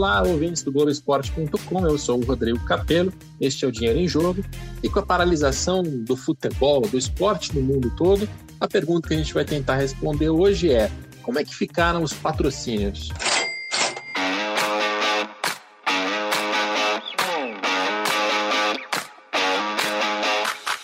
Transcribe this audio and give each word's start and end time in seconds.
Olá, 0.00 0.22
ouvintes 0.22 0.62
do 0.62 0.72
Globoesporte.com, 0.72 1.86
eu 1.86 1.98
sou 1.98 2.18
o 2.18 2.24
Rodrigo 2.24 2.64
Capello, 2.64 3.12
este 3.38 3.66
é 3.66 3.68
o 3.68 3.70
Dinheiro 3.70 3.98
em 3.98 4.08
Jogo, 4.08 4.42
e 4.82 4.88
com 4.88 4.98
a 4.98 5.02
paralisação 5.02 5.82
do 5.82 6.16
futebol, 6.16 6.80
do 6.80 6.96
esporte 6.96 7.54
no 7.54 7.60
mundo 7.60 7.94
todo, 7.98 8.26
a 8.58 8.66
pergunta 8.66 9.08
que 9.08 9.12
a 9.12 9.18
gente 9.18 9.34
vai 9.34 9.44
tentar 9.44 9.76
responder 9.76 10.30
hoje 10.30 10.72
é: 10.72 10.90
como 11.22 11.38
é 11.38 11.44
que 11.44 11.54
ficaram 11.54 12.02
os 12.02 12.14
patrocínios? 12.14 13.10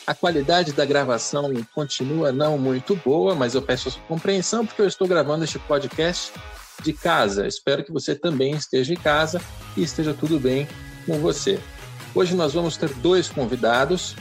A 0.07 0.15
qualidade 0.15 0.75
da 0.75 0.85
gravação 0.85 1.51
continua 1.75 2.33
não 2.33 2.59
muito 2.59 2.95
boa, 2.97 3.35
mas 3.35 3.55
eu 3.55 3.63
peço 3.63 3.89
a 3.89 3.93
sua 3.93 4.03
compreensão 4.03 4.67
porque 4.67 4.83
eu 4.83 4.87
estou 4.87 5.09
gravando 5.09 5.45
este 5.45 5.59
podcast 5.61 6.35
de 6.87 6.93
casa. 6.93 7.47
Espero 7.47 7.85
que 7.85 7.93
você 7.93 8.15
também 8.15 8.55
esteja 8.55 8.93
em 8.93 8.97
casa 8.97 9.41
e 9.77 9.83
esteja 9.83 10.15
tudo 10.15 10.39
bem 10.39 10.67
com 11.05 11.19
você. 11.19 11.59
Hoje 12.15 12.35
nós 12.35 12.55
vamos 12.55 12.77
ter 12.77 12.89
dois 12.95 13.29
convidados, 13.29 14.15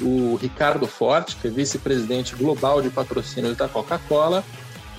o 0.00 0.36
Ricardo 0.36 0.86
Forte, 0.86 1.36
que 1.36 1.48
é 1.48 1.50
vice-presidente 1.50 2.34
global 2.34 2.80
de 2.80 2.88
patrocínio 2.88 3.54
da 3.54 3.68
Coca-Cola, 3.68 4.42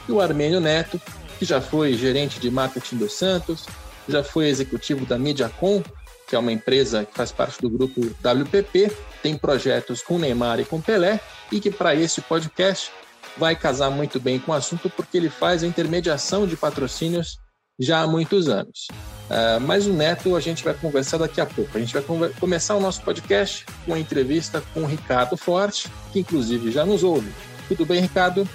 e 0.07 0.11
o 0.11 0.21
Armênio 0.21 0.59
Neto, 0.59 1.01
que 1.39 1.45
já 1.45 1.59
foi 1.61 1.93
gerente 1.93 2.39
de 2.39 2.51
marketing 2.51 2.97
do 2.97 3.09
Santos, 3.09 3.65
já 4.07 4.23
foi 4.23 4.47
executivo 4.49 5.05
da 5.05 5.17
Mediacom, 5.17 5.81
que 6.27 6.35
é 6.35 6.39
uma 6.39 6.51
empresa 6.51 7.05
que 7.05 7.15
faz 7.15 7.31
parte 7.31 7.61
do 7.61 7.69
grupo 7.69 8.01
WPP, 8.01 8.91
tem 9.23 9.37
projetos 9.37 10.01
com 10.01 10.19
Neymar 10.19 10.59
e 10.59 10.65
com 10.65 10.81
Pelé, 10.81 11.19
e 11.51 11.59
que 11.59 11.71
para 11.71 11.95
esse 11.95 12.21
podcast 12.21 12.91
vai 13.37 13.55
casar 13.55 13.89
muito 13.89 14.19
bem 14.19 14.39
com 14.39 14.51
o 14.51 14.55
assunto 14.55 14.89
porque 14.89 15.17
ele 15.17 15.29
faz 15.29 15.63
a 15.63 15.67
intermediação 15.67 16.45
de 16.45 16.55
patrocínios 16.55 17.37
já 17.79 18.01
há 18.01 18.07
muitos 18.07 18.47
anos. 18.47 18.87
Uh, 19.29 19.59
mas 19.61 19.87
o 19.87 19.93
Neto 19.93 20.35
a 20.35 20.39
gente 20.39 20.63
vai 20.63 20.73
conversar 20.73 21.17
daqui 21.17 21.41
a 21.41 21.45
pouco. 21.45 21.77
A 21.77 21.79
gente 21.79 21.93
vai 21.93 22.03
começar 22.39 22.75
o 22.75 22.79
nosso 22.79 23.01
podcast 23.01 23.65
com 23.85 23.93
a 23.93 23.99
entrevista 23.99 24.63
com 24.73 24.81
o 24.81 24.85
Ricardo 24.85 25.35
Forte, 25.35 25.89
que 26.11 26.19
inclusive 26.19 26.71
já 26.71 26.85
nos 26.85 27.03
ouve. 27.03 27.31
Tudo 27.67 27.85
bem, 27.85 28.01
Ricardo? 28.01 28.47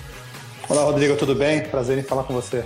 Olá, 0.68 0.84
Rodrigo, 0.84 1.16
tudo 1.16 1.34
bem? 1.34 1.62
Prazer 1.62 1.98
em 1.98 2.02
falar 2.02 2.24
com 2.24 2.34
você. 2.34 2.64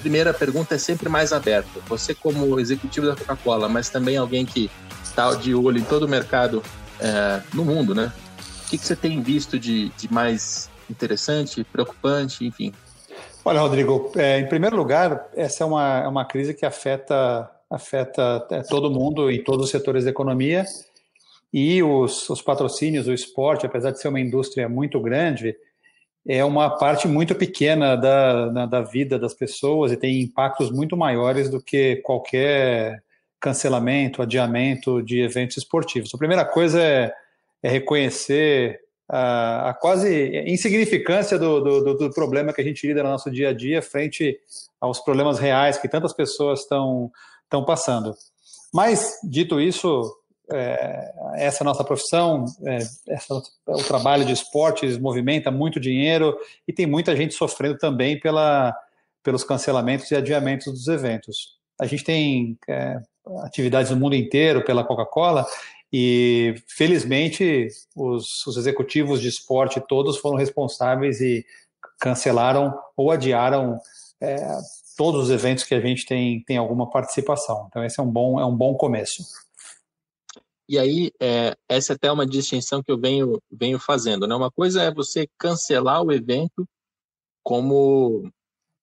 Primeira 0.00 0.32
pergunta 0.32 0.74
é 0.74 0.78
sempre 0.78 1.08
mais 1.08 1.32
aberta. 1.32 1.80
Você, 1.88 2.14
como 2.14 2.58
executivo 2.58 3.06
da 3.06 3.16
Coca-Cola, 3.16 3.68
mas 3.68 3.88
também 3.88 4.16
alguém 4.16 4.46
que 4.46 4.70
está 5.02 5.34
de 5.34 5.54
olho 5.54 5.78
em 5.78 5.84
todo 5.84 6.04
o 6.04 6.08
mercado 6.08 6.58
uh, 6.58 7.42
no 7.52 7.64
mundo, 7.64 7.94
né? 7.94 8.12
O 8.64 8.70
que, 8.70 8.78
que 8.78 8.86
você 8.86 8.96
tem 8.96 9.20
visto 9.20 9.58
de, 9.58 9.90
de 9.90 10.12
mais 10.12 10.70
interessante, 10.90 11.64
preocupante, 11.64 12.44
enfim? 12.44 12.72
Olha, 13.44 13.60
Rodrigo, 13.60 14.12
é, 14.16 14.38
em 14.38 14.48
primeiro 14.48 14.76
lugar, 14.76 15.28
essa 15.34 15.64
é 15.64 15.66
uma, 15.66 15.98
é 15.98 16.08
uma 16.08 16.24
crise 16.24 16.54
que 16.54 16.64
afeta, 16.64 17.50
afeta 17.68 18.46
é, 18.50 18.62
todo 18.62 18.90
mundo 18.90 19.30
em 19.30 19.42
todos 19.42 19.66
os 19.66 19.70
setores 19.70 20.04
da 20.04 20.10
economia 20.10 20.64
e 21.52 21.82
os, 21.82 22.30
os 22.30 22.40
patrocínios, 22.40 23.08
o 23.08 23.12
esporte, 23.12 23.66
apesar 23.66 23.90
de 23.90 24.00
ser 24.00 24.08
uma 24.08 24.20
indústria 24.20 24.68
muito 24.68 25.00
grande, 25.00 25.56
é 26.26 26.44
uma 26.44 26.70
parte 26.70 27.08
muito 27.08 27.34
pequena 27.34 27.96
da, 27.96 28.66
da 28.66 28.80
vida 28.80 29.18
das 29.18 29.34
pessoas 29.34 29.90
e 29.90 29.96
tem 29.96 30.20
impactos 30.20 30.70
muito 30.70 30.96
maiores 30.96 31.50
do 31.50 31.60
que 31.60 31.96
qualquer 31.96 33.02
cancelamento, 33.40 34.22
adiamento 34.22 35.02
de 35.02 35.20
eventos 35.20 35.56
esportivos. 35.56 36.14
A 36.14 36.18
primeira 36.18 36.44
coisa 36.44 36.80
é, 36.80 37.12
é 37.60 37.68
reconhecer 37.68 38.81
a, 39.14 39.76
quase 39.78 40.42
insignificância 40.46 41.38
do, 41.38 41.60
do, 41.60 41.94
do, 41.94 42.10
problema 42.14 42.50
que 42.50 42.62
a 42.62 42.64
gente 42.64 42.86
lida 42.86 43.02
no 43.02 43.10
nosso 43.10 43.30
dia 43.30 43.50
a 43.50 43.52
dia 43.52 43.82
frente 43.82 44.38
aos 44.80 45.00
problemas 45.00 45.38
reais 45.38 45.76
que 45.76 45.86
tantas 45.86 46.14
pessoas 46.14 46.60
estão, 46.60 47.12
estão 47.44 47.62
passando. 47.62 48.14
Mas, 48.72 49.18
dito 49.22 49.60
isso, 49.60 50.10
é, 50.50 51.12
essa 51.34 51.62
nossa 51.62 51.84
profissão, 51.84 52.46
é, 52.64 52.78
essa, 53.10 53.34
o 53.66 53.84
trabalho 53.84 54.24
de 54.24 54.32
esportes 54.32 54.96
movimenta 54.96 55.50
muito 55.50 55.78
dinheiro 55.78 56.34
e 56.66 56.72
tem 56.72 56.86
muita 56.86 57.14
gente 57.14 57.34
sofrendo 57.34 57.76
também 57.76 58.18
pela, 58.18 58.74
pelos 59.22 59.44
cancelamentos 59.44 60.10
e 60.10 60.16
adiamentos 60.16 60.72
dos 60.72 60.88
eventos. 60.88 61.58
A 61.78 61.84
gente 61.86 62.02
tem 62.02 62.58
é, 62.66 62.98
atividades 63.44 63.90
no 63.90 63.98
mundo 63.98 64.16
inteiro 64.16 64.64
pela 64.64 64.84
Coca-Cola 64.84 65.46
e, 65.92 66.54
felizmente, 66.66 67.68
os, 67.94 68.46
os, 68.46 68.56
executivos 68.56 69.20
de 69.20 69.28
esporte 69.28 69.80
todos 69.86 70.16
foram 70.16 70.38
responsáveis 70.38 71.20
e 71.20 71.44
cancelaram 72.00 72.74
ou 72.96 73.10
adiaram 73.10 73.78
é, 74.20 74.36
todos 74.96 75.24
os 75.24 75.30
eventos 75.30 75.64
que 75.64 75.74
a 75.74 75.80
gente 75.80 76.06
tem, 76.06 76.42
tem 76.44 76.56
alguma 76.56 76.88
participação. 76.88 77.66
Então, 77.68 77.84
esse 77.84 78.00
é 78.00 78.02
um 78.02 78.10
bom, 78.10 78.40
é 78.40 78.46
um 78.46 78.56
bom 78.56 78.74
começo. 78.74 79.22
E 80.66 80.78
aí, 80.78 81.10
é, 81.20 81.54
essa 81.68 81.92
é 81.92 81.96
até 81.96 82.10
uma 82.10 82.26
distinção 82.26 82.82
que 82.82 82.90
eu 82.90 82.98
venho, 82.98 83.38
venho 83.50 83.78
fazendo. 83.78 84.26
Né? 84.26 84.34
Uma 84.34 84.50
coisa 84.50 84.82
é 84.82 84.94
você 84.94 85.28
cancelar 85.38 86.02
o 86.02 86.10
evento 86.10 86.66
como, 87.44 88.30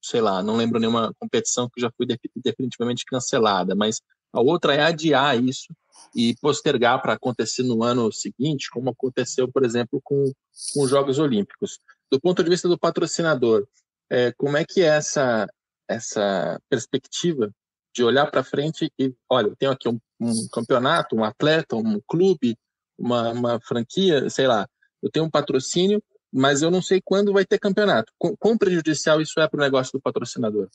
sei 0.03 0.22
lá, 0.22 0.44
não 0.44 0.56
lembro 0.56 0.80
nenhuma 0.80 1.12
competição 1.20 1.68
que 1.68 1.81
já 1.81 1.90
foi 1.97 2.06
definitivamente 2.36 3.06
cancelada, 3.06 3.74
mas 3.74 4.00
a 4.31 4.41
outra 4.41 4.75
é 4.75 4.81
adiar 4.81 5.41
isso 5.41 5.73
e 6.16 6.35
postergar 6.41 7.01
para 7.01 7.13
acontecer 7.13 7.63
no 7.63 7.84
ano 7.84 8.12
seguinte, 8.12 8.69
como 8.69 8.90
aconteceu, 8.90 9.51
por 9.51 9.63
exemplo, 9.63 10.00
com, 10.03 10.31
com 10.73 10.84
os 10.84 10.90
Jogos 10.90 11.19
Olímpicos. 11.19 11.79
Do 12.12 12.19
ponto 12.19 12.44
de 12.44 12.50
vista 12.50 12.67
do 12.67 12.78
patrocinador, 12.78 13.67
é, 14.09 14.31
como 14.34 14.57
é 14.57 14.66
que 14.66 14.81
é 14.81 14.88
essa, 14.88 15.47
essa 15.88 16.59
perspectiva 16.69 17.51
de 17.94 18.03
olhar 18.03 18.29
para 18.29 18.44
frente 18.44 18.91
e, 18.97 19.13
olha, 19.29 19.53
tenho 19.57 19.72
aqui 19.72 19.90
um, 19.90 20.00
um, 20.19 20.47
campeonato, 20.51 21.16
um 21.16 21.23
atleta, 21.23 21.75
um 21.75 22.00
clube, 22.07 22.57
uma, 22.97 23.29
uma 23.31 23.59
franquia, 23.59 24.29
sei 24.29 24.47
lá, 24.47 24.67
eu 25.01 25.09
tenho 25.11 25.25
um 25.25 25.29
patrocínio, 25.29 26.01
mas 26.31 26.61
eu 26.61 26.69
não 26.69 26.81
sei 26.81 27.01
quando 27.03 27.34
vai 27.34 27.46
ter 27.46 27.59
campeonato. 27.59 28.13
Quão 28.17 28.57
prejudicial 28.57 29.22
isso 29.22 29.40
é 29.40 29.47
para 29.47 29.57
o 29.57 29.61
negócio 29.61 29.91
do 29.94 30.01
patrocinador? 30.01 30.69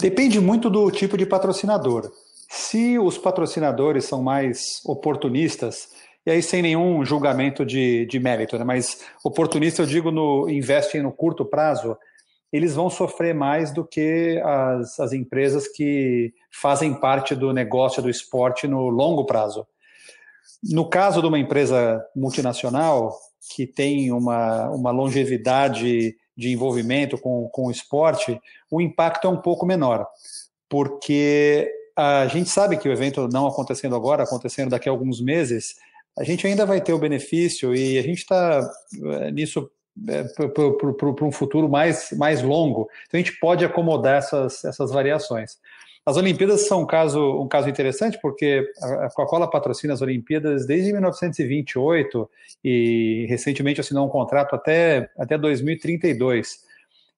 Depende 0.00 0.38
muito 0.38 0.70
do 0.70 0.90
tipo 0.90 1.16
de 1.16 1.26
patrocinador. 1.26 2.12
Se 2.56 3.00
os 3.00 3.18
patrocinadores 3.18 4.04
são 4.04 4.22
mais 4.22 4.80
oportunistas, 4.86 5.88
e 6.24 6.30
aí 6.30 6.40
sem 6.40 6.62
nenhum 6.62 7.04
julgamento 7.04 7.66
de, 7.66 8.06
de 8.06 8.20
mérito, 8.20 8.56
né? 8.56 8.62
mas 8.62 9.00
oportunista 9.24 9.82
eu 9.82 9.86
digo 9.86 10.12
no 10.12 10.48
investem 10.48 11.02
no 11.02 11.10
curto 11.10 11.44
prazo, 11.44 11.98
eles 12.52 12.76
vão 12.76 12.88
sofrer 12.88 13.34
mais 13.34 13.72
do 13.72 13.84
que 13.84 14.40
as, 14.44 15.00
as 15.00 15.12
empresas 15.12 15.66
que 15.66 16.32
fazem 16.48 16.94
parte 16.94 17.34
do 17.34 17.52
negócio 17.52 18.00
do 18.00 18.08
esporte 18.08 18.68
no 18.68 18.88
longo 18.88 19.26
prazo. 19.26 19.66
No 20.62 20.88
caso 20.88 21.20
de 21.20 21.26
uma 21.26 21.40
empresa 21.40 22.00
multinacional 22.14 23.18
que 23.52 23.66
tem 23.66 24.12
uma, 24.12 24.70
uma 24.70 24.92
longevidade 24.92 26.16
de 26.36 26.52
envolvimento 26.52 27.18
com, 27.18 27.48
com 27.48 27.66
o 27.66 27.70
esporte, 27.72 28.40
o 28.70 28.80
impacto 28.80 29.26
é 29.26 29.30
um 29.30 29.42
pouco 29.42 29.66
menor, 29.66 30.06
porque 30.68 31.68
a 31.96 32.26
gente 32.26 32.50
sabe 32.50 32.76
que 32.76 32.88
o 32.88 32.92
evento 32.92 33.28
não 33.28 33.46
acontecendo 33.46 33.94
agora, 33.94 34.24
acontecendo 34.24 34.70
daqui 34.70 34.88
a 34.88 34.92
alguns 34.92 35.20
meses, 35.20 35.76
a 36.18 36.24
gente 36.24 36.46
ainda 36.46 36.66
vai 36.66 36.80
ter 36.80 36.92
o 36.92 36.98
benefício 36.98 37.74
e 37.74 37.98
a 37.98 38.02
gente 38.02 38.18
está 38.18 38.68
eh, 39.02 39.30
nisso 39.30 39.70
é, 40.08 40.24
para 40.24 41.24
um 41.24 41.32
futuro 41.32 41.68
mais, 41.68 42.10
mais 42.12 42.42
longo. 42.42 42.88
Então 43.06 43.18
a 43.18 43.22
gente 43.22 43.38
pode 43.38 43.64
acomodar 43.64 44.18
essas, 44.18 44.64
essas 44.64 44.90
variações. 44.90 45.58
As 46.06 46.16
Olimpíadas 46.16 46.66
são 46.66 46.82
um 46.82 46.86
caso, 46.86 47.40
um 47.40 47.48
caso 47.48 47.68
interessante 47.68 48.18
porque 48.20 48.66
a 48.80 49.08
Coca-Cola 49.10 49.48
patrocina 49.48 49.94
as 49.94 50.02
Olimpíadas 50.02 50.66
desde 50.66 50.92
1928 50.92 52.30
e 52.62 53.24
recentemente 53.28 53.80
assinou 53.80 54.06
um 54.06 54.10
contrato 54.10 54.54
até, 54.54 55.08
até 55.16 55.38
2032. 55.38 56.64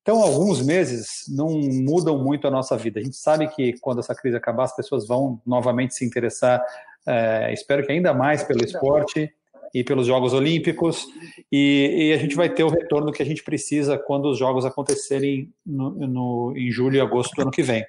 Então, 0.07 0.23
alguns 0.23 0.65
meses 0.65 1.25
não 1.29 1.49
mudam 1.49 2.17
muito 2.17 2.47
a 2.47 2.51
nossa 2.51 2.77
vida. 2.77 3.01
A 3.01 3.03
gente 3.03 3.17
sabe 3.17 3.49
que 3.49 3.73
quando 3.81 3.99
essa 3.99 4.15
crise 4.15 4.37
acabar, 4.37 4.63
as 4.63 4.77
pessoas 4.77 5.05
vão 5.05 5.43
novamente 5.45 5.97
se 5.97 6.05
interessar, 6.05 6.65
é, 7.05 7.53
espero 7.53 7.85
que 7.85 7.91
ainda 7.91 8.15
mais 8.15 8.45
pelo 8.45 8.65
esporte 8.65 9.29
e 9.75 9.83
pelos 9.83 10.07
Jogos 10.07 10.33
Olímpicos, 10.33 11.09
e, 11.51 12.11
e, 12.11 12.13
a 12.13 12.19
gente 12.19 12.37
vai 12.37 12.49
ter 12.49 12.63
o 12.63 12.69
retorno 12.69 13.11
que 13.11 13.21
a 13.21 13.27
gente 13.27 13.43
precisa 13.43 13.99
quando 13.99 14.27
os 14.31 14.39
Jogos 14.39 14.65
acontecerem 14.65 15.53
no, 15.67 15.91
no, 15.91 16.55
em 16.57 16.71
julho 16.71 16.99
e 16.99 17.01
agosto 17.01 17.35
do 17.35 17.43
ano 17.43 17.51
que 17.51 17.65
vem. 17.65 17.85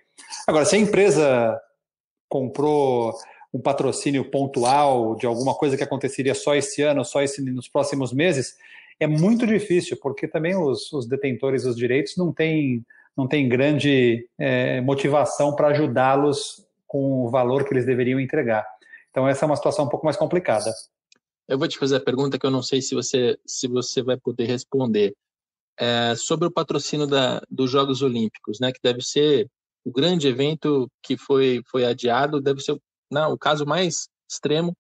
Agora, 0.47 0.65
se 0.65 0.75
a 0.75 0.79
empresa 0.79 1.55
comprou 2.27 3.13
um 3.53 3.61
patrocínio 3.61 4.25
pontual 4.25 5.15
de 5.15 5.27
alguma 5.27 5.53
coisa 5.53 5.77
que 5.77 5.83
aconteceria 5.83 6.33
só 6.33 6.55
esse 6.55 6.81
ano, 6.81 7.05
só 7.05 7.21
esse, 7.21 7.43
nos 7.43 7.69
próximos 7.69 8.11
meses, 8.11 8.55
é 8.99 9.07
muito 9.07 9.45
difícil, 9.45 9.97
porque 10.01 10.27
também 10.27 10.55
os, 10.55 10.91
os 10.91 11.07
detentores 11.07 11.63
dos 11.63 11.75
direitos 11.75 12.15
não 12.17 12.33
têm, 12.33 12.85
não 13.15 13.27
têm 13.27 13.47
grande 13.47 14.27
é, 14.37 14.81
motivação 14.81 15.55
para 15.55 15.69
ajudá-los 15.69 16.65
com 16.85 17.25
o 17.25 17.29
valor 17.29 17.63
que 17.63 17.73
eles 17.73 17.85
deveriam 17.85 18.19
entregar. 18.19 18.65
Então, 19.11 19.27
essa 19.27 19.45
é 19.45 19.47
uma 19.47 19.55
situação 19.55 19.85
um 19.85 19.89
pouco 19.89 20.05
mais 20.05 20.17
complicada. 20.17 20.71
Eu 21.47 21.57
vou 21.57 21.67
te 21.67 21.77
fazer 21.77 21.95
a 21.95 22.01
pergunta 22.01 22.37
que 22.37 22.45
eu 22.45 22.51
não 22.51 22.61
sei 22.61 22.81
se 22.81 22.93
você, 22.93 23.37
se 23.45 23.67
você 23.67 24.01
vai 24.01 24.17
poder 24.17 24.45
responder. 24.45 25.13
É 25.79 26.15
sobre 26.15 26.47
o 26.47 26.51
patrocínio 26.51 27.05
da, 27.05 27.41
dos 27.49 27.69
Jogos 27.69 28.01
Olímpicos, 28.01 28.59
né, 28.59 28.71
que 28.71 28.79
deve 28.81 29.01
ser 29.01 29.47
o 29.85 29.91
grande 29.91 30.27
evento 30.27 30.91
que 31.01 31.15
foi, 31.15 31.61
foi 31.65 31.85
adiado 31.85 32.41
deve 32.41 32.59
ser 32.59 32.77
não, 33.09 33.31
o 33.31 33.37
caso 33.37 33.65
mais 33.65 34.09
extremo 34.29 34.75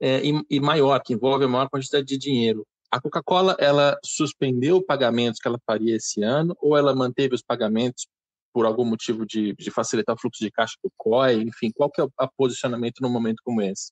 é, 0.00 0.26
e, 0.26 0.44
e 0.50 0.60
maior, 0.60 1.00
que 1.00 1.12
envolve 1.14 1.44
a 1.44 1.48
maior 1.48 1.68
quantidade 1.68 2.04
de 2.04 2.18
dinheiro. 2.18 2.66
A 2.94 3.00
Coca-Cola, 3.00 3.56
ela 3.58 3.98
suspendeu 4.04 4.80
pagamentos 4.80 5.40
que 5.40 5.48
ela 5.48 5.58
faria 5.66 5.96
esse 5.96 6.22
ano 6.22 6.56
ou 6.60 6.76
ela 6.76 6.94
manteve 6.94 7.34
os 7.34 7.42
pagamentos 7.42 8.06
por 8.52 8.64
algum 8.64 8.84
motivo 8.84 9.26
de, 9.26 9.52
de 9.52 9.68
facilitar 9.72 10.14
o 10.14 10.18
fluxo 10.20 10.44
de 10.44 10.48
caixa 10.48 10.76
do 10.80 10.88
COI? 10.96 11.42
Enfim, 11.42 11.72
qual 11.74 11.90
que 11.90 12.00
é 12.00 12.04
o 12.04 12.10
posicionamento 12.36 13.00
num 13.00 13.10
momento 13.10 13.42
como 13.44 13.60
esse? 13.60 13.90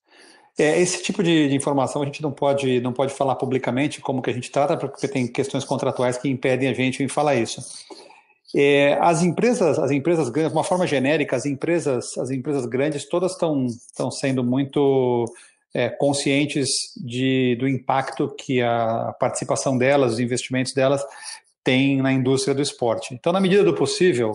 É, 0.57 0.81
esse 0.81 1.03
tipo 1.03 1.21
de, 1.21 1.49
de, 1.49 1.57
informação 1.57 2.01
a 2.01 2.05
gente 2.05 2.23
não 2.23 2.31
pode, 2.31 2.81
não 2.81 2.93
pode 2.93 3.13
falar 3.13 3.35
publicamente 3.35 4.01
como 4.01 4.23
que 4.23 4.31
a 4.31 4.33
gente 4.33 4.53
trata, 4.53 4.77
porque 4.77 5.09
tem 5.09 5.27
questões 5.27 5.65
contratuais 5.65 6.17
que 6.17 6.29
impedem 6.29 6.69
a 6.69 6.73
gente 6.73 7.03
em 7.03 7.09
falar 7.09 7.35
isso. 7.35 7.61
É, 8.55 8.97
as 9.01 9.25
empresas, 9.25 9.81
as 9.81 9.91
empresas 9.91 10.29
grandes, 10.29 10.53
de 10.53 10.57
uma 10.57 10.63
forma 10.63 10.87
genérica, 10.87 11.35
as 11.35 11.45
empresas, 11.45 12.17
as 12.19 12.31
empresas 12.31 12.67
grandes 12.67 13.09
todas 13.09 13.33
estão 13.33 14.11
sendo 14.13 14.45
muito 14.45 15.25
é, 15.75 15.89
conscientes 15.89 16.69
de, 16.97 17.57
do 17.59 17.69
impacto 17.69 18.35
que 18.37 18.61
a 18.61 19.15
participação 19.19 19.79
delas, 19.79 20.15
os 20.15 20.21
investimentos 20.21 20.73
delas 20.73 21.03
tem 21.65 22.03
na 22.03 22.13
indústria 22.13 22.55
do 22.55 22.63
esporte. 22.63 23.15
Então, 23.15 23.33
na 23.33 23.41
medida 23.41 23.65
do 23.65 23.75
possível, 23.75 24.33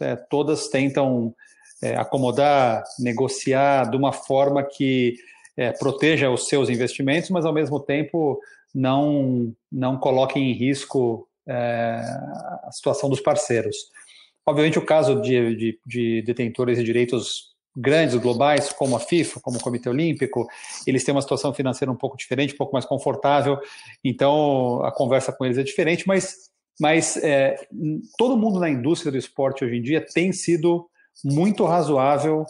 é, 0.00 0.16
todas 0.16 0.68
tentam 0.68 1.34
é, 1.82 1.96
acomodar, 1.96 2.82
negociar 2.98 3.90
de 3.90 3.96
uma 3.96 4.12
forma 4.12 4.62
que 4.62 5.16
é, 5.56 5.72
proteja 5.72 6.30
os 6.30 6.48
seus 6.48 6.68
investimentos, 6.68 7.30
mas 7.30 7.44
ao 7.44 7.52
mesmo 7.52 7.78
tempo 7.78 8.40
não, 8.74 9.54
não 9.70 9.98
coloque 9.98 10.38
em 10.38 10.52
risco 10.52 11.28
é, 11.46 12.00
a 12.64 12.70
situação 12.72 13.08
dos 13.08 13.20
parceiros. 13.20 13.76
Obviamente, 14.46 14.78
o 14.78 14.84
caso 14.84 15.20
de, 15.20 15.56
de, 15.56 15.78
de, 15.86 16.22
detentores 16.22 16.78
de 16.78 16.84
direitos 16.84 17.49
grandes, 17.76 18.16
globais, 18.16 18.72
como 18.72 18.96
a 18.96 19.00
FIFA, 19.00 19.40
como 19.40 19.58
o 19.58 19.60
Comitê 19.60 19.88
Olímpico, 19.88 20.46
eles 20.86 21.04
têm 21.04 21.14
uma 21.14 21.22
situação 21.22 21.54
financeira 21.54 21.90
um 21.90 21.96
pouco 21.96 22.16
diferente, 22.16 22.54
um 22.54 22.56
pouco 22.56 22.72
mais 22.72 22.84
confortável, 22.84 23.58
então 24.04 24.82
a 24.84 24.92
conversa 24.92 25.32
com 25.32 25.44
eles 25.44 25.58
é 25.58 25.62
diferente, 25.62 26.06
mas, 26.06 26.34
mas 26.80 27.16
é, 27.18 27.56
todo 28.18 28.36
mundo 28.36 28.58
na 28.58 28.68
indústria 28.68 29.12
do 29.12 29.18
esporte 29.18 29.64
hoje 29.64 29.76
em 29.76 29.82
dia 29.82 30.04
tem 30.04 30.32
sido 30.32 30.88
muito 31.24 31.64
razoável 31.64 32.44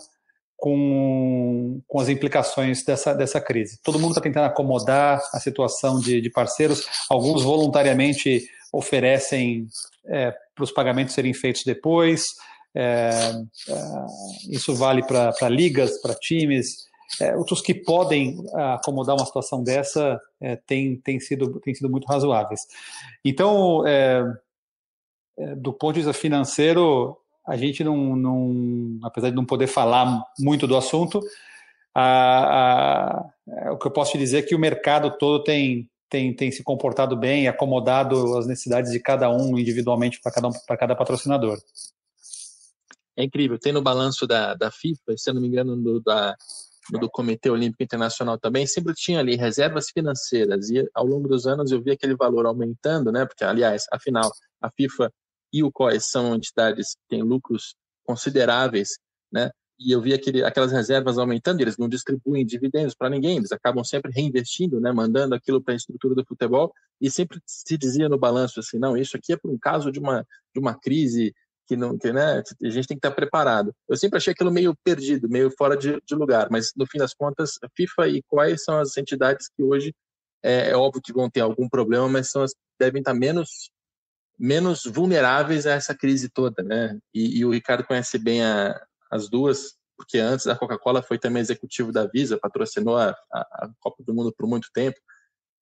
com, 0.60 1.80
com 1.88 2.00
as 2.00 2.08
implicações 2.08 2.84
dessa, 2.84 3.14
dessa 3.14 3.40
crise. 3.40 3.80
Todo 3.82 3.98
mundo 3.98 4.10
está 4.10 4.20
tentando 4.20 4.44
acomodar 4.44 5.20
a 5.32 5.40
situação 5.40 5.98
de, 5.98 6.20
de, 6.20 6.30
parceiros, 6.30 6.86
alguns 7.08 7.42
voluntariamente 7.42 8.46
oferecem 8.72 9.66
é, 10.06 10.32
para 10.54 10.64
os 10.64 10.70
pagamentos 10.70 11.14
serem 11.14 11.32
feitos 11.32 11.64
depois. 11.64 12.26
É, 12.74 13.32
é, 13.68 13.74
isso 14.48 14.74
vale 14.74 15.02
para 15.02 15.48
ligas, 15.48 15.98
para 16.00 16.14
times. 16.14 16.88
É, 17.20 17.36
outros 17.36 17.60
que 17.60 17.74
podem 17.74 18.38
acomodar 18.54 19.16
uma 19.16 19.26
situação 19.26 19.62
dessa 19.64 20.20
é, 20.40 20.56
têm, 20.56 20.96
têm, 20.96 21.18
sido, 21.18 21.58
têm 21.60 21.74
sido 21.74 21.90
muito 21.90 22.06
razoáveis. 22.06 22.60
Então, 23.24 23.84
é, 23.86 24.22
do 25.56 25.72
ponto 25.72 25.94
de 25.94 26.00
vista 26.00 26.12
financeiro, 26.12 27.16
a 27.46 27.56
gente 27.56 27.82
não, 27.82 28.14
não, 28.14 28.98
apesar 29.02 29.30
de 29.30 29.36
não 29.36 29.44
poder 29.44 29.66
falar 29.66 30.24
muito 30.38 30.66
do 30.66 30.76
assunto, 30.76 31.20
a, 31.94 33.24
a, 33.48 33.72
o 33.72 33.78
que 33.78 33.86
eu 33.86 33.90
posso 33.90 34.12
te 34.12 34.18
dizer 34.18 34.38
é 34.38 34.42
que 34.42 34.54
o 34.54 34.58
mercado 34.58 35.10
todo 35.18 35.42
tem, 35.42 35.88
tem, 36.08 36.32
tem 36.34 36.52
se 36.52 36.62
comportado 36.62 37.16
bem, 37.16 37.48
acomodado 37.48 38.38
as 38.38 38.46
necessidades 38.46 38.92
de 38.92 39.00
cada 39.00 39.30
um 39.30 39.58
individualmente 39.58 40.20
para 40.20 40.32
cada, 40.32 40.50
cada 40.76 40.94
patrocinador. 40.94 41.58
É 43.16 43.24
incrível. 43.24 43.58
Tem 43.58 43.72
no 43.72 43.82
balanço 43.82 44.26
da, 44.26 44.54
da 44.54 44.70
FIFA, 44.70 45.16
se 45.16 45.30
eu 45.30 45.34
não 45.34 45.42
me 45.42 45.48
engano, 45.48 45.76
do, 45.76 46.00
da, 46.00 46.36
do 46.98 47.08
Comitê 47.10 47.50
Olímpico 47.50 47.82
Internacional 47.82 48.38
também, 48.38 48.66
sempre 48.66 48.94
tinha 48.94 49.20
ali 49.20 49.36
reservas 49.36 49.90
financeiras. 49.90 50.70
E 50.70 50.88
ao 50.94 51.06
longo 51.06 51.28
dos 51.28 51.46
anos 51.46 51.70
eu 51.70 51.82
vi 51.82 51.90
aquele 51.90 52.16
valor 52.16 52.46
aumentando, 52.46 53.12
né? 53.12 53.26
Porque, 53.26 53.44
aliás, 53.44 53.84
afinal, 53.92 54.30
a 54.60 54.70
FIFA 54.70 55.12
e 55.52 55.62
o 55.62 55.70
COI 55.70 56.00
são 56.00 56.34
entidades 56.34 56.94
que 56.94 57.02
têm 57.08 57.22
lucros 57.22 57.74
consideráveis, 58.04 58.98
né? 59.32 59.50
E 59.78 59.92
eu 59.92 60.00
vi 60.00 60.12
aquele, 60.12 60.44
aquelas 60.44 60.72
reservas 60.72 61.16
aumentando, 61.16 61.62
eles 61.62 61.78
não 61.78 61.88
distribuem 61.88 62.44
dividendos 62.44 62.94
para 62.94 63.08
ninguém, 63.08 63.38
eles 63.38 63.50
acabam 63.50 63.82
sempre 63.82 64.12
reinvestindo, 64.12 64.78
né, 64.78 64.92
mandando 64.92 65.34
aquilo 65.34 65.62
para 65.62 65.72
a 65.72 65.76
estrutura 65.76 66.14
do 66.14 66.22
futebol, 66.22 66.70
e 67.00 67.10
sempre 67.10 67.40
se 67.46 67.78
dizia 67.78 68.06
no 68.06 68.18
balanço 68.18 68.60
assim, 68.60 68.78
não, 68.78 68.94
isso 68.94 69.16
aqui 69.16 69.32
é 69.32 69.38
por 69.38 69.50
um 69.50 69.58
caso 69.58 69.90
de 69.90 69.98
uma, 69.98 70.22
de 70.54 70.60
uma 70.60 70.78
crise 70.78 71.34
que 71.70 71.76
não, 71.76 71.96
que, 71.96 72.12
né, 72.12 72.42
a 72.64 72.68
gente 72.68 72.88
tem 72.88 72.96
que 72.96 73.06
estar 73.06 73.12
preparado. 73.12 73.72
Eu 73.88 73.96
sempre 73.96 74.16
achei 74.16 74.32
aquilo 74.32 74.50
meio 74.50 74.74
perdido, 74.82 75.28
meio 75.28 75.52
fora 75.56 75.76
de, 75.76 76.02
de 76.04 76.16
lugar, 76.16 76.48
mas 76.50 76.72
no 76.76 76.84
fim 76.84 76.98
das 76.98 77.14
contas, 77.14 77.58
a 77.62 77.68
FIFA 77.76 78.08
e 78.08 78.22
COI 78.24 78.58
são 78.58 78.80
as 78.80 78.96
entidades 78.96 79.48
que 79.48 79.62
hoje 79.62 79.94
é, 80.42 80.70
é 80.70 80.76
óbvio 80.76 81.00
que 81.00 81.12
vão 81.12 81.30
ter 81.30 81.42
algum 81.42 81.68
problema, 81.68 82.08
mas 82.08 82.28
são 82.28 82.42
as, 82.42 82.52
devem 82.76 82.98
estar 82.98 83.14
menos 83.14 83.70
menos 84.36 84.82
vulneráveis 84.84 85.64
a 85.64 85.72
essa 85.72 85.94
crise 85.94 86.28
toda, 86.28 86.60
né? 86.62 86.98
E, 87.14 87.38
e 87.38 87.44
o 87.44 87.52
Ricardo 87.52 87.84
conhece 87.84 88.18
bem 88.18 88.42
a, 88.42 88.74
as 89.08 89.28
duas, 89.28 89.76
porque 89.96 90.18
antes 90.18 90.46
da 90.46 90.56
Coca-Cola 90.56 91.02
foi 91.02 91.18
também 91.18 91.40
executivo 91.40 91.92
da 91.92 92.06
Visa, 92.06 92.38
patrocinou 92.38 92.96
a, 92.96 93.10
a, 93.32 93.40
a 93.40 93.70
Copa 93.78 94.02
do 94.02 94.14
Mundo 94.14 94.34
por 94.36 94.48
muito 94.48 94.70
tempo. 94.72 94.98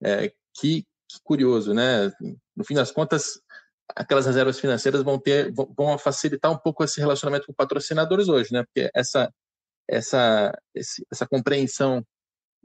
É, 0.03 0.33
que, 0.59 0.85
que, 0.85 1.21
curioso, 1.23 1.75
né? 1.75 2.11
No 2.57 2.65
fim 2.65 2.75
das 2.75 2.93
contas, 2.93 3.41
aquelas 3.95 4.27
reservas 4.27 4.59
financeiras 4.59 5.03
vão 5.03 5.19
ter, 5.19 5.53
vão 5.53 5.99
facilitar 5.99 6.51
um 6.51 6.59
pouco 6.59 6.85
esse 6.85 7.01
relacionamento 7.01 7.47
com 7.47 7.53
patrocinadores 7.53 8.29
hoje, 8.29 8.53
né? 8.53 8.65
Porque 8.65 8.91
essa 8.95 9.33
essa 9.89 10.57
esse, 10.75 11.07
essa 11.11 11.27
compreensão 11.27 12.05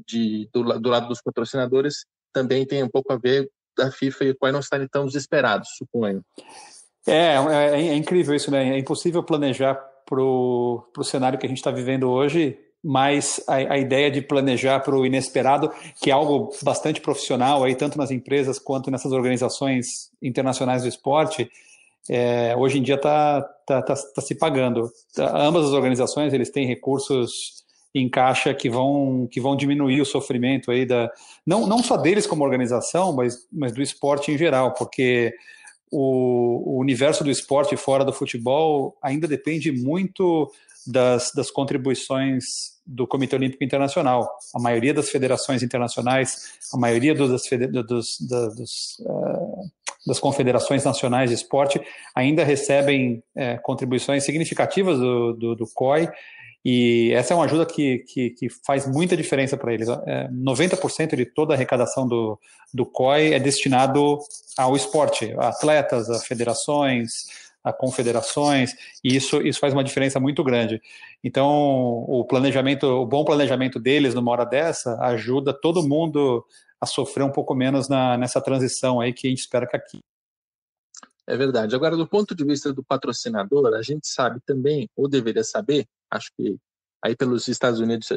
de, 0.07 0.49
do, 0.51 0.63
do 0.79 0.89
lado 0.89 1.07
dos 1.07 1.21
patrocinadores 1.21 2.05
também 2.33 2.65
tem 2.65 2.83
um 2.83 2.89
pouco 2.89 3.13
a 3.13 3.17
ver 3.17 3.49
da 3.77 3.91
FIFA 3.91 4.25
e 4.25 4.33
qual 4.33 4.51
não 4.51 4.59
estarem 4.59 4.87
tão 4.87 5.05
desesperados, 5.05 5.69
suponho. 5.77 6.23
É, 7.07 7.35
é, 7.35 7.81
é, 7.89 7.95
incrível 7.95 8.35
isso, 8.35 8.51
né? 8.51 8.75
É 8.75 8.77
impossível 8.77 9.23
planejar 9.23 9.75
para 10.05 10.21
o 10.21 11.03
cenário 11.03 11.39
que 11.39 11.45
a 11.45 11.49
gente 11.49 11.57
está 11.57 11.71
vivendo 11.71 12.09
hoje, 12.09 12.59
mas 12.83 13.41
a, 13.47 13.56
a 13.56 13.77
ideia 13.77 14.12
de 14.12 14.21
planejar 14.21 14.81
para 14.81 14.95
o 14.95 15.06
inesperado, 15.06 15.71
que 16.01 16.09
é 16.09 16.13
algo 16.13 16.51
bastante 16.62 17.00
profissional, 17.00 17.63
aí, 17.63 17.75
tanto 17.75 17.97
nas 17.97 18.12
empresas 18.12 18.59
quanto 18.59 18.92
nessas 18.92 19.11
organizações 19.13 20.11
internacionais 20.21 20.81
do 20.81 20.90
esporte, 20.90 21.49
é, 22.09 22.54
hoje 22.57 22.80
em 22.80 22.81
dia 22.81 22.95
está 22.95 23.42
tá, 23.66 23.81
tá, 23.81 23.95
tá 23.95 24.21
se 24.21 24.35
pagando. 24.35 24.92
Ambas 25.18 25.68
as 25.68 25.71
organizações 25.71 26.33
eles 26.33 26.49
têm 26.49 26.68
recursos 26.68 27.63
em 27.95 28.09
caixa 28.09 28.54
que 28.54 28.69
vão, 28.69 29.28
que 29.31 29.40
vão 29.40 29.56
diminuir 29.56 30.02
o 30.02 30.06
sofrimento 30.06 30.71
aí 30.71 30.85
da 30.85 31.09
não, 31.45 31.68
não 31.68 31.81
só 31.81 31.95
deles 31.95 32.25
como 32.25 32.44
organização, 32.44 33.13
mas, 33.13 33.47
mas 33.52 33.71
do 33.71 33.81
esporte 33.81 34.31
em 34.31 34.37
geral, 34.37 34.73
porque 34.73 35.33
o, 35.92 36.75
o 36.75 36.80
universo 36.80 37.23
do 37.23 37.30
esporte 37.30 37.78
fora 37.78 38.04
do 38.04 38.11
futebol 38.11 38.97
ainda 39.02 39.28
depende 39.28 39.71
muito 39.71 40.52
das, 40.85 41.31
das 41.33 41.49
contribuições 41.49 42.73
do 42.85 43.07
Comitê 43.07 43.35
Olímpico 43.35 43.63
Internacional. 43.63 44.30
A 44.54 44.59
maioria 44.59 44.94
das 44.94 45.09
federações 45.09 45.63
internacionais, 45.63 46.57
a 46.73 46.78
maioria 46.78 47.13
dos, 47.16 47.30
dos, 47.30 48.18
dos, 48.19 48.99
uh, 48.99 49.71
das 50.06 50.19
confederações 50.19 50.83
nacionais 50.83 51.30
de 51.30 51.35
esporte 51.35 51.81
ainda 52.13 52.44
recebem 52.44 53.23
uh, 53.35 53.61
contribuições 53.61 54.23
significativas 54.23 54.99
do, 54.99 55.33
do, 55.33 55.56
do 55.56 55.68
COI 55.73 56.09
e 56.66 57.11
essa 57.13 57.33
é 57.33 57.35
uma 57.35 57.44
ajuda 57.44 57.66
que, 57.66 57.99
que, 58.07 58.30
que 58.30 58.47
faz 58.66 58.87
muita 58.87 59.18
diferença 59.18 59.57
para 59.57 59.73
eles. 59.73 59.90
É, 59.90 60.30
90% 60.30 61.16
de 61.16 61.25
toda 61.25 61.54
a 61.54 61.56
arrecadação 61.56 62.07
do, 62.07 62.40
do 62.73 62.85
COI 62.85 63.33
é 63.33 63.40
destinado 63.40 64.18
ao 64.57 64.75
esporte, 64.75 65.33
a 65.37 65.49
atletas, 65.49 66.09
a 66.09 66.19
federações, 66.19 67.11
a 67.63 67.71
confederações, 67.71 68.73
e 69.03 69.15
isso, 69.15 69.41
isso 69.41 69.59
faz 69.59 69.73
uma 69.73 69.83
diferença 69.83 70.19
muito 70.19 70.43
grande. 70.43 70.81
Então, 71.23 71.49
o 71.49 72.25
planejamento, 72.25 72.85
o 72.85 73.05
bom 73.05 73.23
planejamento 73.23 73.79
deles 73.79 74.13
numa 74.13 74.31
hora 74.31 74.45
dessa 74.45 74.99
ajuda 75.01 75.53
todo 75.53 75.87
mundo 75.87 76.45
a 76.81 76.85
sofrer 76.85 77.23
um 77.23 77.31
pouco 77.31 77.55
menos 77.55 77.87
na, 77.87 78.17
nessa 78.17 78.41
transição 78.41 78.99
aí 78.99 79.13
que 79.13 79.27
a 79.27 79.29
gente 79.29 79.39
espera 79.39 79.65
que 79.65 79.77
aqui. 79.77 79.99
É 81.25 81.37
verdade. 81.37 81.73
Agora, 81.73 81.95
do 81.95 82.05
ponto 82.05 82.35
de 82.35 82.43
vista 82.43 82.73
do 82.73 82.83
patrocinador, 82.83 83.73
a 83.73 83.81
gente 83.81 84.07
sabe 84.07 84.41
também, 84.45 84.89
ou 84.95 85.07
deveria 85.07 85.43
saber, 85.43 85.85
acho 86.11 86.29
que 86.37 86.57
aí 87.01 87.15
pelos 87.15 87.47
Estados 87.47 87.79
Unidos 87.79 88.09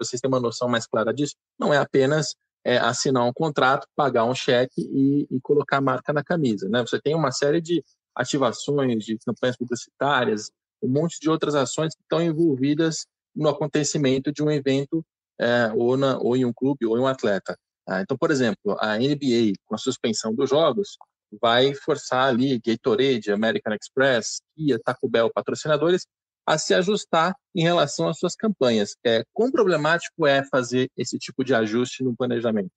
vocês 0.00 0.20
têm 0.20 0.28
uma 0.28 0.40
noção 0.40 0.68
mais 0.68 0.86
clara 0.86 1.12
disso, 1.12 1.34
não 1.58 1.74
é 1.74 1.78
apenas 1.78 2.36
é, 2.64 2.78
assinar 2.78 3.24
um 3.24 3.32
contrato, 3.32 3.86
pagar 3.96 4.24
um 4.24 4.34
cheque 4.34 4.80
e, 4.80 5.26
e, 5.30 5.40
colocar 5.40 5.78
a 5.78 5.80
marca 5.80 6.12
na 6.12 6.22
camisa. 6.22 6.68
Né? 6.68 6.80
Você 6.82 7.00
tem 7.00 7.14
uma 7.14 7.32
série 7.32 7.60
de 7.60 7.84
ativações, 8.14 9.04
de 9.04 9.18
campanhas 9.18 9.56
publicitárias, 9.56 10.50
um 10.82 10.88
monte 10.88 11.18
de 11.20 11.30
outras 11.30 11.54
ações 11.54 11.94
que 11.94 12.02
estão 12.02 12.22
envolvidas 12.22 13.06
no 13.34 13.48
acontecimento 13.48 14.32
de 14.32 14.42
um 14.42 14.50
evento 14.50 15.04
é, 15.40 15.72
ou, 15.74 15.96
na, 15.96 16.18
ou, 16.18 16.36
em 16.36 16.44
um 16.44 16.52
clube 16.52 16.86
ou 16.86 16.96
em 16.96 17.00
um 17.00 17.06
atleta. 17.06 17.56
Ah, 17.88 18.00
então, 18.00 18.16
por 18.16 18.30
exemplo, 18.30 18.76
a 18.78 18.96
NBA, 18.96 19.54
com 19.66 19.74
a 19.74 19.78
suspensão 19.78 20.34
dos 20.34 20.50
jogos, 20.50 20.96
vai 21.40 21.74
forçar 21.74 22.28
ali 22.28 22.60
Gatorade, 22.64 23.32
American 23.32 23.74
Express, 23.74 24.40
Kia, 24.54 24.78
Taco 24.78 25.08
Bell, 25.08 25.30
patrocinadores, 25.32 26.06
a 26.46 26.58
se 26.58 26.74
ajustar 26.74 27.34
em 27.54 27.62
relação 27.62 28.08
às 28.08 28.18
suas 28.18 28.34
campanhas. 28.34 28.96
É, 29.04 29.22
quão 29.32 29.50
problemático 29.50 30.26
é 30.26 30.42
fazer 30.44 30.90
esse 30.96 31.18
tipo 31.18 31.44
de 31.44 31.54
ajuste 31.54 32.02
no 32.02 32.14
planejamento? 32.14 32.70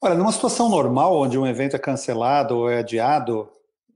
Olha, 0.00 0.14
numa 0.14 0.32
situação 0.32 0.68
normal, 0.68 1.16
onde 1.16 1.38
um 1.38 1.46
evento 1.46 1.76
é 1.76 1.78
cancelado 1.78 2.58
ou 2.58 2.70
é 2.70 2.80
adiado, 2.80 3.48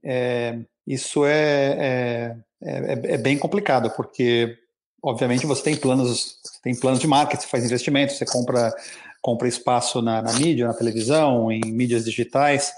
é, 0.03 0.59
isso 0.85 1.25
é, 1.25 1.35
é, 1.79 2.35
é, 2.61 3.13
é, 3.13 3.17
bem 3.17 3.37
complicado, 3.37 3.91
porque, 3.91 4.57
obviamente, 5.01 5.45
você 5.45 5.63
tem 5.63 5.75
planos, 5.75 6.37
tem 6.63 6.75
planos 6.75 6.99
de 6.99 7.07
marketing, 7.07 7.43
você 7.43 7.47
faz 7.47 7.63
investimentos, 7.63 8.17
você 8.17 8.25
compra, 8.25 8.73
compra 9.21 9.47
espaço 9.47 10.01
na, 10.01 10.21
na 10.21 10.33
mídia, 10.33 10.67
na 10.67 10.73
televisão, 10.73 11.51
em 11.51 11.61
mídias 11.65 12.05
digitais, 12.05 12.73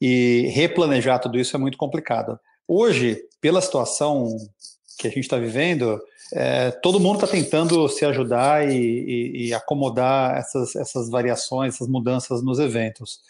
e 0.00 0.50
replanejar 0.54 1.20
tudo 1.20 1.38
isso 1.38 1.56
é 1.56 1.58
muito 1.58 1.78
complicado. 1.78 2.38
Hoje, 2.68 3.22
pela 3.40 3.60
situação 3.60 4.36
que 4.98 5.06
a 5.06 5.10
gente 5.10 5.20
está 5.20 5.38
vivendo, 5.38 6.00
é, 6.32 6.70
todo 6.70 7.00
mundo 7.00 7.16
está 7.16 7.26
tentando 7.26 7.88
se 7.88 8.04
ajudar 8.04 8.68
e, 8.68 8.76
e, 8.76 9.46
e, 9.46 9.54
acomodar 9.54 10.36
essas, 10.36 10.74
essas 10.74 11.08
variações, 11.08 11.74
essas 11.74 11.88
mudanças 11.88 12.42
nos 12.42 12.58
eventos. 12.58 13.20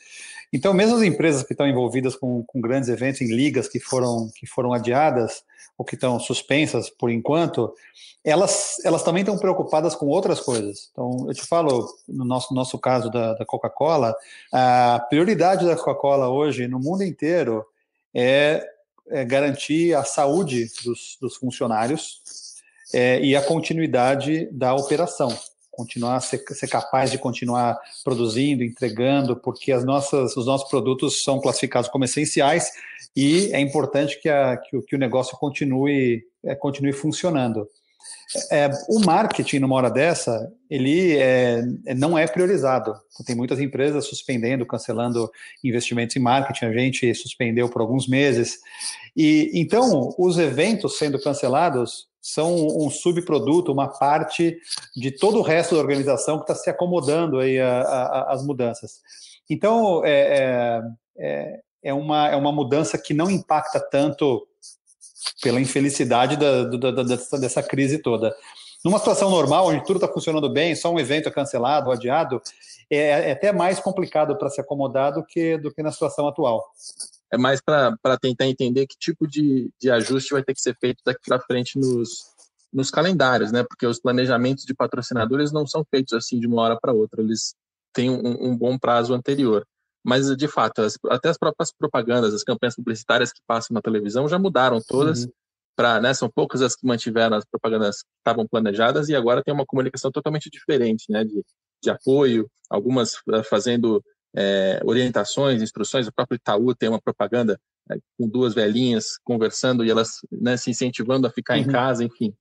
Então, 0.53 0.73
mesmo 0.73 0.97
as 0.97 1.03
empresas 1.03 1.43
que 1.43 1.53
estão 1.53 1.67
envolvidas 1.67 2.15
com, 2.15 2.43
com 2.45 2.61
grandes 2.61 2.89
eventos, 2.89 3.21
em 3.21 3.35
ligas 3.35 3.69
que 3.69 3.81
foram, 3.81 4.31
que 4.35 4.47
foram 4.47 4.73
adiadas 4.73 5.43
ou 5.77 5.85
que 5.85 5.95
estão 5.95 6.19
suspensas 6.19 6.89
por 6.89 7.11
enquanto, 7.11 7.73
elas, 8.25 8.77
elas 8.85 9.03
também 9.03 9.23
estão 9.23 9.39
preocupadas 9.39 9.95
com 9.95 10.07
outras 10.07 10.41
coisas. 10.41 10.89
Então, 10.93 11.27
eu 11.29 11.35
te 11.35 11.43
falo, 11.43 11.87
no 12.09 12.25
nosso, 12.25 12.55
nosso 12.55 12.79
caso 12.79 13.11
da, 13.11 13.35
da 13.35 13.45
Coca-Cola, 13.45 14.15
a 14.53 15.05
prioridade 15.11 15.67
da 15.67 15.77
Coca-Cola 15.77 16.29
hoje 16.29 16.67
no 16.67 16.79
mundo 16.79 17.03
inteiro 17.03 17.65
é 18.15 18.67
é, 19.09 19.25
garantir 19.25 19.95
a 19.95 20.05
saúde 20.05 20.67
dos, 20.85 21.17
dos 21.21 21.37
funcionários 21.37 22.21
é, 22.93 23.21
e 23.21 23.37
a 23.37 23.43
continuidade 23.43 24.49
da 24.51 24.75
operação, 24.75 25.37
continuar 25.77 26.21
ser, 26.21 26.43
ser, 26.53 26.69
capaz 26.69 27.11
de 27.11 27.19
continuar 27.19 27.79
produzindo, 28.03 28.65
entregando, 28.65 29.37
porque 29.37 29.71
as 29.71 29.85
nossas, 29.85 30.37
os 30.37 30.47
nossos 30.47 30.69
produtos 30.69 31.23
são 31.23 31.41
classificados 31.41 31.89
como 31.91 32.05
essenciais 32.05 32.71
e 33.15 33.51
é 33.53 33.61
importante 33.61 34.21
que, 34.21 34.29
a, 34.29 34.57
que, 34.57 34.77
o, 34.77 34.83
que 34.83 34.97
o 34.97 34.99
negócio 34.99 35.37
continue, 35.39 36.25
é, 36.45 36.55
continue 36.55 36.93
funcionando. 36.93 37.69
É, 38.51 38.69
o 38.89 38.99
marketing, 39.01 39.61
numa 39.61 39.77
hora 39.77 39.91
dessa, 39.91 40.53
ele 40.69 41.17
é, 41.17 41.63
não 41.95 42.19
é 42.19 42.27
priorizado. 42.27 42.95
Tem 43.25 43.37
muitas 43.37 43.61
empresas 43.61 44.07
suspendendo, 44.07 44.67
cancelando 44.67 45.31
investimentos 45.63 46.17
em 46.17 46.21
marketing. 46.21 46.65
A 46.65 46.73
gente 46.73 47.15
suspendeu 47.15 47.69
por 47.69 47.81
alguns 47.81 48.09
meses. 48.09 48.59
E 49.17 49.51
então, 49.55 50.13
os 50.19 50.39
eventos 50.39 50.99
sendo 50.99 51.21
cancelados 51.21 52.09
são 52.27 52.55
um 52.77 52.91
subproduto, 52.91 53.73
uma 53.73 53.87
parte 53.87 54.59
de 54.97 55.13
todo 55.13 55.39
o 55.39 55.43
resto 55.43 55.77
da 55.77 55.81
organização 55.81 56.39
que 56.39 56.43
está 56.43 56.57
se 56.57 56.69
acomodando 56.69 57.39
aí 57.39 57.57
às 57.61 58.45
mudanças. 58.45 59.01
Então, 59.49 60.05
é, 60.05 60.11
é, 60.11 60.83
é, 61.19 61.61
é, 61.85 61.95
uma, 61.95 62.29
é 62.29 62.35
uma 62.35 62.51
mudança 62.51 62.99
que 62.99 63.15
não 63.15 63.31
impacta 63.31 63.79
tanto 63.79 64.45
pela 65.41 65.61
infelicidade 65.61 66.37
da, 66.37 66.65
da, 66.65 66.91
da, 66.91 67.03
dessa, 67.05 67.39
dessa 67.39 67.63
crise 67.63 67.99
toda. 67.99 68.35
Numa 68.85 68.99
situação 68.99 69.31
normal, 69.31 69.69
onde 69.69 69.85
tudo 69.85 69.99
está 69.99 70.09
funcionando 70.09 70.51
bem, 70.51 70.75
só 70.75 70.93
um 70.93 70.99
evento 70.99 71.29
é 71.29 71.33
cancelado, 71.33 71.93
adiado, 71.93 72.43
é, 72.91 73.29
é 73.29 73.33
até 73.33 73.53
mais 73.53 73.79
complicado 73.79 74.37
para 74.37 74.51
se 74.51 74.61
acomodar 74.61 75.13
do 75.13 75.25
que, 75.25 75.57
do 75.59 75.73
que 75.73 75.81
na 75.81 75.93
situação 75.93 76.27
atual. 76.27 76.65
É 77.33 77.37
mais 77.37 77.61
para 77.61 78.19
tentar 78.21 78.47
entender 78.47 78.87
que 78.87 78.97
tipo 78.99 79.27
de, 79.27 79.71
de 79.81 79.91
ajuste 79.91 80.33
vai 80.33 80.43
ter 80.43 80.55
que 80.55 80.61
ser 80.61 80.77
feito 80.79 81.03
daqui 81.05 81.21
para 81.27 81.41
frente 81.41 81.79
nos, 81.79 82.25
nos 82.73 82.91
calendários, 82.91 83.51
né? 83.51 83.65
Porque 83.65 83.87
os 83.87 83.99
planejamentos 83.99 84.65
de 84.65 84.75
patrocinadores 84.75 85.53
não 85.53 85.67
são 85.67 85.85
feitos 85.91 86.13
assim 86.13 86.39
de 86.39 86.47
uma 86.47 86.63
hora 86.63 86.79
para 86.81 86.93
outra, 86.93 87.21
eles 87.23 87.55
têm 87.93 88.11
um, 88.11 88.51
um 88.51 88.57
bom 88.57 88.79
prazo 88.79 89.15
anterior. 89.15 89.67
Mas, 90.05 90.29
de 90.37 90.47
fato, 90.47 90.83
as, 90.83 90.97
até 91.09 91.31
as 91.31 91.37
próprias 91.37 91.73
propagandas, 91.73 92.33
as 92.33 92.45
campanhas 92.45 92.77
publicitárias 92.77 93.33
que 93.33 93.41
passam 93.45 93.75
na 93.75 93.83
televisão 93.83 94.29
já 94.29 94.39
mudaram 94.39 94.81
todas. 94.87 95.25
Uhum. 95.25 95.33
Para, 95.75 96.01
né, 96.01 96.15
são 96.15 96.31
poucas 96.31 96.63
as 96.63 96.75
que 96.75 96.87
mantiveram 96.87 97.37
as 97.37 97.45
propagandas 97.45 98.03
que 98.03 98.09
estavam 98.19 98.47
planejadas 98.47 99.11
e 99.11 99.15
agora 99.15 99.43
tem 99.43 99.53
uma 99.53 99.67
comunicação 99.67 100.11
totalmente 100.11 100.49
diferente, 100.49 101.05
né, 101.11 101.23
de, 101.23 101.45
de 101.83 101.91
apoio, 101.91 102.51
algumas 102.71 103.17
eh, 103.31 103.43
fazendo 103.43 104.03
é, 104.37 104.81
orientações, 104.85 105.63
instruções. 105.63 106.07
O 106.07 106.13
próprio 106.13 106.37
Itaú 106.37 106.75
tem 106.75 106.89
uma 106.89 107.01
propaganda 107.01 107.59
é, 107.91 107.97
com 108.19 108.29
duas 108.29 108.55
velhinhas 108.55 109.19
conversando 109.25 109.85
e 109.85 109.91
elas 109.91 110.21
né, 110.31 110.57
se 110.57 110.71
incentivando 110.71 111.27
a 111.27 111.31
ficar 111.31 111.55
uhum. 111.55 111.61
em 111.61 111.67
casa, 111.67 112.05
enfim. 112.05 112.35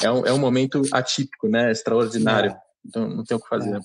É 0.00 0.10
um, 0.10 0.26
é 0.26 0.32
um 0.32 0.38
momento 0.38 0.82
atípico, 0.92 1.48
né, 1.48 1.70
extraordinário. 1.70 2.52
É. 2.52 2.60
Então 2.86 3.08
não 3.08 3.24
tem 3.24 3.36
o 3.36 3.40
que 3.40 3.48
fazer. 3.48 3.76
É. 3.76 3.80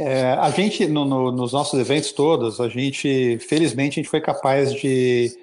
É, 0.00 0.32
a 0.34 0.48
gente, 0.50 0.86
no, 0.86 1.04
no, 1.04 1.32
nos 1.32 1.52
nossos 1.52 1.78
eventos 1.78 2.12
todos, 2.12 2.60
a 2.60 2.68
gente, 2.68 3.36
felizmente, 3.40 3.98
a 3.98 4.02
gente 4.02 4.10
foi 4.10 4.20
capaz 4.20 4.72
de, 4.72 5.36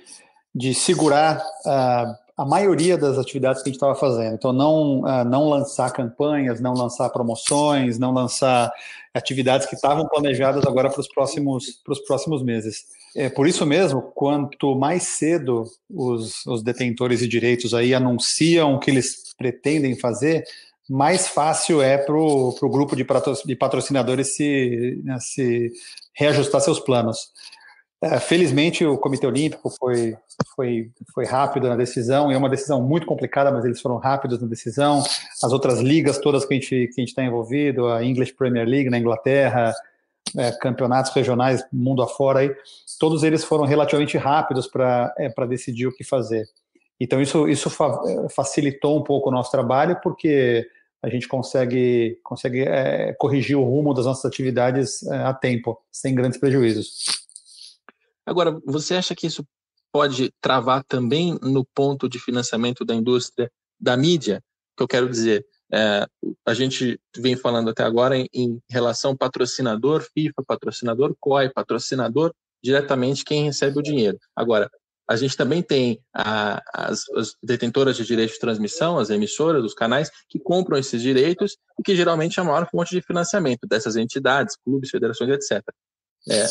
de 0.53 0.73
segurar 0.73 1.43
uh, 1.65 2.24
a 2.37 2.45
maioria 2.45 2.97
das 2.97 3.17
atividades 3.17 3.61
que 3.61 3.69
a 3.69 3.71
gente 3.71 3.77
estava 3.77 3.95
fazendo. 3.95 4.35
Então, 4.35 4.51
não, 4.51 5.01
uh, 5.01 5.23
não 5.23 5.47
lançar 5.47 5.91
campanhas, 5.91 6.59
não 6.59 6.73
lançar 6.73 7.09
promoções, 7.09 7.97
não 7.97 8.11
lançar 8.11 8.71
atividades 9.13 9.67
que 9.67 9.75
estavam 9.75 10.05
planejadas 10.07 10.65
agora 10.65 10.89
para 10.89 10.99
os 10.99 11.07
próximos, 11.07 11.81
próximos 12.05 12.43
meses. 12.43 12.83
É, 13.15 13.29
por 13.29 13.47
isso 13.47 13.65
mesmo, 13.65 14.01
quanto 14.01 14.75
mais 14.75 15.03
cedo 15.03 15.63
os, 15.89 16.45
os 16.45 16.61
detentores 16.61 17.19
de 17.19 17.27
direitos 17.27 17.73
aí 17.73 17.93
anunciam 17.93 18.75
o 18.75 18.79
que 18.79 18.91
eles 18.91 19.33
pretendem 19.37 19.97
fazer, 19.97 20.43
mais 20.89 21.29
fácil 21.29 21.81
é 21.81 21.97
para 21.97 22.15
o 22.15 22.69
grupo 22.69 22.95
de 22.95 23.05
patrocinadores 23.55 24.35
se, 24.35 25.01
né, 25.03 25.17
se 25.19 25.71
reajustar 26.13 26.61
seus 26.61 26.79
planos. 26.79 27.17
É, 28.05 28.19
felizmente, 28.19 28.85
o 28.85 28.99
Comitê 28.99 29.25
Olímpico 29.25 29.67
foi, 29.67 30.15
foi, 30.55 30.91
foi 31.11 31.25
rápido 31.25 31.67
na 31.67 31.75
decisão, 31.75 32.31
e 32.31 32.35
é 32.35 32.37
uma 32.37 32.49
decisão 32.49 32.79
muito 32.79 33.07
complicada, 33.07 33.51
mas 33.51 33.65
eles 33.65 33.81
foram 33.81 33.97
rápidos 33.97 34.39
na 34.39 34.47
decisão. 34.47 35.03
As 35.43 35.51
outras 35.51 35.79
ligas 35.79 36.19
todas 36.19 36.45
que 36.45 36.53
a 36.53 36.59
gente 36.59 36.91
está 36.99 37.23
envolvido, 37.23 37.87
a 37.87 38.03
English 38.03 38.31
Premier 38.35 38.67
League 38.67 38.91
na 38.91 38.99
Inglaterra, 38.99 39.73
é, 40.37 40.51
campeonatos 40.51 41.11
regionais 41.13 41.65
mundo 41.73 42.03
afora, 42.03 42.41
aí, 42.41 42.55
todos 42.99 43.23
eles 43.23 43.43
foram 43.43 43.65
relativamente 43.65 44.19
rápidos 44.19 44.67
para 44.67 45.11
é, 45.17 45.47
decidir 45.47 45.87
o 45.87 45.91
que 45.91 46.03
fazer. 46.03 46.45
Então, 46.99 47.19
isso, 47.19 47.47
isso 47.47 47.71
fa 47.71 47.99
facilitou 48.29 48.99
um 48.99 49.03
pouco 49.03 49.29
o 49.29 49.31
nosso 49.31 49.49
trabalho, 49.49 49.99
porque 50.03 50.67
a 51.01 51.09
gente 51.09 51.27
consegue, 51.27 52.19
consegue 52.23 52.61
é, 52.61 53.13
corrigir 53.13 53.57
o 53.57 53.63
rumo 53.63 53.95
das 53.95 54.05
nossas 54.05 54.25
atividades 54.25 55.01
é, 55.07 55.17
a 55.23 55.33
tempo, 55.33 55.81
sem 55.91 56.13
grandes 56.13 56.39
prejuízos. 56.39 57.24
Agora, 58.25 58.59
você 58.65 58.95
acha 58.95 59.15
que 59.15 59.27
isso 59.27 59.45
pode 59.91 60.33
travar 60.41 60.83
também 60.83 61.37
no 61.41 61.65
ponto 61.73 62.09
de 62.09 62.19
financiamento 62.19 62.83
da 62.83 62.93
indústria 62.93 63.51
da 63.79 63.95
mídia? 63.95 64.43
Que 64.75 64.83
eu 64.83 64.87
quero 64.87 65.09
dizer, 65.09 65.45
é, 65.71 66.05
a 66.45 66.53
gente 66.53 66.99
vem 67.17 67.35
falando 67.35 67.69
até 67.69 67.83
agora 67.83 68.17
em, 68.17 68.27
em 68.33 68.61
relação 68.69 69.15
patrocinador 69.15 70.05
FIFA, 70.13 70.43
patrocinador 70.45 71.15
COI, 71.19 71.49
patrocinador 71.49 72.33
diretamente 72.63 73.23
quem 73.23 73.45
recebe 73.45 73.79
o 73.79 73.83
dinheiro. 73.83 74.19
Agora, 74.35 74.69
a 75.07 75.15
gente 75.15 75.37
também 75.37 75.61
tem 75.61 75.99
a, 76.13 76.61
as, 76.73 77.07
as, 77.11 77.35
detentoras 77.41 77.95
de 77.95 78.03
direitos 78.03 78.35
de 78.35 78.39
transmissão, 78.39 78.97
as 78.97 79.09
emissoras, 79.11 79.63
os 79.63 79.73
canais, 79.73 80.09
que 80.27 80.39
compram 80.39 80.77
esses 80.77 81.01
direitos 81.01 81.57
e 81.79 81.83
que 81.83 81.95
geralmente 81.95 82.39
é 82.39 82.41
a 82.41 82.45
maior 82.45 82.67
fonte 82.69 82.95
de 82.95 83.01
financiamento 83.01 83.67
dessas 83.67 83.95
entidades, 83.95 84.57
clubes, 84.63 84.89
federações, 84.89 85.29
etc. 85.29 85.63
É, 86.27 86.47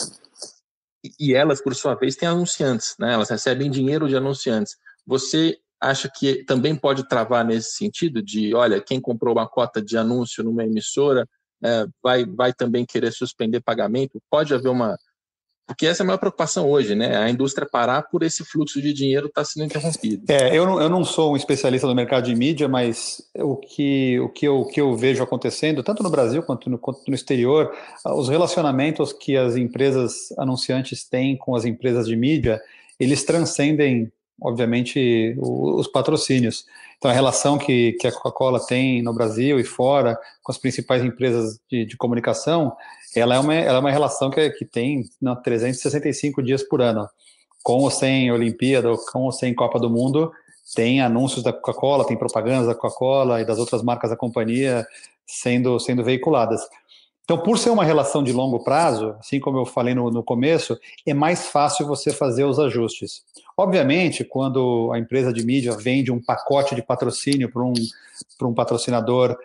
e 1.18 1.34
elas, 1.34 1.62
por 1.62 1.74
sua 1.74 1.94
vez, 1.94 2.16
têm 2.16 2.28
anunciantes, 2.28 2.94
né? 2.98 3.12
elas 3.12 3.28
recebem 3.28 3.70
dinheiro 3.70 4.08
de 4.08 4.16
anunciantes. 4.16 4.76
Você 5.06 5.58
acha 5.80 6.08
que 6.08 6.44
também 6.44 6.74
pode 6.74 7.06
travar 7.08 7.44
nesse 7.44 7.72
sentido 7.72 8.22
de, 8.22 8.54
olha, 8.54 8.80
quem 8.80 9.00
comprou 9.00 9.34
uma 9.34 9.46
cota 9.46 9.82
de 9.82 9.98
anúncio 9.98 10.42
numa 10.42 10.64
emissora 10.64 11.28
é, 11.62 11.86
vai, 12.02 12.24
vai 12.24 12.52
também 12.52 12.86
querer 12.86 13.12
suspender 13.12 13.60
pagamento? 13.60 14.20
Pode 14.30 14.54
haver 14.54 14.70
uma, 14.70 14.96
porque 15.66 15.86
essa 15.86 16.02
é 16.02 16.04
a 16.04 16.06
maior 16.06 16.18
preocupação 16.18 16.68
hoje, 16.68 16.94
né? 16.94 17.16
A 17.16 17.30
indústria 17.30 17.66
parar 17.66 18.02
por 18.02 18.22
esse 18.22 18.44
fluxo 18.44 18.82
de 18.82 18.92
dinheiro 18.92 19.26
estar 19.28 19.40
tá 19.40 19.44
sendo 19.44 19.64
interrompido. 19.64 20.24
É, 20.28 20.56
eu 20.56 20.66
não, 20.66 20.80
eu 20.80 20.88
não 20.88 21.04
sou 21.04 21.32
um 21.32 21.36
especialista 21.36 21.86
no 21.86 21.94
mercado 21.94 22.24
de 22.24 22.34
mídia, 22.34 22.68
mas 22.68 23.22
o 23.34 23.56
que, 23.56 24.20
o 24.20 24.28
que, 24.28 24.46
eu, 24.46 24.60
o 24.60 24.66
que 24.66 24.80
eu 24.80 24.94
vejo 24.94 25.22
acontecendo, 25.22 25.82
tanto 25.82 26.02
no 26.02 26.10
Brasil 26.10 26.42
quanto 26.42 26.68
no, 26.68 26.78
quanto 26.78 27.00
no 27.08 27.14
exterior, 27.14 27.74
os 28.04 28.28
relacionamentos 28.28 29.12
que 29.12 29.36
as 29.36 29.56
empresas 29.56 30.32
anunciantes 30.38 31.08
têm 31.08 31.36
com 31.36 31.54
as 31.54 31.64
empresas 31.64 32.06
de 32.06 32.16
mídia, 32.16 32.60
eles 33.00 33.24
transcendem 33.24 34.12
obviamente, 34.40 35.34
os 35.38 35.86
patrocínios. 35.88 36.64
Então, 36.98 37.10
a 37.10 37.14
relação 37.14 37.58
que, 37.58 37.92
que 38.00 38.06
a 38.06 38.12
Coca-Cola 38.12 38.64
tem 38.64 39.02
no 39.02 39.12
Brasil 39.12 39.58
e 39.58 39.64
fora 39.64 40.18
com 40.42 40.52
as 40.52 40.58
principais 40.58 41.04
empresas 41.04 41.58
de, 41.70 41.84
de 41.84 41.96
comunicação, 41.96 42.74
ela 43.14 43.34
é 43.34 43.38
uma, 43.38 43.54
ela 43.54 43.78
é 43.78 43.80
uma 43.80 43.90
relação 43.90 44.30
que, 44.30 44.50
que 44.50 44.64
tem 44.64 45.04
não, 45.20 45.40
365 45.40 46.42
dias 46.42 46.62
por 46.62 46.80
ano. 46.80 47.08
com 47.62 47.80
ou 47.80 47.90
sem 47.90 48.30
Olimpíada, 48.30 48.90
com 49.12 49.22
ou 49.22 49.32
sem 49.32 49.54
Copa 49.54 49.78
do 49.78 49.90
Mundo, 49.90 50.32
tem 50.74 51.00
anúncios 51.00 51.42
da 51.42 51.52
Coca-Cola, 51.52 52.06
tem 52.06 52.16
propagandas 52.16 52.66
da 52.66 52.74
Coca-Cola 52.74 53.40
e 53.40 53.44
das 53.44 53.58
outras 53.58 53.82
marcas 53.82 54.10
da 54.10 54.16
companhia 54.16 54.86
sendo, 55.26 55.78
sendo 55.78 56.02
veiculadas. 56.02 56.60
Então, 57.24 57.38
por 57.38 57.58
ser 57.58 57.70
uma 57.70 57.84
relação 57.84 58.22
de 58.22 58.32
longo 58.32 58.62
prazo, 58.62 59.16
assim 59.18 59.40
como 59.40 59.58
eu 59.58 59.64
falei 59.64 59.94
no, 59.94 60.10
no 60.10 60.22
começo, 60.22 60.78
é 61.06 61.14
mais 61.14 61.48
fácil 61.48 61.86
você 61.86 62.12
fazer 62.12 62.44
os 62.44 62.58
ajustes. 62.58 63.22
Obviamente, 63.56 64.24
quando 64.24 64.90
a 64.92 64.98
empresa 64.98 65.32
de 65.32 65.44
mídia 65.44 65.72
vende 65.72 66.12
um 66.12 66.20
pacote 66.20 66.74
de 66.74 66.82
patrocínio 66.82 67.50
para 67.50 67.62
um, 67.62 67.72
um 68.42 68.52
patrocinador 68.52 69.36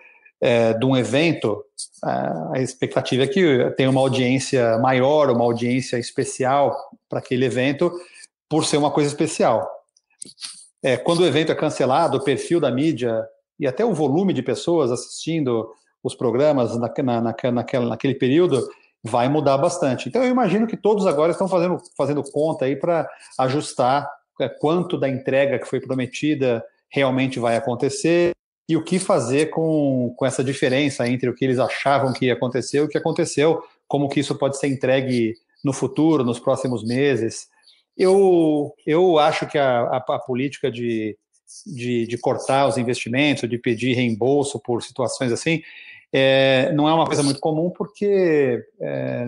é, 0.41 0.73
de 0.73 0.85
um 0.85 0.95
evento, 0.95 1.63
a 2.03 2.59
expectativa 2.59 3.23
é 3.23 3.27
que 3.27 3.71
tenha 3.77 3.89
uma 3.89 4.01
audiência 4.01 4.77
maior, 4.79 5.29
uma 5.29 5.43
audiência 5.45 5.97
especial 5.97 6.75
para 7.07 7.19
aquele 7.19 7.45
evento, 7.45 7.91
por 8.49 8.65
ser 8.65 8.77
uma 8.77 8.91
coisa 8.91 9.09
especial. 9.09 9.69
É, 10.83 10.97
quando 10.97 11.21
o 11.21 11.25
evento 11.25 11.51
é 11.51 11.55
cancelado, 11.55 12.17
o 12.17 12.23
perfil 12.23 12.59
da 12.59 12.71
mídia 12.71 13.25
e 13.59 13.67
até 13.67 13.85
o 13.85 13.93
volume 13.93 14.33
de 14.33 14.41
pessoas 14.41 14.91
assistindo 14.91 15.69
os 16.03 16.15
programas 16.15 16.77
na, 16.77 16.91
na, 17.03 17.21
naquela, 17.51 17.89
naquele 17.89 18.15
período 18.15 18.67
vai 19.03 19.29
mudar 19.29 19.57
bastante. 19.57 20.09
Então, 20.09 20.23
eu 20.23 20.29
imagino 20.29 20.67
que 20.67 20.77
todos 20.77 21.05
agora 21.05 21.31
estão 21.31 21.47
fazendo, 21.47 21.77
fazendo 21.97 22.23
conta 22.23 22.65
aí 22.65 22.75
para 22.75 23.09
ajustar 23.37 24.09
é, 24.39 24.49
quanto 24.49 24.97
da 24.97 25.07
entrega 25.07 25.59
que 25.59 25.67
foi 25.67 25.79
prometida 25.79 26.63
realmente 26.89 27.39
vai 27.39 27.55
acontecer 27.55 28.31
e 28.67 28.77
o 28.77 28.83
que 28.83 28.99
fazer 28.99 29.47
com, 29.47 30.13
com 30.15 30.25
essa 30.25 30.43
diferença 30.43 31.07
entre 31.07 31.29
o 31.29 31.33
que 31.33 31.43
eles 31.43 31.59
achavam 31.59 32.13
que 32.13 32.25
ia 32.25 32.33
acontecer 32.33 32.77
e 32.77 32.81
o 32.81 32.87
que 32.87 32.97
aconteceu, 32.97 33.63
como 33.87 34.07
que 34.07 34.19
isso 34.19 34.35
pode 34.35 34.57
ser 34.59 34.67
entregue 34.67 35.33
no 35.63 35.73
futuro, 35.73 36.23
nos 36.23 36.39
próximos 36.39 36.83
meses. 36.83 37.47
Eu, 37.97 38.73
eu 38.85 39.17
acho 39.17 39.47
que 39.47 39.57
a, 39.57 39.81
a, 39.81 39.97
a 39.97 40.19
política 40.19 40.71
de, 40.71 41.17
de, 41.65 42.07
de, 42.07 42.17
cortar 42.17 42.67
os 42.67 42.77
investimentos, 42.77 43.49
de 43.49 43.57
pedir 43.57 43.93
reembolso 43.93 44.59
por 44.59 44.81
situações 44.83 45.31
assim, 45.31 45.61
é, 46.11 46.71
não 46.73 46.87
é 46.87 46.93
uma 46.93 47.05
coisa 47.05 47.23
muito 47.23 47.39
comum, 47.39 47.69
porque 47.69 48.63
é, 48.81 49.27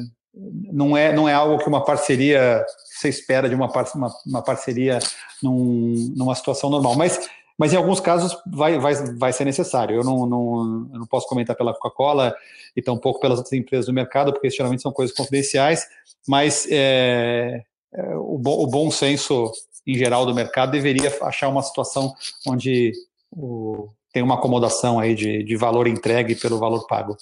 não, 0.71 0.95
é, 0.95 1.13
não 1.13 1.27
é 1.27 1.33
algo 1.33 1.57
que 1.57 1.67
uma 1.67 1.83
parceria, 1.83 2.65
você 2.89 3.09
espera 3.09 3.47
de 3.47 3.55
uma, 3.55 3.71
uma, 3.95 4.13
uma 4.25 4.41
parceria 4.41 4.99
num, 5.41 6.13
numa 6.15 6.35
situação 6.35 6.69
normal. 6.69 6.95
Mas 6.95 7.29
mas 7.61 7.73
em 7.73 7.75
alguns 7.75 7.99
casos 7.99 8.35
vai, 8.47 8.79
vai, 8.79 8.95
vai 9.19 9.31
ser 9.31 9.45
necessário. 9.45 9.95
Eu 9.95 10.03
não, 10.03 10.25
não, 10.25 10.89
eu 10.91 10.99
não 10.99 11.05
posso 11.05 11.27
comentar 11.27 11.55
pela 11.55 11.75
Coca-Cola 11.75 12.35
e 12.75 12.81
tampouco 12.81 13.19
pelas 13.19 13.37
outras 13.37 13.53
empresas 13.53 13.85
do 13.85 13.93
mercado, 13.93 14.33
porque 14.33 14.49
geralmente 14.49 14.81
são 14.81 14.91
coisas 14.91 15.15
confidenciais, 15.15 15.85
mas 16.27 16.67
é, 16.71 17.61
é, 17.93 18.15
o, 18.15 18.41
o 18.43 18.65
bom 18.65 18.89
senso 18.89 19.51
em 19.85 19.95
geral 19.95 20.25
do 20.25 20.35
mercado 20.35 20.71
deveria 20.71 21.11
achar 21.23 21.49
uma 21.49 21.63
situação 21.63 22.13
onde 22.47 22.91
o, 23.31 23.89
tem 24.11 24.21
uma 24.21 24.35
acomodação 24.35 24.99
aí 24.99 25.15
de, 25.15 25.43
de 25.43 25.55
valor 25.55 25.87
entregue 25.87 26.35
pelo 26.35 26.59
valor 26.59 26.85
pago. 26.87 27.17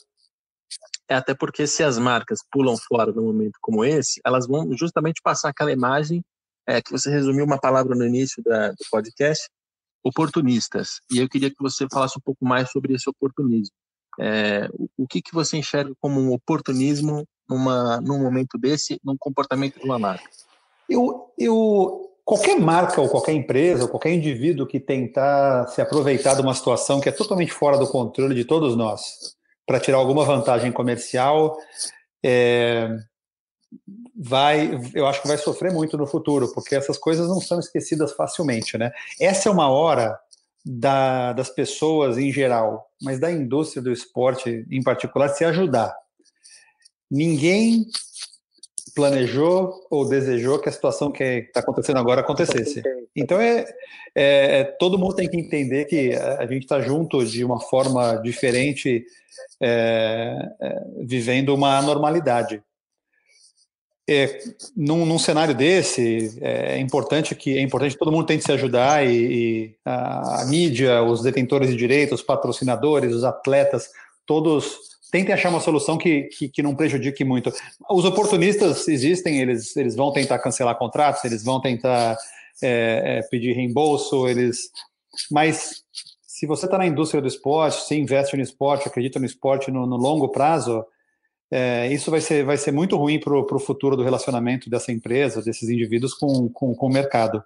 É 1.08 1.16
até 1.16 1.34
porque 1.34 1.66
se 1.66 1.84
as 1.84 1.98
marcas 1.98 2.40
pulam 2.52 2.78
fora 2.78 3.12
num 3.12 3.26
momento 3.26 3.58
como 3.62 3.84
esse, 3.84 4.22
elas 4.26 4.48
vão 4.48 4.76
justamente 4.78 5.22
passar 5.24 5.50
aquela 5.50 5.72
imagem 5.72 6.24
é, 6.68 6.82
que 6.82 6.92
você 6.92 7.10
resumiu 7.10 7.46
uma 7.46 7.60
palavra 7.60 7.96
no 7.96 8.06
início 8.06 8.44
da, 8.44 8.70
do 8.70 8.86
podcast, 8.92 9.50
oportunistas. 10.04 11.02
E 11.12 11.18
eu 11.18 11.28
queria 11.28 11.50
que 11.50 11.62
você 11.62 11.88
falasse 11.92 12.18
um 12.18 12.22
pouco 12.22 12.46
mais 12.46 12.70
sobre 12.70 12.94
esse 12.94 13.10
oportunismo. 13.10 13.74
É, 14.20 14.70
o, 14.98 15.08
que, 15.08 15.22
que 15.22 15.34
você 15.34 15.58
enxerga 15.58 15.94
como 16.00 16.20
um 16.20 16.32
oportunismo 16.32 17.26
numa, 17.50 18.00
num 18.02 18.22
momento 18.22 18.58
desse, 18.58 19.00
num 19.04 19.16
comportamento 19.18 19.80
de 19.80 19.86
uma 19.86 19.98
marca? 19.98 20.30
Eu, 20.88 21.32
eu, 21.38 22.09
qualquer 22.30 22.60
marca 22.60 23.02
ou 23.02 23.10
qualquer 23.10 23.34
empresa 23.34 23.86
ou 23.86 23.90
qualquer 23.90 24.14
indivíduo 24.14 24.68
que 24.68 24.80
tentar 24.80 25.66
se 25.70 25.82
aproveitar 25.82 26.36
de 26.36 26.42
uma 26.42 26.54
situação 26.54 27.02
que 27.02 27.10
é 27.10 27.12
totalmente 27.12 27.52
fora 27.52 27.76
do 27.76 27.88
controle 27.88 28.36
de 28.36 28.46
todos 28.46 28.76
nós 28.76 29.36
para 29.66 29.80
tirar 29.80 29.98
alguma 29.98 30.24
vantagem 30.24 30.72
comercial, 30.72 31.58
é, 32.24 32.88
vai, 34.16 34.80
eu 34.94 35.08
acho 35.08 35.24
que 35.24 35.28
vai 35.28 35.40
sofrer 35.40 35.74
muito 35.74 35.98
no 35.98 36.06
futuro, 36.06 36.54
porque 36.54 36.76
essas 36.76 37.00
coisas 37.00 37.28
não 37.28 37.42
são 37.42 37.60
esquecidas 37.60 38.14
facilmente, 38.14 38.78
né? 38.78 38.92
Essa 39.20 39.50
é 39.50 39.52
uma 39.52 39.68
hora 39.68 40.16
da, 40.64 41.34
das 41.34 41.50
pessoas 41.50 42.20
em 42.20 42.32
geral, 42.32 42.92
mas 43.02 43.20
da 43.20 43.32
indústria 43.32 43.82
do 43.82 43.92
esporte 43.92 44.68
em 44.70 44.84
particular, 44.84 45.30
se 45.30 45.44
ajudar. 45.46 45.96
Ninguém 47.10 47.88
planejou 49.00 49.88
ou 49.90 50.08
desejou 50.08 50.60
que 50.60 50.68
a 50.68 50.72
situação 50.72 51.10
que 51.10 51.24
está 51.24 51.62
acontecendo 51.62 51.98
agora 51.98 52.20
acontecesse. 52.20 52.84
Então 53.16 53.40
é, 53.40 53.66
é, 54.14 54.60
é, 54.60 54.64
todo 54.64 54.98
mundo 54.98 55.16
tem 55.16 55.30
que 55.30 55.38
entender 55.38 55.86
que 55.86 56.14
a 56.14 56.46
gente 56.46 56.64
está 56.64 56.82
junto 56.82 57.26
de 57.26 57.46
uma 57.46 57.62
forma 57.62 58.18
diferente, 58.18 59.06
é, 59.62 60.36
é, 60.62 60.82
vivendo 61.06 61.56
uma 61.56 61.82
normalidade. 61.82 62.62
É, 64.10 64.40
num, 64.76 65.06
num, 65.06 65.20
cenário 65.20 65.54
desse 65.54 66.40
é 66.42 66.80
importante 66.80 67.36
que 67.36 67.56
é 67.56 67.62
importante 67.62 67.94
que 67.94 68.00
todo 68.00 68.12
mundo 68.12 68.26
tente 68.26 68.44
se 68.44 68.52
ajudar 68.52 69.06
e, 69.06 69.14
e 69.14 69.76
a, 69.86 70.42
a, 70.42 70.46
mídia, 70.48 71.04
os 71.04 71.22
detentores 71.22 71.70
de 71.70 71.76
direitos, 71.76 72.20
os 72.20 72.26
patrocinadores, 72.26 73.14
os 73.14 73.24
atletas, 73.24 73.92
todos 74.26 74.89
tentem 75.12 75.34
achar 75.34 75.50
uma 75.50 75.60
solução 75.60 75.98
que, 75.98 76.24
que, 76.24 76.50
que, 76.50 76.64
não 76.64 76.76
prejudique 76.76 77.24
muito. 77.24 77.52
Os 77.90 78.06
oportunistas 78.06 78.88
existem, 78.88 79.42
eles, 79.42 79.76
eles 79.76 79.96
vão 79.96 80.12
tentar 80.12 80.40
cancelar 80.40 80.78
contratos, 80.78 81.24
eles 81.26 81.44
vão 81.44 81.60
tentar 81.60 82.18
é, 82.62 83.20
é, 83.20 83.22
pedir 83.30 83.54
reembolso, 83.54 84.28
eles, 84.28 84.70
mas 85.32 85.84
se 86.40 86.46
você 86.46 86.66
está 86.66 86.78
na 86.78 86.88
indústria 86.88 87.22
do 87.22 87.28
esporte, 87.28 87.84
se 87.84 87.96
investe 87.96 88.38
no 88.38 88.44
esporte, 88.44 88.88
acredita 88.88 89.20
no 89.20 89.26
esporte 89.26 89.72
no, 89.72 89.86
no 89.86 89.98
longo 89.98 90.30
prazo, 90.30 90.86
é, 91.52 91.92
isso 91.92 92.12
vai 92.12 92.22
ser, 92.22 92.46
vai 92.46 92.58
ser 92.58 92.72
muito 92.72 92.96
ruim 92.96 93.20
para 93.20 93.36
o 93.36 93.60
futuro 93.60 93.98
do 93.98 94.04
relacionamento 94.04 94.70
dessa 94.70 94.92
empresa, 94.92 95.42
desses 95.42 95.68
indivíduos 95.68 96.14
com, 96.14 96.48
com, 96.50 96.76
com 96.76 96.86
o 96.86 96.94
mercado. 96.94 97.44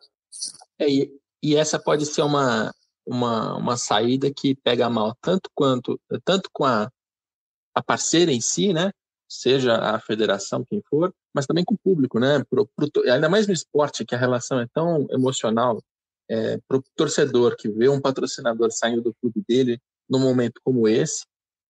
É, 0.77 0.89
e, 0.89 1.09
e, 1.41 1.55
essa 1.55 1.79
pode 1.79 2.05
ser 2.05 2.21
uma, 2.21 2.73
uma, 3.05 3.57
uma 3.57 3.77
saída 3.77 4.31
que 4.31 4.53
pega 4.55 4.89
mal 4.89 5.15
tanto 5.21 5.49
quanto 5.55 5.99
tanto 6.25 6.49
com 6.51 6.65
a, 6.65 6.91
a 7.73 7.81
parceira 7.81 8.31
em 8.31 8.41
si, 8.41 8.73
né? 8.73 8.91
seja 9.33 9.75
a 9.77 9.99
federação, 9.99 10.63
quem 10.63 10.81
for, 10.87 11.13
mas 11.33 11.47
também 11.47 11.63
com 11.63 11.73
o 11.73 11.77
público, 11.77 12.19
né? 12.19 12.43
Pro, 12.49 12.69
pro, 12.75 12.89
ainda 13.09 13.27
mais 13.27 13.47
no 13.47 13.53
esporte, 13.53 14.05
que 14.05 14.13
a 14.13 14.17
relação 14.17 14.59
é 14.59 14.67
tão 14.73 15.07
emocional, 15.09 15.81
é, 16.29 16.59
para 16.67 16.77
o 16.77 16.83
torcedor 16.95 17.55
que 17.57 17.69
vê 17.69 17.89
um 17.89 17.99
patrocinador 17.99 18.71
saindo 18.71 19.01
do 19.01 19.13
clube 19.15 19.43
dele 19.47 19.81
num 20.09 20.19
momento 20.19 20.61
como 20.63 20.87
esse, 20.87 21.25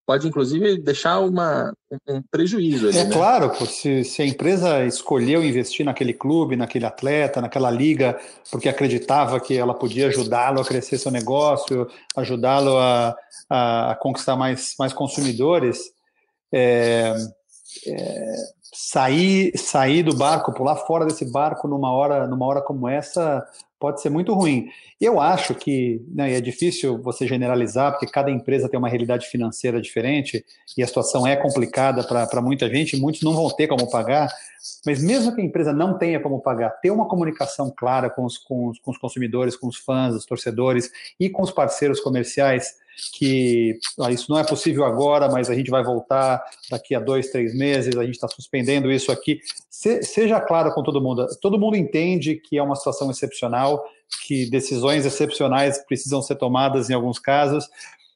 pode 0.05 0.27
inclusive 0.27 0.77
deixar 0.77 1.19
uma, 1.19 1.73
um 2.07 2.21
prejuízo. 2.29 2.87
Ali, 2.87 2.97
é 2.97 3.03
né? 3.05 3.13
claro, 3.13 3.53
se, 3.65 4.03
se, 4.03 4.21
a 4.21 4.25
empresa 4.25 4.85
escolheu 4.85 5.43
investir 5.43 5.85
naquele 5.85 6.13
clube, 6.13 6.55
naquele 6.55 6.85
atleta, 6.85 7.41
naquela 7.41 7.71
liga, 7.71 8.19
porque 8.51 8.69
acreditava 8.69 9.39
que 9.39 9.57
ela 9.57 9.73
podia 9.73 10.07
ajudá-lo 10.07 10.61
a 10.61 10.65
crescer 10.65 10.97
seu 10.97 11.11
negócio, 11.11 11.87
ajudá-lo 12.15 12.77
a, 12.77 13.15
a, 13.49 13.91
a, 13.91 13.95
conquistar 13.95 14.35
mais, 14.35 14.75
mais 14.77 14.93
consumidores, 14.93 15.91
é, 16.51 17.13
é, 17.87 18.35
sair, 18.73 19.57
sair 19.57 20.03
do 20.03 20.15
barco, 20.15 20.53
pular 20.53 20.75
fora 20.75 21.05
desse 21.05 21.31
barco 21.31 21.67
numa 21.67 21.91
hora, 21.91 22.27
numa 22.27 22.45
hora 22.45 22.61
como 22.61 22.87
essa, 22.87 23.45
pode 23.83 24.01
ser 24.01 24.09
muito 24.09 24.33
ruim. 24.33 24.69
Eu 24.99 25.19
acho 25.19 25.53
que 25.53 26.01
né, 26.07 26.33
é 26.33 26.39
difícil 26.39 27.01
você 27.01 27.27
generalizar, 27.27 27.91
porque 27.91 28.07
cada 28.07 28.31
empresa 28.31 28.69
tem 28.69 28.79
uma 28.79 28.87
realidade 28.87 29.27
financeira 29.27 29.81
diferente 29.81 30.45
e 30.77 30.81
a 30.81 30.87
situação 30.87 31.27
é 31.27 31.35
complicada 31.35 32.01
para 32.01 32.41
muita 32.41 32.69
gente, 32.69 32.95
muitos 32.95 33.21
não 33.23 33.33
vão 33.33 33.49
ter 33.49 33.67
como 33.67 33.91
pagar, 33.91 34.29
mas 34.85 35.03
mesmo 35.03 35.35
que 35.35 35.41
a 35.41 35.43
empresa 35.43 35.73
não 35.73 35.97
tenha 35.97 36.17
como 36.21 36.39
pagar, 36.39 36.69
ter 36.79 36.91
uma 36.91 37.09
comunicação 37.09 37.73
clara 37.75 38.09
com 38.09 38.23
os, 38.23 38.37
com 38.37 38.69
os, 38.69 38.79
com 38.79 38.91
os 38.91 38.97
consumidores, 38.97 39.57
com 39.57 39.67
os 39.67 39.75
fãs, 39.75 40.15
os 40.15 40.25
torcedores 40.25 40.89
e 41.19 41.29
com 41.29 41.41
os 41.41 41.51
parceiros 41.51 41.99
comerciais, 41.99 42.75
que 43.13 43.77
ah, 43.99 44.11
isso 44.11 44.29
não 44.29 44.39
é 44.39 44.43
possível 44.43 44.85
agora, 44.85 45.29
mas 45.29 45.49
a 45.49 45.55
gente 45.55 45.69
vai 45.69 45.83
voltar 45.83 46.43
daqui 46.69 46.95
a 46.95 46.99
dois, 46.99 47.29
três 47.29 47.55
meses, 47.55 47.95
a 47.95 48.03
gente 48.03 48.15
está 48.15 48.27
suspendendo 48.27 48.91
isso 48.91 49.11
aqui. 49.11 49.39
Se, 49.69 50.03
seja 50.03 50.39
claro 50.39 50.73
com 50.73 50.83
todo 50.83 51.01
mundo. 51.01 51.27
Todo 51.41 51.59
mundo 51.59 51.75
entende 51.75 52.35
que 52.35 52.57
é 52.57 52.63
uma 52.63 52.75
situação 52.75 53.09
excepcional, 53.09 53.83
que 54.25 54.49
decisões 54.49 55.05
excepcionais 55.05 55.77
precisam 55.85 56.21
ser 56.21 56.35
tomadas 56.35 56.89
em 56.89 56.93
alguns 56.93 57.19
casos, 57.19 57.67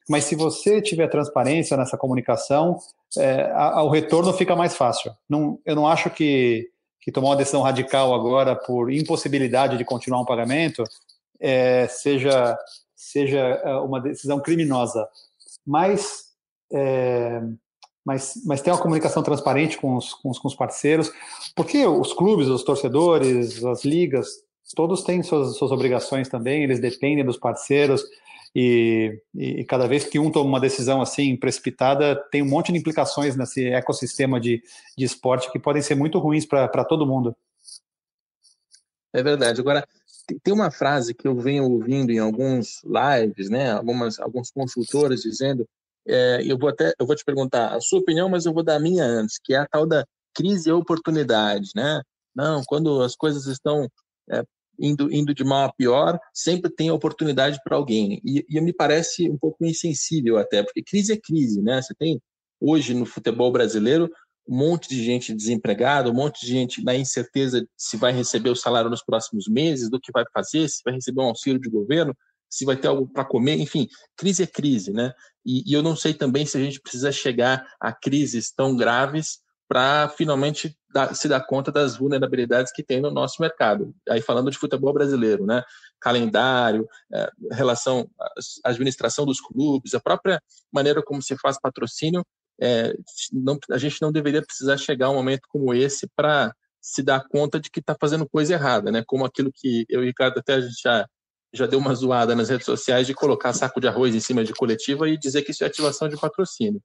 mas 0.08 0.24
se 0.24 0.34
você 0.34 0.80
tiver 0.80 1.08
transparência 1.08 1.76
nessa 1.76 1.98
comunicação, 1.98 2.78
é, 3.16 3.42
a, 3.52 3.78
a, 3.78 3.82
o 3.82 3.90
retorno 3.90 4.32
fica 4.32 4.56
mais 4.56 4.74
fácil. 4.74 5.12
Não, 5.28 5.58
eu 5.66 5.74
não 5.74 5.86
acho 5.86 6.08
que, 6.08 6.68
que 7.00 7.12
tomar 7.12 7.28
uma 7.28 7.36
decisão 7.36 7.62
radical 7.62 8.14
agora 8.14 8.56
por 8.56 8.90
impossibilidade 8.92 9.76
de 9.76 9.84
continuar 9.84 10.20
um 10.20 10.24
pagamento 10.24 10.84
é, 11.40 11.86
seja, 11.88 12.58
seja 12.98 13.38
é, 13.38 13.76
uma 13.76 14.00
decisão 14.00 14.40
criminosa. 14.40 15.08
Mas, 15.64 16.32
é, 16.72 17.40
mas, 18.04 18.34
mas 18.44 18.60
tem 18.60 18.72
uma 18.72 18.82
comunicação 18.82 19.22
transparente 19.22 19.78
com 19.78 19.96
os, 19.96 20.12
com 20.14 20.30
os, 20.30 20.38
com 20.38 20.48
os 20.48 20.54
parceiros, 20.56 21.12
porque 21.54 21.86
os 21.86 22.12
clubes, 22.12 22.48
os 22.48 22.64
torcedores, 22.64 23.64
as 23.64 23.84
ligas, 23.84 24.28
todos 24.74 25.02
têm 25.02 25.22
suas, 25.22 25.56
suas 25.56 25.70
obrigações 25.70 26.28
também, 26.28 26.64
eles 26.64 26.80
dependem 26.80 27.24
dos 27.24 27.38
parceiros, 27.38 28.04
e, 28.54 29.20
e, 29.34 29.64
cada 29.64 29.86
vez 29.86 30.04
que 30.04 30.18
um 30.18 30.32
toma 30.32 30.48
uma 30.48 30.60
decisão 30.60 31.00
assim 31.00 31.36
precipitada, 31.36 32.16
tem 32.30 32.42
um 32.42 32.48
monte 32.48 32.72
de 32.72 32.78
implicações 32.78 33.36
nesse 33.36 33.68
ecossistema 33.68 34.40
de, 34.40 34.62
de 34.96 35.04
esporte 35.04 35.52
que 35.52 35.58
podem 35.58 35.82
ser 35.82 35.94
muito 35.94 36.18
ruins 36.18 36.46
para 36.46 36.84
todo 36.84 37.06
mundo. 37.06 37.36
É 39.12 39.22
verdade. 39.22 39.60
Agora, 39.60 39.86
tem 40.42 40.52
uma 40.52 40.70
frase 40.70 41.14
que 41.14 41.26
eu 41.26 41.36
venho 41.36 41.64
ouvindo 41.64 42.10
em 42.10 42.18
alguns 42.18 42.82
lives, 42.84 43.48
né? 43.48 43.72
Algumas, 43.72 44.18
alguns 44.18 44.50
consultores 44.50 45.22
dizendo, 45.22 45.66
é, 46.06 46.42
eu 46.44 46.58
vou 46.58 46.68
até 46.68 46.92
eu 46.98 47.06
vou 47.06 47.16
te 47.16 47.24
perguntar 47.24 47.74
a 47.74 47.80
sua 47.80 48.00
opinião, 48.00 48.28
mas 48.28 48.46
eu 48.46 48.52
vou 48.52 48.62
dar 48.62 48.76
a 48.76 48.80
minha 48.80 49.04
antes, 49.04 49.38
que 49.42 49.54
é 49.54 49.58
a 49.58 49.66
tal 49.66 49.86
da 49.86 50.04
crise 50.34 50.68
e 50.68 50.72
oportunidade, 50.72 51.70
né? 51.74 52.02
Não, 52.34 52.62
quando 52.66 53.02
as 53.02 53.16
coisas 53.16 53.46
estão 53.46 53.88
é, 54.30 54.42
indo, 54.78 55.12
indo 55.12 55.34
de 55.34 55.44
mal 55.44 55.64
a 55.64 55.72
pior, 55.72 56.18
sempre 56.32 56.70
tem 56.70 56.90
oportunidade 56.90 57.58
para 57.64 57.76
alguém. 57.76 58.20
E, 58.24 58.44
e 58.48 58.60
me 58.60 58.72
parece 58.72 59.28
um 59.28 59.36
pouco 59.36 59.64
insensível 59.64 60.38
até, 60.38 60.62
porque 60.62 60.82
crise 60.82 61.12
é 61.12 61.16
crise, 61.16 61.60
né? 61.60 61.82
Você 61.82 61.94
tem 61.94 62.20
hoje 62.60 62.94
no 62.94 63.06
futebol 63.06 63.50
brasileiro 63.52 64.10
um 64.48 64.56
monte 64.56 64.88
de 64.88 65.04
gente 65.04 65.34
desempregada, 65.34 66.10
um 66.10 66.14
monte 66.14 66.40
de 66.40 66.46
gente 66.46 66.82
na 66.82 66.94
incerteza 66.94 67.66
se 67.76 67.96
vai 67.96 68.12
receber 68.12 68.48
o 68.48 68.56
salário 68.56 68.88
nos 68.88 69.04
próximos 69.04 69.46
meses, 69.46 69.90
do 69.90 70.00
que 70.00 70.10
vai 70.10 70.24
fazer, 70.32 70.68
se 70.68 70.80
vai 70.84 70.94
receber 70.94 71.20
um 71.20 71.26
auxílio 71.26 71.60
de 71.60 71.68
governo, 71.68 72.16
se 72.48 72.64
vai 72.64 72.76
ter 72.76 72.88
algo 72.88 73.06
para 73.06 73.26
comer, 73.26 73.56
enfim, 73.56 73.86
crise 74.16 74.42
é 74.42 74.46
crise, 74.46 74.90
né? 74.90 75.12
E, 75.44 75.70
e, 75.70 75.74
eu 75.74 75.82
não 75.82 75.94
sei 75.94 76.14
também 76.14 76.46
se 76.46 76.56
a 76.56 76.60
gente 76.60 76.80
precisa 76.80 77.12
chegar 77.12 77.66
a 77.78 77.92
crises 77.92 78.50
tão 78.50 78.74
graves 78.74 79.40
para 79.68 80.08
finalmente 80.08 80.74
dar, 80.90 81.14
se 81.14 81.28
dar 81.28 81.44
conta 81.44 81.70
das 81.70 81.96
vulnerabilidades 81.96 82.72
que 82.72 82.82
tem 82.82 83.02
no 83.02 83.10
nosso 83.10 83.42
mercado. 83.42 83.94
Aí 84.08 84.22
falando 84.22 84.50
de 84.50 84.56
futebol 84.56 84.94
brasileiro, 84.94 85.44
né? 85.44 85.62
Calendário, 86.00 86.88
é, 87.12 87.30
relação, 87.52 88.08
administração 88.64 89.26
dos 89.26 89.40
clubes, 89.42 89.92
a 89.92 90.00
própria 90.00 90.40
maneira 90.72 91.02
como 91.02 91.20
se 91.20 91.36
faz 91.36 91.60
patrocínio, 91.60 92.24
é, 92.60 92.94
não, 93.32 93.58
a 93.70 93.78
gente 93.78 94.00
não 94.00 94.12
deveria 94.12 94.42
precisar 94.42 94.76
chegar 94.76 95.06
a 95.06 95.10
um 95.10 95.14
momento 95.14 95.42
como 95.48 95.72
esse 95.72 96.08
para 96.16 96.54
se 96.80 97.02
dar 97.02 97.26
conta 97.28 97.60
de 97.60 97.70
que 97.70 97.80
está 97.80 97.96
fazendo 98.00 98.28
coisa 98.28 98.54
errada, 98.54 98.90
né? 98.90 99.02
Como 99.06 99.24
aquilo 99.24 99.50
que 99.52 99.84
eu 99.88 100.00
e 100.00 100.04
o 100.04 100.06
Ricardo 100.06 100.38
até 100.38 100.54
a 100.54 100.60
gente 100.60 100.80
já 100.82 101.06
já 101.52 101.66
deu 101.66 101.78
uma 101.78 101.94
zoada 101.94 102.34
nas 102.34 102.50
redes 102.50 102.66
sociais 102.66 103.06
de 103.06 103.14
colocar 103.14 103.54
saco 103.54 103.80
de 103.80 103.88
arroz 103.88 104.14
em 104.14 104.20
cima 104.20 104.44
de 104.44 104.52
coletiva 104.52 105.08
e 105.08 105.16
dizer 105.16 105.42
que 105.42 105.50
isso 105.50 105.64
é 105.64 105.66
ativação 105.66 106.06
de 106.08 106.16
patrocínio. 106.16 106.80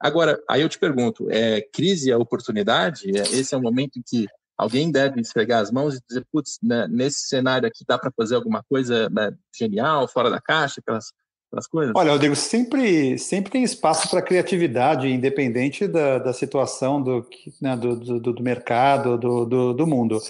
Agora, 0.00 0.40
aí 0.48 0.62
eu 0.62 0.68
te 0.68 0.78
pergunto, 0.78 1.30
é 1.30 1.62
crise 1.72 2.12
a 2.12 2.18
oportunidade? 2.18 3.16
É, 3.16 3.22
esse 3.22 3.54
é 3.54 3.58
o 3.58 3.62
momento 3.62 3.98
em 3.98 4.02
que 4.04 4.26
alguém 4.56 4.90
deve 4.90 5.20
esfregar 5.20 5.60
as 5.60 5.70
mãos 5.70 5.94
e 5.94 6.00
dizer, 6.08 6.26
putz, 6.32 6.58
né, 6.62 6.86
nesse 6.88 7.28
cenário 7.28 7.68
aqui 7.68 7.84
dá 7.86 7.98
para 7.98 8.12
fazer 8.16 8.34
alguma 8.34 8.62
coisa 8.68 9.08
né, 9.08 9.32
genial, 9.56 10.08
fora 10.08 10.30
da 10.30 10.40
caixa, 10.40 10.80
aquelas, 10.80 11.12
aquelas 11.48 11.66
coisas? 11.66 11.92
Olha, 11.96 12.12
Rodrigo, 12.12 12.36
sempre, 12.36 13.18
sempre 13.18 13.50
tem 13.50 13.62
espaço 13.62 14.08
para 14.08 14.22
criatividade, 14.22 15.08
independente 15.08 15.86
da, 15.88 16.18
da 16.18 16.32
situação 16.32 17.02
do, 17.02 17.26
né, 17.60 17.76
do, 17.76 17.96
do, 17.96 18.32
do, 18.32 18.42
mercado, 18.42 19.18
do, 19.18 19.44
do, 19.44 19.74
do 19.74 19.86
mundo. 19.86 20.20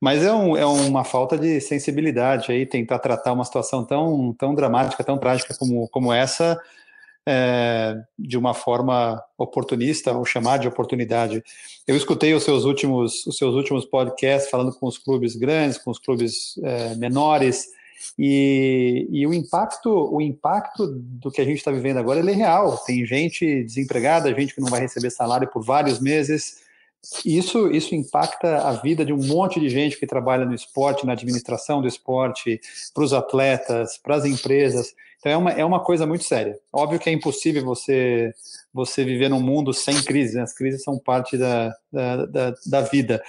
Mas 0.00 0.24
é, 0.24 0.32
um, 0.32 0.56
é 0.56 0.64
uma 0.64 1.04
falta 1.04 1.36
de 1.36 1.60
sensibilidade 1.60 2.50
aí 2.50 2.64
tentar 2.64 2.98
tratar 2.98 3.32
uma 3.32 3.44
situação 3.44 3.84
tão, 3.84 4.34
tão 4.38 4.54
dramática, 4.54 5.04
tão 5.04 5.18
trágica 5.18 5.54
como, 5.58 5.86
como 5.88 6.10
essa, 6.10 6.58
é, 7.26 7.96
de 8.18 8.38
uma 8.38 8.54
forma 8.54 9.22
oportunista, 9.36 10.12
ou 10.12 10.24
chamar 10.24 10.58
de 10.58 10.68
oportunidade. 10.68 11.42
Eu 11.86 11.96
escutei 11.96 12.32
os 12.32 12.44
seus 12.44 12.64
últimos, 12.64 13.26
os 13.26 13.36
seus 13.36 13.54
últimos 13.54 13.84
podcasts 13.84 14.50
falando 14.50 14.72
com 14.72 14.86
os 14.86 14.96
clubes 14.96 15.36
grandes, 15.36 15.76
com 15.76 15.90
os 15.90 15.98
clubes 15.98 16.58
é, 16.62 16.94
menores, 16.94 17.66
e, 18.18 19.06
e, 19.10 19.26
o 19.26 19.34
impacto, 19.34 19.90
o 19.90 20.20
impacto 20.20 20.86
do 20.86 21.30
que 21.30 21.40
a 21.40 21.44
gente 21.44 21.58
está 21.58 21.70
vivendo 21.70 21.98
agora 21.98 22.20
é 22.20 22.34
real. 22.34 22.78
Tem 22.78 23.04
gente 23.04 23.64
desempregada, 23.64 24.34
gente 24.34 24.54
que 24.54 24.60
não 24.60 24.68
vai 24.68 24.80
receber 24.80 25.10
salário 25.10 25.48
por 25.48 25.62
vários 25.62 26.00
meses. 26.00 26.62
Isso, 27.24 27.70
isso 27.70 27.94
impacta 27.94 28.58
a 28.58 28.72
vida 28.72 29.04
de 29.04 29.12
um 29.12 29.26
monte 29.26 29.58
de 29.58 29.68
gente 29.68 29.98
que 29.98 30.06
trabalha 30.06 30.44
no 30.44 30.54
esporte, 30.54 31.06
na 31.06 31.12
administração 31.12 31.80
do 31.80 31.88
esporte, 31.88 32.60
para 32.92 33.04
os 33.04 33.12
atletas, 33.12 33.98
para 33.98 34.16
as 34.16 34.24
empresas. 34.24 34.94
Então 35.18 35.32
é 35.32 35.36
uma, 35.36 35.50
é 35.52 35.64
uma 35.64 35.80
coisa 35.80 36.06
muito 36.06 36.24
séria. 36.24 36.58
Óbvio 36.72 36.98
que 36.98 37.08
é 37.08 37.12
impossível 37.12 37.64
você, 37.64 38.34
você 38.72 39.04
viver 39.04 39.28
num 39.28 39.40
mundo 39.40 39.72
sem 39.72 40.02
crise, 40.02 40.36
né? 40.36 40.42
as 40.42 40.52
crises 40.52 40.82
são 40.82 40.98
parte 40.98 41.36
da, 41.38 41.74
da, 41.92 42.26
da, 42.26 42.54
da 42.66 42.80
vida. 42.82 43.22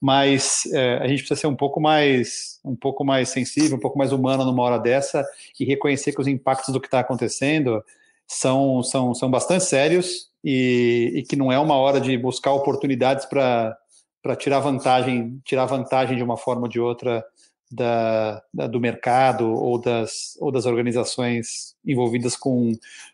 Mas 0.00 0.62
é, 0.72 0.98
a 0.98 1.08
gente 1.08 1.20
precisa 1.20 1.40
ser 1.40 1.46
um 1.46 1.56
pouco 1.56 1.80
mais 1.80 2.60
um 2.64 2.76
pouco 2.76 3.04
mais 3.04 3.28
sensível, 3.28 3.76
um 3.76 3.80
pouco 3.80 3.98
mais 3.98 4.12
humano 4.12 4.44
numa 4.44 4.62
hora 4.62 4.78
dessa 4.78 5.26
e 5.58 5.64
reconhecer 5.64 6.12
que 6.12 6.20
os 6.20 6.26
impactos 6.26 6.72
do 6.72 6.80
que 6.80 6.86
está 6.86 7.00
acontecendo 7.00 7.82
são, 8.26 8.82
são, 8.82 9.14
são 9.14 9.30
bastante 9.30 9.64
sérios 9.64 10.30
e, 10.42 11.12
e 11.14 11.22
que 11.22 11.36
não 11.36 11.52
é 11.52 11.58
uma 11.58 11.76
hora 11.76 12.00
de 12.00 12.16
buscar 12.16 12.52
oportunidades 12.52 13.26
para 13.26 13.76
tirar 14.38 14.60
vantagem 14.60 15.40
tirar 15.44 15.66
vantagem 15.66 16.16
de 16.16 16.22
uma 16.22 16.36
forma 16.36 16.62
ou 16.62 16.68
de 16.68 16.80
outra 16.80 17.24
da, 17.70 18.42
da, 18.52 18.66
do 18.66 18.80
mercado 18.80 19.50
ou 19.50 19.80
das, 19.80 20.36
ou 20.40 20.50
das 20.50 20.66
organizações 20.66 21.74
envolvidas 21.84 22.36
com, 22.36 22.72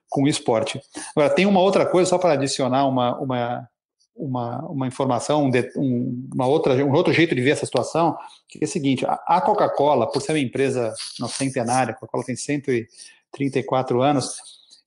com 0.09 0.25
o 0.25 0.29
esporte. 0.29 0.81
Agora, 1.17 1.35
tem 1.35 1.47
uma 1.47 1.61
outra 1.61 1.87
coisa, 1.87 2.11
só 2.11 2.19
para 2.19 2.35
adicionar 2.35 2.87
uma, 2.87 3.19
uma, 3.19 3.69
uma, 4.15 4.65
uma 4.67 4.87
informação, 4.87 5.51
um, 5.77 6.29
uma 6.35 6.47
outra, 6.47 6.75
um 6.85 6.93
outro 6.93 7.13
jeito 7.13 7.35
de 7.35 7.41
ver 7.41 7.51
essa 7.51 7.67
situação, 7.67 8.17
que 8.49 8.59
é 8.61 8.65
o 8.65 8.69
seguinte, 8.69 9.05
a 9.07 9.41
Coca-Cola, 9.41 10.11
por 10.11 10.21
ser 10.21 10.33
uma 10.33 10.39
empresa 10.39 10.93
não, 11.19 11.29
centenária, 11.29 11.93
a 11.93 11.97
Coca-Cola 11.97 12.25
tem 12.25 12.37
134 12.37 14.03
anos, 14.03 14.37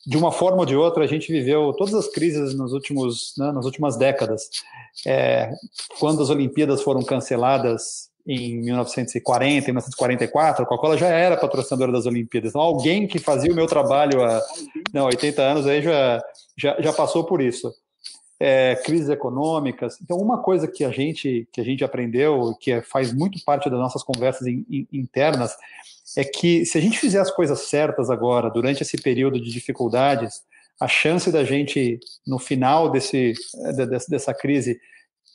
de 0.05 0.17
uma 0.17 0.31
forma 0.31 0.59
ou 0.59 0.65
de 0.65 0.75
outra, 0.75 1.03
a 1.03 1.07
gente 1.07 1.31
viveu 1.31 1.73
todas 1.73 1.93
as 1.93 2.07
crises 2.07 2.53
nos 2.53 2.73
últimos, 2.73 3.33
né, 3.37 3.51
nas 3.51 3.65
últimas 3.65 3.95
décadas. 3.95 4.49
É, 5.07 5.49
quando 5.99 6.21
as 6.21 6.29
Olimpíadas 6.29 6.81
foram 6.81 7.01
canceladas 7.03 8.09
em 8.27 8.61
1940, 8.61 9.67
1944, 9.67 10.63
a 10.63 10.65
Coca-Cola 10.65 10.97
já 10.97 11.07
era 11.07 11.37
patrocinadora 11.37 11.91
das 11.91 12.05
Olimpíadas. 12.05 12.49
Então, 12.49 12.61
alguém 12.61 13.07
que 13.07 13.19
fazia 13.19 13.51
o 13.51 13.55
meu 13.55 13.67
trabalho 13.67 14.23
há 14.23 14.41
não, 14.93 15.05
80 15.05 15.41
anos 15.41 15.67
aí 15.67 15.81
já, 15.81 16.21
já, 16.57 16.81
já 16.81 16.93
passou 16.93 17.23
por 17.25 17.41
isso. 17.41 17.73
É, 18.45 18.75
crises 18.75 19.07
econômicas. 19.07 19.97
Então, 20.01 20.17
uma 20.17 20.43
coisa 20.43 20.67
que 20.67 20.83
a 20.83 20.91
gente 20.91 21.47
que 21.49 21.61
a 21.61 21.63
gente 21.63 21.81
aprendeu, 21.81 22.53
que 22.59 22.73
é, 22.73 22.81
faz 22.81 23.13
muito 23.13 23.41
parte 23.45 23.69
das 23.69 23.79
nossas 23.79 24.03
conversas 24.03 24.45
in, 24.45 24.65
in, 24.69 24.85
internas, 24.91 25.55
é 26.17 26.25
que 26.25 26.65
se 26.65 26.77
a 26.77 26.81
gente 26.81 26.99
fizer 26.99 27.19
as 27.19 27.31
coisas 27.31 27.69
certas 27.69 28.09
agora, 28.09 28.49
durante 28.49 28.83
esse 28.83 28.97
período 29.01 29.39
de 29.39 29.49
dificuldades, 29.49 30.43
a 30.77 30.89
chance 30.89 31.31
da 31.31 31.45
gente, 31.45 31.99
no 32.27 32.37
final 32.37 32.91
desse, 32.91 33.33
dessa 34.09 34.33
crise, 34.33 34.77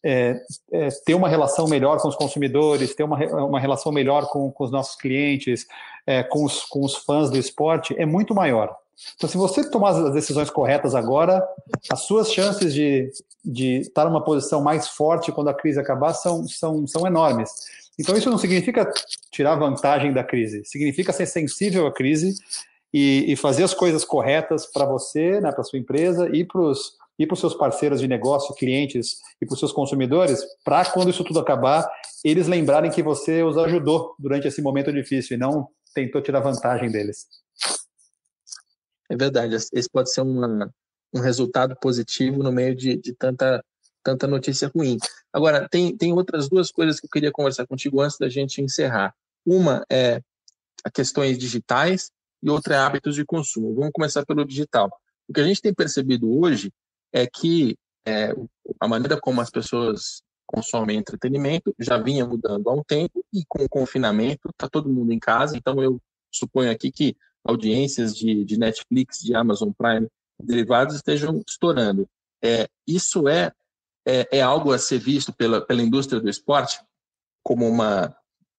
é, 0.05 0.39
é, 0.73 0.89
ter 1.05 1.15
uma 1.15 1.29
relação 1.29 1.67
melhor 1.67 1.99
com 2.01 2.09
os 2.09 2.17
consumidores, 2.17 2.95
ter 2.95 3.05
uma, 3.05 3.17
uma 3.45 3.61
relação 3.61 3.91
melhor 3.91 4.29
com, 4.29 4.51
com 4.51 4.65
os 4.65 4.71
nossos 4.71 4.97
clientes, 4.97 5.67
é, 6.07 6.23
com, 6.23 6.45
os, 6.45 6.65
com 6.65 6.85
os 6.85 6.97
fãs 6.97 7.31
do 7.31 7.39
esporte, 7.39 7.95
é 7.99 8.07
muito 8.07 8.35
maior. 8.35 8.77
Então, 9.15 9.29
se 9.29 9.37
você 9.37 9.69
tomar 9.69 9.91
as 9.91 10.13
decisões 10.13 10.51
corretas 10.51 10.95
agora, 10.95 11.47
as 11.91 12.01
suas 12.01 12.33
chances 12.33 12.73
de, 12.75 13.11
de 13.45 13.81
estar 13.81 14.05
numa 14.05 14.23
posição 14.23 14.63
mais 14.63 14.89
forte 14.89 15.33
quando 15.33 15.49
a 15.49 15.55
crise 15.55 15.79
acabar 15.79 16.13
são, 16.15 16.47
são, 16.47 16.87
são 16.87 17.07
enormes. 17.07 17.51
Então, 17.99 18.17
isso 18.17 18.31
não 18.31 18.39
significa 18.39 18.91
tirar 19.31 19.57
vantagem 19.57 20.13
da 20.13 20.23
crise, 20.23 20.63
significa 20.65 21.13
ser 21.13 21.27
sensível 21.27 21.87
à 21.87 21.93
crise 21.93 22.35
e, 22.93 23.33
e 23.33 23.37
fazer 23.37 23.65
as 23.65 23.75
coisas 23.75 24.05
corretas 24.05 24.67
para 24.67 24.85
você, 24.85 25.41
né, 25.41 25.53
para 25.53 25.65
sua 25.65 25.79
empresa 25.79 26.29
e 26.33 26.45
para 26.45 26.61
os 26.61 26.97
e 27.19 27.27
para 27.27 27.35
os 27.35 27.41
seus 27.41 27.55
parceiros 27.55 28.01
de 28.01 28.07
negócio, 28.07 28.55
clientes 28.55 29.17
e 29.43 29.45
para 29.45 29.55
os 29.55 29.59
seus 29.59 29.73
consumidores, 29.73 30.41
para 30.65 30.85
quando 30.85 31.11
isso 31.11 31.25
tudo 31.25 31.41
acabar, 31.41 31.91
eles 32.25 32.47
lembrarem 32.47 32.91
que 32.93 33.03
você 33.03 33.43
os 33.43 33.59
ajudou 33.59 34.15
durante 34.19 34.47
esse 34.47 34.63
momento 34.63 34.93
difícil 34.93 35.37
e 35.37 35.41
não 35.41 35.69
tentou 35.93 36.23
tirar 36.23 36.39
vantagem 36.39 36.91
deles. 36.91 37.27
É 39.09 39.17
verdade, 39.17 39.55
esse 39.55 39.89
pode 39.91 40.13
ser 40.13 40.21
uma, 40.21 40.71
um 41.15 41.21
resultado 41.21 41.77
positivo 41.77 42.43
no 42.43 42.53
meio 42.53 42.75
de, 42.75 42.97
de 42.97 43.13
tanta, 43.15 43.65
tanta 44.03 44.27
notícia 44.27 44.71
ruim. 44.75 44.99
Agora, 45.33 45.69
tem, 45.69 45.97
tem 45.97 46.13
outras 46.13 46.49
duas 46.49 46.71
coisas 46.71 47.01
que 47.01 47.07
eu 47.07 47.11
queria 47.11 47.33
conversar 47.33 47.67
contigo 47.67 48.01
antes 48.01 48.19
da 48.19 48.29
gente 48.29 48.61
encerrar. 48.61 49.15
Uma 49.45 49.85
é 49.91 50.21
questões 50.93 51.39
digitais 51.39 52.11
e 52.43 52.51
outra 52.51 52.75
é 52.75 52.79
hábitos 52.79 53.15
de 53.15 53.25
consumo. 53.25 53.75
Vamos 53.75 53.93
começar 53.93 54.25
pelo 54.25 54.45
digital. 54.45 54.91
O 55.29 55.33
que 55.33 55.41
a 55.41 55.45
gente 55.45 55.61
tem 55.61 55.75
percebido 55.75 56.31
hoje 56.39 56.73
é 57.13 57.27
que 57.27 57.77
é, 58.07 58.33
a 58.81 58.89
maneira 58.89 59.21
como 59.21 59.41
as 59.41 59.51
pessoas 59.51 60.23
consomem 60.47 60.97
entretenimento 60.97 61.75
já 61.79 61.99
vinha 61.99 62.27
mudando 62.27 62.69
há 62.71 62.73
um 62.73 62.83
tempo 62.83 63.23
e 63.33 63.45
com 63.47 63.63
o 63.65 63.69
confinamento 63.69 64.49
está 64.49 64.67
todo 64.67 64.89
mundo 64.89 65.13
em 65.13 65.19
casa, 65.19 65.57
então 65.57 65.83
eu 65.83 66.01
suponho 66.33 66.71
aqui 66.71 66.91
que 66.91 67.15
audiências 67.49 68.15
de, 68.15 68.45
de 68.45 68.59
Netflix, 68.59 69.21
de 69.23 69.35
Amazon 69.35 69.71
Prime, 69.73 70.07
derivados 70.39 70.97
estejam 70.97 71.43
estourando. 71.49 72.07
É, 72.45 72.69
isso 72.87 73.27
é, 73.27 73.51
é, 74.07 74.39
é, 74.39 74.43
algo 74.43 74.73
a 74.73 74.79
ser 74.79 74.99
visto 74.99 75.33
pela, 75.33 75.65
pela 75.65 75.83
indústria 75.83 76.21
do 76.21 76.29
esporte 76.29 76.79
como 77.43 77.67
uma, 77.67 78.15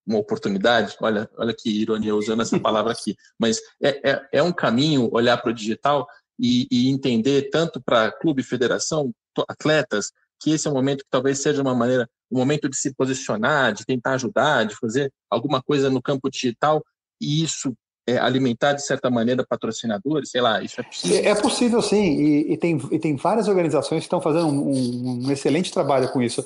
uma 0.06 0.18
oportunidade. 0.18 0.98
Olha, 1.00 1.30
olha 1.38 1.56
que 1.56 1.70
ironia 1.70 2.16
usando 2.16 2.42
essa 2.42 2.60
palavra 2.60 2.92
aqui. 2.92 3.16
Mas 3.40 3.60
é, 3.82 4.10
é, 4.12 4.30
é 4.34 4.44
um 4.44 4.52
caminho 4.52 5.08
olhar 5.14 5.38
para 5.38 5.52
o 5.52 5.54
digital 5.54 6.08
e, 6.40 6.68
e 6.72 6.90
entender 6.90 7.50
tanto 7.52 7.80
para 7.80 8.12
clube, 8.12 8.42
federação, 8.42 9.14
atletas, 9.48 10.12
que 10.42 10.52
esse 10.52 10.68
é 10.68 10.72
um 10.72 10.74
momento 10.74 11.04
que 11.04 11.10
talvez 11.10 11.40
seja 11.40 11.62
uma 11.62 11.76
maneira, 11.76 12.10
um 12.32 12.38
momento 12.38 12.68
de 12.68 12.76
se 12.76 12.94
posicionar, 12.94 13.74
de 13.74 13.86
tentar 13.86 14.14
ajudar, 14.14 14.66
de 14.66 14.76
fazer 14.76 15.12
alguma 15.30 15.62
coisa 15.62 15.90
no 15.90 16.02
campo 16.02 16.30
digital, 16.30 16.84
e 17.22 17.44
isso 17.44 17.74
é, 18.10 18.18
alimentar 18.18 18.74
de 18.74 18.86
certa 18.86 19.10
maneira 19.10 19.46
patrocinadores, 19.46 20.30
sei 20.30 20.42
lá, 20.42 20.62
isso 20.62 20.80
é 20.80 20.84
possível? 20.84 21.18
É, 21.18 21.28
é 21.28 21.36
possível 21.36 21.82
sim, 21.82 22.04
e, 22.04 22.54
e, 22.54 22.58
tem, 22.58 22.82
e 22.92 23.00
tem 23.00 23.16
várias 23.16 23.48
organizações 23.48 24.00
que 24.00 24.06
estão 24.06 24.22
fazendo 24.22 24.48
um, 24.48 25.26
um, 25.26 25.32
excelente 25.32 25.72
trabalho 25.72 26.12
com 26.12 26.22
isso. 26.22 26.44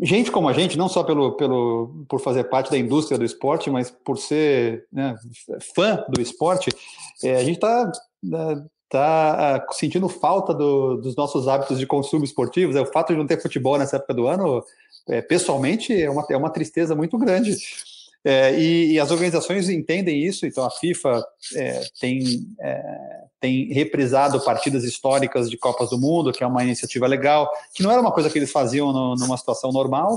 Gente 0.00 0.30
como 0.30 0.48
a 0.48 0.52
gente, 0.52 0.78
não 0.78 0.88
só 0.88 1.02
pelo, 1.02 1.32
pelo, 1.32 2.04
por 2.08 2.20
fazer 2.20 2.44
parte 2.44 2.70
da 2.70 2.78
indústria 2.78 3.18
do 3.18 3.24
esporte, 3.24 3.70
mas 3.70 3.90
por 3.90 4.18
ser 4.18 4.86
né, 4.92 5.16
fã 5.74 6.04
do 6.08 6.20
esporte, 6.20 6.70
é, 7.22 7.36
a 7.36 7.44
gente 7.44 7.56
está 7.56 7.90
né, 8.22 8.64
tá 8.88 9.56
ah, 9.56 9.72
sentindo 9.72 10.08
falta 10.08 10.54
do, 10.54 10.96
dos 10.96 11.16
nossos 11.16 11.48
hábitos 11.48 11.78
de 11.78 11.86
consumo 11.86 12.24
esportivos. 12.24 12.76
É 12.76 12.80
o 12.80 12.86
fato 12.86 13.12
de 13.12 13.18
não 13.18 13.26
ter 13.26 13.40
futebol 13.40 13.76
nessa 13.76 13.96
época 13.96 14.14
do 14.14 14.26
ano, 14.26 14.62
é, 15.08 15.20
pessoalmente, 15.20 15.92
é 15.92 16.10
uma, 16.10 16.24
é 16.30 16.36
uma 16.36 16.50
tristeza 16.50 16.94
muito 16.94 17.18
grande. 17.18 17.56
É, 18.24 18.58
e, 18.58 18.92
e, 18.92 19.00
as 19.00 19.10
organizações 19.10 19.68
entendem 19.68 20.22
isso, 20.22 20.44
então 20.44 20.64
a 20.64 20.70
FIFA 20.70 21.24
é, 21.54 21.80
tem, 22.00 22.48
é, 22.60 23.24
tem 23.40 23.72
reprisado 23.72 24.44
partidas 24.44 24.82
históricas 24.82 25.48
de 25.48 25.56
Copas 25.56 25.90
do 25.90 25.98
Mundo, 25.98 26.32
que 26.32 26.42
é 26.42 26.46
uma 26.46 26.64
iniciativa 26.64 27.06
legal, 27.06 27.48
que 27.72 27.82
não 27.82 27.92
era 27.92 28.00
uma 28.00 28.12
coisa 28.12 28.28
que 28.28 28.38
eles 28.38 28.50
faziam 28.50 28.92
no, 28.92 29.14
numa 29.14 29.36
situação 29.36 29.70
normal, 29.70 30.16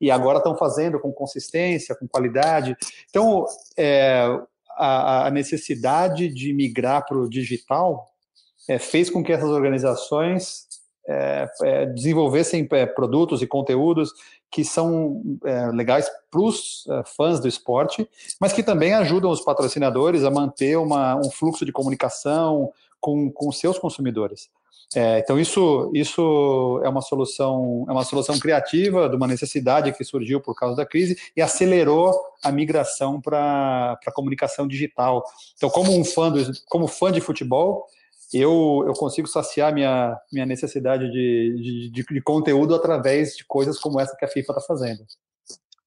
e 0.00 0.10
agora 0.10 0.38
estão 0.38 0.56
fazendo 0.56 0.98
com 0.98 1.12
consistência, 1.12 1.94
com 1.94 2.08
qualidade. 2.08 2.74
Então, 3.10 3.44
é, 3.76 4.26
a, 4.70 5.26
a 5.26 5.30
necessidade 5.30 6.28
de 6.28 6.52
migrar 6.54 7.06
para 7.06 7.18
o 7.18 7.28
digital 7.28 8.10
é, 8.68 8.78
fez 8.78 9.10
com 9.10 9.22
que 9.22 9.32
essas 9.32 9.50
organizações 9.50 10.66
é, 11.06 11.86
desenvolvessem 11.86 12.66
produtos 12.94 13.42
e 13.42 13.46
conteúdos 13.46 14.12
que 14.52 14.62
são 14.64 15.22
é, 15.44 15.68
legais 15.68 16.08
para 16.30 16.40
os 16.40 16.84
é, 16.86 17.02
fãs 17.16 17.40
do 17.40 17.48
esporte, 17.48 18.06
mas 18.38 18.52
que 18.52 18.62
também 18.62 18.92
ajudam 18.92 19.30
os 19.30 19.40
patrocinadores 19.40 20.24
a 20.24 20.30
manter 20.30 20.76
uma, 20.76 21.16
um 21.16 21.30
fluxo 21.30 21.64
de 21.64 21.72
comunicação 21.72 22.70
com, 23.00 23.32
com 23.32 23.50
seus 23.50 23.78
consumidores. 23.78 24.50
É, 24.94 25.20
então 25.20 25.40
isso, 25.40 25.90
isso 25.94 26.78
é 26.84 26.88
uma 26.88 27.00
solução 27.00 27.86
é 27.88 27.92
uma 27.92 28.04
solução 28.04 28.38
criativa 28.38 29.08
de 29.08 29.16
uma 29.16 29.26
necessidade 29.26 29.90
que 29.92 30.04
surgiu 30.04 30.38
por 30.38 30.54
causa 30.54 30.76
da 30.76 30.84
crise 30.84 31.16
e 31.34 31.40
acelerou 31.40 32.12
a 32.42 32.52
migração 32.52 33.18
para 33.18 33.98
a 34.06 34.12
comunicação 34.12 34.68
digital. 34.68 35.24
Então, 35.56 35.70
como 35.70 35.98
um 35.98 36.04
fã 36.04 36.30
do, 36.30 36.44
como 36.68 36.86
fã 36.86 37.10
de 37.10 37.22
futebol, 37.22 37.86
eu, 38.32 38.84
eu 38.86 38.92
consigo 38.94 39.28
saciar 39.28 39.72
minha, 39.72 40.18
minha 40.32 40.46
necessidade 40.46 41.10
de, 41.10 41.90
de, 41.90 42.02
de 42.02 42.22
conteúdo 42.22 42.74
através 42.74 43.36
de 43.36 43.44
coisas 43.44 43.78
como 43.78 44.00
essa 44.00 44.16
que 44.16 44.24
a 44.24 44.28
FIFA 44.28 44.52
está 44.52 44.60
fazendo. 44.62 45.04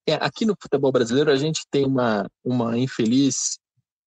É, 0.07 0.13
aqui 0.15 0.45
no 0.45 0.55
futebol 0.59 0.91
brasileiro 0.91 1.31
a 1.31 1.35
gente 1.35 1.61
tem 1.69 1.85
uma, 1.85 2.29
uma 2.43 2.77
infeliz 2.77 3.57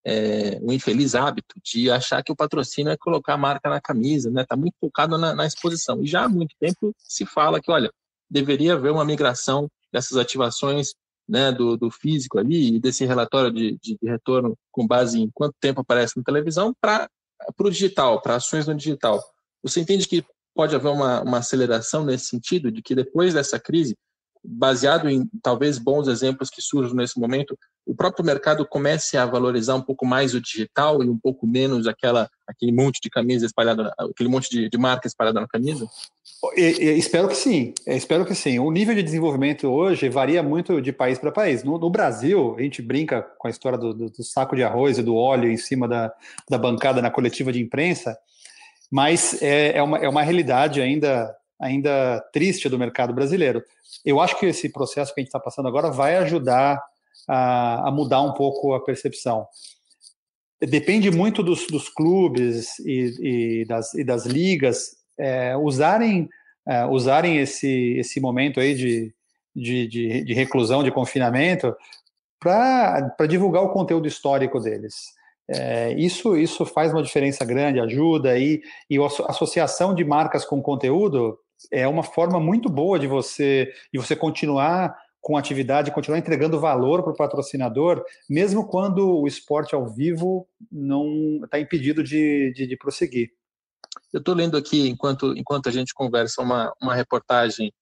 é, 0.05 0.59
um 0.62 0.72
infeliz 0.72 1.14
hábito 1.14 1.55
de 1.62 1.90
achar 1.90 2.22
que 2.22 2.33
o 2.33 2.37
patrocínio 2.37 2.90
é 2.90 2.96
colocar 2.96 3.35
a 3.35 3.38
marca 3.38 3.68
na 3.68 3.81
camisa, 3.81 4.31
né? 4.31 4.42
Está 4.42 4.57
muito 4.57 4.74
focado 4.81 5.18
na, 5.18 5.35
na, 5.35 5.44
exposição. 5.44 6.03
E 6.03 6.07
já 6.07 6.24
há 6.24 6.29
muito 6.29 6.55
tempo 6.59 6.94
se 6.96 7.27
fala 7.27 7.61
que, 7.61 7.70
olha, 7.70 7.92
deveria 8.31 8.74
haver 8.74 8.92
uma 8.92 9.05
migração 9.05 9.68
dessas 9.92 10.16
ativações 10.16 10.94
né, 11.29 11.53
do, 11.53 11.77
do 11.77 11.90
físico 11.90 12.38
ali 12.38 12.77
e 12.77 12.81
desse 12.81 13.05
relatório 13.05 13.53
de, 13.53 13.77
de 13.83 13.98
retorno 14.03 14.57
com 14.70 14.87
base 14.87 15.20
em 15.20 15.31
quanto 15.35 15.55
tempo 15.61 15.83
aparece 15.83 16.16
na 16.16 16.22
televisão 16.22 16.72
para 16.81 17.09
para 17.57 17.66
o 17.66 17.70
digital, 17.70 18.20
para 18.20 18.37
ações 18.37 18.66
no 18.66 18.74
digital, 18.74 19.22
você 19.62 19.81
entende 19.81 20.07
que 20.07 20.24
pode 20.55 20.74
haver 20.74 20.88
uma, 20.88 21.22
uma 21.22 21.38
aceleração 21.38 22.05
nesse 22.05 22.27
sentido, 22.27 22.70
de 22.70 22.83
que 22.83 22.94
depois 22.94 23.35
dessa 23.35 23.59
crise, 23.61 23.96
baseado 24.44 25.09
em 25.09 25.29
talvez 25.42 25.79
bons 25.79 26.09
exemplos 26.09 26.51
que 26.51 26.62
surjam 26.62 26.94
nesse 26.94 27.18
momento, 27.18 27.59
o 27.87 27.94
próprio 27.94 28.24
mercado 28.24 28.66
comece 28.66 29.16
a 29.16 29.24
valorizar 29.24 29.74
um 29.74 29.83
pouco 29.83 30.05
mais 30.05 30.35
o 30.35 30.40
digital 30.40 31.03
e 31.03 31.09
um 31.09 31.18
pouco 31.18 31.46
menos 31.46 31.87
aquela, 31.87 32.29
aquele 32.46 32.72
monte 32.72 33.01
de 33.01 33.09
camisa 33.09 33.46
espalhada, 33.46 33.92
aquele 33.98 34.29
monte 34.29 34.51
de, 34.51 34.68
de 34.68 34.79
marca 34.79 35.07
espalhada 35.07 35.40
na 35.40 35.48
camisa? 35.48 35.87
E, 36.57 36.61
e, 36.61 36.98
espero 36.98 37.29
que 37.29 37.35
sim, 37.35 37.74
espero 37.87 38.24
que 38.24 38.35
sim. 38.35 38.59
O 38.59 38.70
nível 38.70 38.94
de 38.94 39.03
desenvolvimento 39.03 39.66
hoje 39.68 40.09
varia 40.09 40.42
muito 40.42 40.81
de 40.81 40.92
país 40.92 41.18
para 41.18 41.33
país. 41.33 41.64
No, 41.64 41.79
no, 41.79 41.90
Brasil, 41.90 42.55
a 42.57 42.62
gente 42.62 42.81
brinca 42.81 43.22
com 43.38 43.48
a 43.48 43.51
história 43.51 43.77
do, 43.77 43.92
do, 43.92 44.11
do, 44.11 44.22
saco 44.22 44.55
de 44.55 44.62
arroz 44.62 44.98
e 44.98 45.03
do 45.03 45.16
óleo 45.16 45.51
em 45.51 45.57
cima 45.57 45.88
da, 45.88 46.12
da 46.48 46.57
bancada 46.57 47.03
na 47.03 47.11
coletiva 47.11 47.51
de 47.53 47.61
imprensa, 47.61 48.16
mas 48.90 49.40
é, 49.42 49.79
é, 49.79 49.83
uma, 49.83 49.98
é 49.98 50.09
uma 50.09 50.22
realidade 50.22 50.81
ainda, 50.81 51.35
ainda 51.61 52.21
triste 52.33 52.68
do 52.68 52.79
mercado 52.79 53.12
brasileiro. 53.12 53.62
Eu 54.05 54.21
acho 54.21 54.38
que 54.38 54.47
esse 54.47 54.71
processo 54.71 55.14
que 55.14 55.21
a 55.21 55.23
gente 55.23 55.29
está 55.29 55.40
passando 55.40 55.68
agora 55.68 55.90
vai 55.90 56.16
ajudar 56.16 56.81
a, 57.27 57.88
a, 57.88 57.90
mudar 57.90 58.23
um 58.23 58.33
pouco 58.33 58.75
a 58.75 58.85
percepção. 58.85 59.47
Depende 60.61 61.11
muito 61.11 61.42
dos, 61.42 61.66
dos 61.66 61.88
clubes 61.88 62.79
e, 62.81 63.62
e, 63.62 63.64
das, 63.64 63.94
e 63.94 64.05
das 64.05 64.27
ligas 64.27 64.97
é, 65.18 65.57
usarem, 65.57 66.29
é, 66.66 66.85
usarem 66.87 67.38
esse, 67.38 67.97
esse 67.99 68.21
momento 68.21 68.61
aí 68.61 68.75
de, 68.75 69.14
de, 69.55 69.87
de, 69.87 70.25
de 70.25 70.35
reclusão, 70.35 70.83
de 70.83 70.90
confinamento, 70.90 71.75
para 72.40 73.27
divulgar 73.29 73.62
o 73.62 73.73
conteúdo 73.73 74.07
histórico 74.07 74.61
deles. 74.61 74.94
É, 75.51 75.92
isso, 75.94 76.37
isso 76.37 76.66
faz 76.66 76.92
uma 76.92 77.03
diferença 77.03 77.44
grande, 77.44 77.81
ajuda 77.81 78.31
aí, 78.31 78.61
e 78.88 78.99
a 78.99 79.07
associação 79.07 79.94
de 79.94 80.05
marcas 80.05 80.44
com 80.44 80.62
conteúdo 80.62 81.38
é 81.71 81.87
uma 81.87 82.03
forma 82.03 82.38
muito 82.40 82.68
boa 82.68 82.99
de 82.99 83.07
você, 83.07 83.73
de 83.92 83.99
você 83.99 84.14
continuar 84.14 84.97
com 85.21 85.37
atividade, 85.37 85.90
continuar 85.90 86.18
entregando 86.18 86.61
valor 86.61 87.03
para 87.03 87.12
o 87.12 87.16
patrocinador, 87.16 88.05
mesmo 88.29 88.66
quando 88.66 89.18
o 89.21 89.27
esporte 89.27 89.75
ao 89.75 89.88
vivo 89.88 90.49
não 90.71 91.40
está 91.44 91.59
impedido 91.59 92.03
de, 92.03 92.53
de, 92.55 92.66
de 92.66 92.77
prosseguir. 92.77 93.31
Eu 94.12 94.21
estou 94.21 94.35
lendo 94.35 94.57
aqui, 94.57 94.88
enquanto, 94.88 95.37
enquanto 95.37 95.68
a 95.68 95.73
gente 95.73 95.92
conversa, 95.92 96.40
uma, 96.40 96.73
uma 96.81 96.94
reportagem 96.94 97.73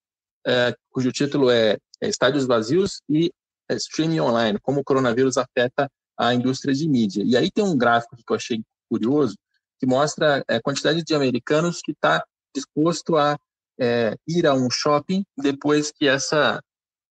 é, 0.46 0.74
cujo 0.90 1.12
título 1.12 1.50
é, 1.50 1.76
é, 2.00 2.08
Estádios 2.08 2.46
Vazios 2.46 3.02
e 3.08 3.30
é, 3.68 3.74
Streaming 3.74 4.20
Online, 4.20 4.58
como 4.60 4.80
o 4.80 4.84
coronavírus 4.84 5.36
afeta 5.36 5.90
a 6.18 6.32
indústria 6.34 6.74
de 6.74 6.88
mídia. 6.88 7.22
E 7.24 7.36
aí 7.36 7.50
tem 7.50 7.64
um 7.64 7.76
gráfico 7.76 8.16
que 8.16 8.32
eu 8.32 8.36
achei 8.36 8.62
curioso, 8.88 9.36
que 9.78 9.86
mostra 9.86 10.42
é, 10.48 10.56
a 10.56 10.62
quantidade 10.62 11.02
de 11.02 11.14
americanos 11.14 11.80
que 11.84 11.92
está 11.92 12.24
disposto 12.54 13.16
a 13.16 13.36
é, 13.78 14.14
ir 14.26 14.46
a 14.46 14.54
um 14.54 14.70
shopping 14.70 15.24
depois 15.36 15.92
que 15.92 16.06
essa 16.06 16.60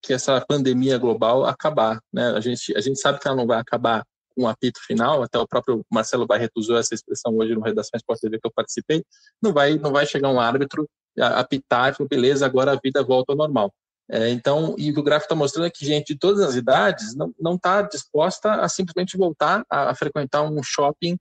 que 0.01 0.13
essa 0.13 0.39
pandemia 0.47 0.99
global 0.99 1.45
acabar. 1.45 1.99
Né? 2.13 2.27
A, 2.27 2.39
gente, 2.39 2.77
a 2.77 2.79
gente 2.79 2.99
sabe 2.99 3.19
que 3.19 3.27
ela 3.27 3.35
não 3.35 3.47
vai 3.47 3.59
acabar 3.59 4.05
um 4.37 4.47
apito 4.47 4.79
final, 4.85 5.23
até 5.23 5.39
o 5.39 5.47
próprio 5.47 5.83
Marcelo 5.91 6.27
Barreto 6.27 6.57
usou 6.57 6.77
essa 6.77 6.93
expressão 6.93 7.35
hoje 7.35 7.55
no 7.55 7.61
Redação 7.61 7.97
Esporte 7.97 8.21
TV 8.21 8.37
que 8.39 8.47
eu 8.47 8.51
participei, 8.53 9.03
não 9.41 9.51
vai, 9.51 9.79
não 9.79 9.91
vai 9.91 10.05
chegar 10.05 10.29
um 10.29 10.39
árbitro 10.39 10.87
apitar 11.17 11.89
e 11.89 11.95
falar, 11.95 12.09
beleza, 12.09 12.45
agora 12.45 12.73
a 12.73 12.79
vida 12.81 13.01
volta 13.01 13.31
ao 13.31 13.37
normal. 13.37 13.73
É, 14.09 14.29
então, 14.29 14.75
e 14.77 14.91
o 14.91 15.01
gráfico 15.01 15.25
está 15.25 15.35
mostrando 15.35 15.71
que 15.71 15.83
gente 15.83 16.13
de 16.13 16.19
todas 16.19 16.41
as 16.41 16.55
idades 16.55 17.15
não 17.39 17.55
está 17.55 17.81
disposta 17.81 18.53
a 18.61 18.69
simplesmente 18.69 19.17
voltar 19.17 19.65
a, 19.67 19.89
a, 19.89 19.95
frequentar 19.95 20.43
um 20.43 20.61
shopping 20.61 21.17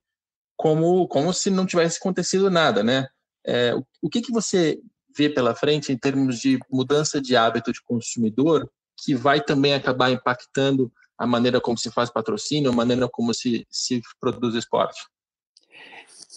como, 0.55 1.07
como 1.07 1.33
se 1.33 1.49
não 1.49 1.65
tivesse 1.65 1.97
acontecido 1.97 2.51
nada, 2.51 2.83
né? 2.83 3.07
É, 3.43 3.73
o, 3.73 3.83
o 4.03 4.09
que, 4.09 4.21
que 4.21 4.31
você 4.31 4.79
vê 5.15 5.29
pela 5.29 5.55
frente 5.55 5.91
em 5.91 5.97
termos 5.97 6.39
de 6.39 6.59
mudança 6.71 7.21
de 7.21 7.35
hábito 7.35 7.71
de 7.71 7.81
consumidor 7.83 8.69
que 9.03 9.13
vai 9.13 9.41
também 9.41 9.73
acabar 9.73 10.11
impactando 10.11 10.91
a 11.17 11.25
maneira 11.25 11.61
como 11.61 11.77
se 11.77 11.91
faz 11.91 12.09
patrocínio, 12.09 12.69
a 12.69 12.75
maneira 12.75 13.07
como 13.07 13.33
se, 13.33 13.65
se 13.69 14.01
produz 14.19 14.55
esporte? 14.55 15.01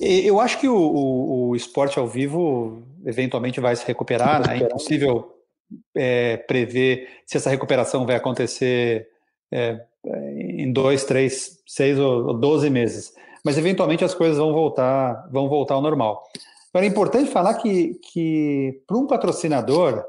Eu 0.01 0.41
acho 0.41 0.61
que 0.61 0.69
o, 0.69 0.77
o, 0.77 1.49
o 1.49 1.57
esporte 1.57 1.99
ao 1.99 2.07
vivo 2.07 2.87
eventualmente 3.05 3.61
vai 3.61 3.75
se 3.75 3.85
recuperar, 3.85 4.47
né? 4.47 4.59
é 4.59 4.63
impossível 4.63 5.35
é, 5.95 6.37
prever 6.37 7.09
se 7.27 7.37
essa 7.37 7.51
recuperação 7.51 8.07
vai 8.07 8.15
acontecer 8.15 9.09
é, 9.53 9.81
em 10.05 10.73
dois, 10.73 11.05
três, 11.05 11.61
seis 11.67 11.99
ou 11.99 12.33
doze 12.39 12.71
meses. 12.71 13.13
Mas 13.45 13.59
eventualmente 13.59 14.05
as 14.05 14.15
coisas 14.15 14.39
vão 14.39 14.53
voltar, 14.53 15.29
vão 15.33 15.49
voltar 15.49 15.75
ao 15.75 15.83
normal. 15.83 16.23
Agora 16.79 16.87
é 16.87 16.91
importante 16.91 17.33
falar 17.33 17.55
que, 17.55 17.99
que 18.13 18.83
para 18.87 18.97
um 18.97 19.05
patrocinador, 19.05 20.05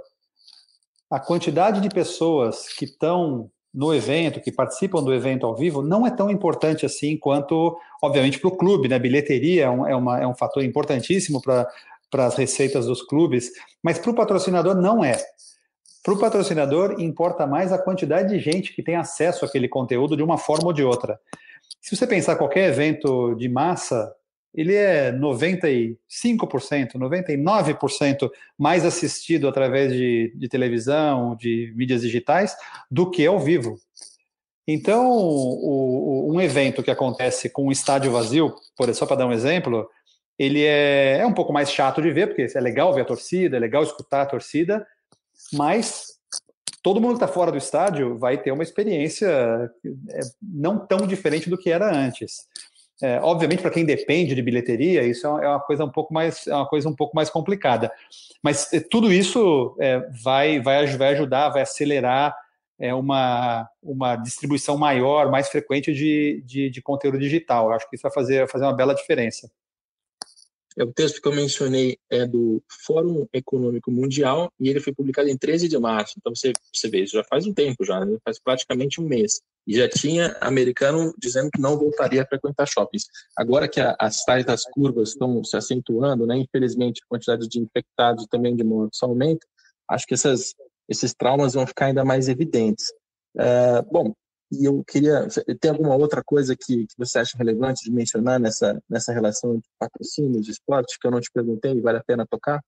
a 1.10 1.20
quantidade 1.20 1.82
de 1.82 1.90
pessoas 1.90 2.68
que 2.72 2.86
estão 2.86 3.50
no 3.74 3.92
evento, 3.92 4.40
que 4.40 4.52
participam 4.52 5.02
do 5.02 5.12
evento 5.12 5.48
ao 5.48 5.56
vivo, 5.56 5.82
não 5.82 6.06
é 6.06 6.12
tão 6.12 6.30
importante 6.30 6.86
assim 6.86 7.18
quanto, 7.18 7.76
obviamente, 8.04 8.38
para 8.38 8.50
o 8.50 8.56
clube. 8.56 8.88
Né? 8.88 9.00
Bilheteria 9.00 9.64
é 9.64 9.70
um, 9.72 9.88
é, 9.88 9.96
uma, 9.96 10.20
é 10.22 10.28
um 10.28 10.36
fator 10.36 10.64
importantíssimo 10.64 11.42
para 11.42 11.68
as 12.14 12.36
receitas 12.36 12.86
dos 12.86 13.02
clubes, 13.02 13.50
mas 13.82 13.98
para 13.98 14.12
o 14.12 14.16
patrocinador 14.16 14.76
não 14.76 15.04
é. 15.04 15.18
Para 16.04 16.14
o 16.14 16.20
patrocinador, 16.20 17.02
importa 17.02 17.48
mais 17.48 17.74
a 17.74 17.80
quantidade 17.80 18.30
de 18.30 18.40
gente 18.40 18.76
que 18.76 18.84
tem 18.84 18.96
acesso 18.96 19.44
àquele 19.44 19.68
conteúdo 19.68 20.16
de 20.16 20.22
uma 20.22 20.38
forma 20.38 20.68
ou 20.68 20.74
de 20.74 20.84
outra. 20.84 21.20
Se 21.82 21.96
você 21.96 22.06
pensar 22.06 22.36
qualquer 22.36 22.70
evento 22.70 23.34
de 23.34 23.50
massa, 23.50 24.14
ele 24.54 24.74
é 24.74 25.12
95%, 25.12 25.98
99% 26.96 28.30
mais 28.58 28.84
assistido 28.84 29.48
através 29.48 29.94
de, 29.94 30.34
de, 30.36 30.48
televisão, 30.48 31.36
de 31.36 31.74
mídias 31.76 32.02
digitais, 32.02 32.56
do 32.90 33.10
que 33.10 33.26
ao 33.26 33.40
vivo. 33.40 33.80
Então, 34.68 35.10
o, 35.10 36.28
o, 36.30 36.34
um 36.34 36.42
evento 36.42 36.84
que 36.84 36.92
acontece 36.92 37.50
com 37.50 37.68
um 37.68 37.72
estádio 37.72 38.12
vazio, 38.12 38.54
por 38.76 38.94
só 38.94 39.06
para 39.06 39.18
dar 39.18 39.28
um 39.28 39.32
exemplo, 39.32 39.90
ele 40.38 40.64
é, 40.64 41.18
é 41.20 41.26
um 41.26 41.34
pouco 41.34 41.52
mais 41.52 41.72
chato 41.72 42.02
de 42.02 42.12
ver, 42.12 42.28
porque 42.28 42.48
é 42.56 42.62
legal 42.62 42.94
ver 42.94 43.02
a 43.02 43.06
torcida, 43.06 43.58
é 43.58 43.60
legal 43.60 43.84
escutar 43.84 44.22
a 44.22 44.26
torcida, 44.26 44.86
mas 45.54 46.20
todo 46.82 47.02
mundo 47.02 47.18
que 47.18 47.24
está 47.24 47.28
fora 47.28 47.52
do 47.52 47.58
estádio 47.58 48.18
vai 48.18 48.38
ter 48.38 48.52
uma 48.52 48.64
experiência 48.64 49.28
é, 49.28 50.20
não 50.42 50.86
tão 50.86 51.06
diferente 51.06 51.50
do 51.50 51.58
que 51.58 51.70
era 51.70 51.94
antes. 51.94 52.48
É, 53.02 53.20
obviamente, 53.22 53.62
para 53.62 53.72
quem 53.72 53.86
depende 53.86 54.36
de 54.36 54.42
bilheteria, 54.42 55.04
isso 55.04 55.26
é, 55.26 55.46
é 55.46 55.48
uma 55.48 55.60
coisa 55.60 55.86
um 55.86 55.90
pouco 55.90 56.14
mais, 56.14 56.46
é 56.48 56.54
uma 56.54 56.68
coisa 56.68 56.90
um 56.90 56.96
pouco 56.96 57.16
mais 57.16 57.30
complicada. 57.30 57.92
Mas 58.44 58.72
é, 58.74 58.80
tudo 58.80 59.12
isso 59.12 59.76
é, 59.80 60.00
vai, 60.22 60.60
vai, 60.60 60.86
vai 60.98 61.14
ajudar, 61.14 61.50
vai 61.50 61.62
acelerar 61.62 62.36
é, 62.78 62.94
uma, 62.94 63.70
uma 63.82 64.16
distribuição 64.18 64.78
maior, 64.78 65.32
mais 65.32 65.50
frequente 65.50 65.94
de, 65.94 66.44
de, 66.46 66.70
de 66.70 66.82
conteúdo 66.82 67.20
digital. 67.20 67.68
Eu 67.68 67.74
acho 67.74 67.90
que 67.90 67.96
isso 67.96 68.04
vai 68.04 68.12
fazer, 68.12 68.40
vai 68.40 68.48
fazer 68.48 68.66
uma 68.66 68.76
bela 68.76 68.94
diferença. 68.94 69.50
É, 70.78 70.84
o 70.84 70.94
texto 70.94 71.22
que 71.22 71.28
eu 71.28 71.36
mencionei 71.36 71.98
é 72.10 72.26
do 72.26 72.64
Fórum 72.86 73.28
Econômico 73.34 73.92
Mundial 73.92 74.52
e 74.60 74.70
ele 74.70 74.80
foi 74.80 74.94
publicado 74.94 75.28
em 75.28 75.38
13 75.38 75.68
de 75.68 75.78
março. 75.78 76.16
Então 76.18 76.34
você, 76.34 76.54
você 76.74 76.90
vê, 76.90 77.04
isso 77.04 77.18
já 77.18 77.24
faz 77.24 77.46
um 77.46 77.54
tempo 77.54 77.84
já, 77.84 78.06
né? 78.06 78.18
faz 78.24 78.40
praticamente 78.40 79.02
um 79.02 79.06
mês. 79.06 79.42
E 79.70 79.76
já 79.76 79.88
tinha 79.88 80.36
americano 80.42 81.14
dizendo 81.16 81.52
que 81.52 81.62
não 81.62 81.78
voltaria 81.78 82.24
a 82.24 82.26
frequentar 82.26 82.68
shoppings. 82.68 83.06
Agora 83.38 83.68
que 83.68 83.80
a, 83.80 83.96
as 84.00 84.26
tais 84.26 84.44
das 84.44 84.64
curvas 84.64 85.10
estão 85.10 85.44
se 85.44 85.56
acentuando, 85.56 86.26
né? 86.26 86.36
infelizmente 86.38 87.04
a 87.04 87.08
quantidade 87.08 87.48
de 87.48 87.60
infectados 87.60 88.24
e 88.24 88.28
também 88.28 88.56
de 88.56 88.64
mortos 88.64 88.98
aumenta, 89.04 89.46
acho 89.88 90.08
que 90.08 90.16
essas, 90.16 90.56
esses 90.90 91.14
traumas 91.14 91.54
vão 91.54 91.68
ficar 91.68 91.86
ainda 91.86 92.04
mais 92.04 92.28
evidentes. 92.28 92.88
Uh, 93.38 93.86
bom, 93.92 94.14
e 94.52 94.66
eu 94.66 94.84
queria. 94.84 95.28
Tem 95.62 95.70
alguma 95.70 95.96
outra 95.96 96.24
coisa 96.24 96.56
que, 96.56 96.88
que 96.88 96.98
você 96.98 97.20
acha 97.20 97.38
relevante 97.38 97.84
de 97.84 97.92
mencionar 97.92 98.40
nessa, 98.40 98.82
nessa 98.90 99.14
relação 99.14 99.56
de 99.58 99.70
patrocínios 99.78 100.48
de 100.48 100.52
esporte 100.52 100.98
que 101.00 101.06
eu 101.06 101.12
não 101.12 101.22
te 101.22 101.30
perguntei 101.32 101.74
e 101.74 101.82
vale 101.82 102.00
a 102.00 102.04
pena 102.04 102.26
tocar? 102.26 102.60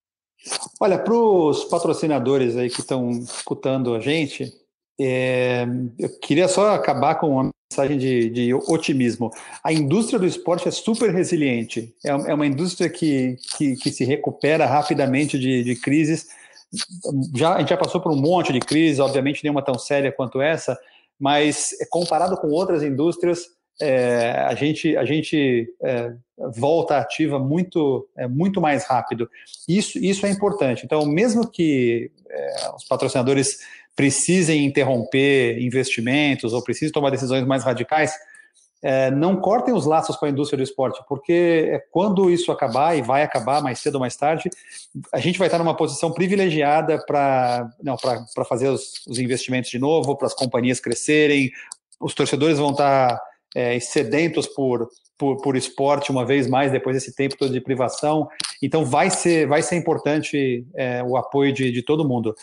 Olha, 0.80 1.00
para 1.00 1.16
os 1.16 1.64
patrocinadores 1.64 2.56
aí 2.56 2.70
que 2.70 2.82
estão 2.82 3.10
escutando 3.10 3.96
a 3.96 4.00
gente, 4.00 4.54
é, 5.04 5.68
eu 5.98 6.10
queria 6.20 6.48
só 6.48 6.76
acabar 6.76 7.16
com 7.16 7.30
uma 7.30 7.50
mensagem 7.72 7.98
de, 7.98 8.30
de, 8.30 8.54
otimismo. 8.54 9.32
A 9.64 9.72
indústria 9.72 10.20
do 10.20 10.26
esporte 10.26 10.68
é 10.68 10.72
super 10.72 11.14
resiliente. 11.14 11.94
É, 12.04 12.10
é 12.10 12.34
uma 12.34 12.46
indústria 12.46 12.90
que, 12.90 13.38
que, 13.58 13.76
que, 13.76 13.92
se 13.92 14.04
recupera 14.04 14.66
rapidamente 14.66 15.40
de, 15.40 15.64
de 15.64 15.76
crises. 15.76 16.28
Já, 17.36 17.56
a 17.56 17.60
gente 17.60 17.70
já 17.70 17.78
passou 17.78 18.02
por 18.02 18.12
um 18.12 18.20
monte 18.20 18.54
de 18.54 18.60
crises, 18.60 19.00
obviamente 19.00 19.44
nenhuma 19.44 19.64
tão 19.64 19.78
séria 19.78 20.12
quanto 20.12 20.42
essa, 20.42 20.78
mas 21.20 21.72
comparado 21.90 22.38
com 22.38 22.48
outras 22.48 22.84
indústrias, 22.84 23.48
é, 23.82 24.32
a 24.48 24.54
gente, 24.54 24.96
a 24.96 25.04
gente 25.04 25.68
é, 25.82 26.14
volta 26.56 26.98
ativa 26.98 27.40
muito, 27.40 28.08
é, 28.16 28.28
muito 28.28 28.62
mais 28.62 28.86
rápido. 28.86 29.30
Isso, 29.68 29.98
isso 29.98 30.26
é 30.26 30.30
importante. 30.30 30.86
Então, 30.86 31.06
mesmo 31.06 31.50
que 31.50 32.12
é, 32.30 32.72
os 32.76 32.86
patrocinadores 32.86 33.58
precisem 34.02 34.66
interromper 34.66 35.62
investimentos 35.62 36.54
ou 36.54 36.64
precisem 36.64 36.92
tomar 36.92 37.12
decisões 37.12 37.46
mais 37.46 37.64
radicais, 37.64 38.12
é, 38.82 39.12
não 39.12 39.36
cortem 39.36 39.76
os 39.76 39.86
laços 39.86 40.16
com 40.16 40.26
a 40.26 40.30
indústria 40.30 40.58
do 40.58 40.64
esporte, 40.64 41.00
porque 41.08 41.70
é, 41.72 41.84
quando 41.92 42.32
isso 42.32 42.52
acabar, 42.52 42.98
e 42.98 43.04
vai 43.04 43.22
acabar 43.22 43.62
mais 43.62 43.78
cedo 43.78 43.96
ou 43.96 44.02
mais 44.02 44.16
tarde, 44.16 44.50
a 45.14 45.20
gente 45.20 45.38
vai 45.38 45.48
estar 45.48 45.60
numa 45.60 45.78
posição 45.78 46.12
privilegiada 46.12 46.98
para 47.06 47.70
fazer 48.50 48.70
os, 48.70 49.06
os, 49.08 49.20
investimentos 49.20 49.70
de 49.70 49.78
novo, 49.78 50.18
para 50.18 50.26
as 50.26 50.34
companhias 50.34 50.80
crescerem, 50.80 51.52
os 52.00 52.16
torcedores 52.16 52.58
vão 52.58 52.72
estar 52.72 53.22
é, 53.54 53.80
sedentos 53.80 54.48
por, 54.48 54.90
por, 55.16 55.40
por, 55.44 55.56
esporte 55.56 56.10
uma 56.10 56.26
vez 56.26 56.48
mais 56.48 56.72
depois 56.72 56.96
desse 56.96 57.16
tempo 57.16 57.38
todo 57.38 57.54
de 57.54 57.62
privação. 57.62 58.28
Então 58.64 58.84
vai 58.84 59.12
ser, 59.12 59.46
vai 59.46 59.62
ser 59.62 59.76
importante 59.76 60.66
é, 60.74 61.04
o 61.04 61.16
apoio 61.18 61.54
de, 61.54 61.72
de 61.72 61.84
todo 61.84 62.08
mundo. 62.08 62.34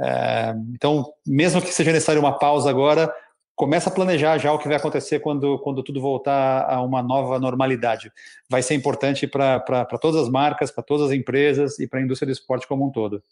É, 0.00 0.54
então, 0.74 1.12
mesmo 1.26 1.60
que 1.60 1.72
seja 1.72 1.92
necessário 1.92 2.20
uma 2.20 2.38
pausa 2.38 2.70
agora, 2.70 3.12
começa 3.56 3.90
a 3.90 3.92
planejar 3.92 4.38
já 4.38 4.52
o 4.52 4.58
que 4.58 4.68
vai 4.68 4.76
acontecer 4.76 5.18
quando, 5.18 5.58
quando 5.58 5.82
tudo 5.82 6.00
voltar 6.00 6.64
a 6.68 6.80
uma 6.80 7.02
nova 7.02 7.40
normalidade. 7.40 8.12
Vai 8.48 8.62
ser 8.62 8.74
importante 8.74 9.26
para 9.26 9.84
todas 10.00 10.22
as 10.22 10.28
marcas, 10.28 10.70
para 10.70 10.84
todas 10.84 11.06
as 11.06 11.12
empresas 11.12 11.78
e 11.80 11.88
para 11.88 11.98
a 11.98 12.02
indústria 12.02 12.26
do 12.26 12.32
esporte 12.32 12.68
como 12.68 12.86
um 12.86 12.92
todo. 12.92 13.22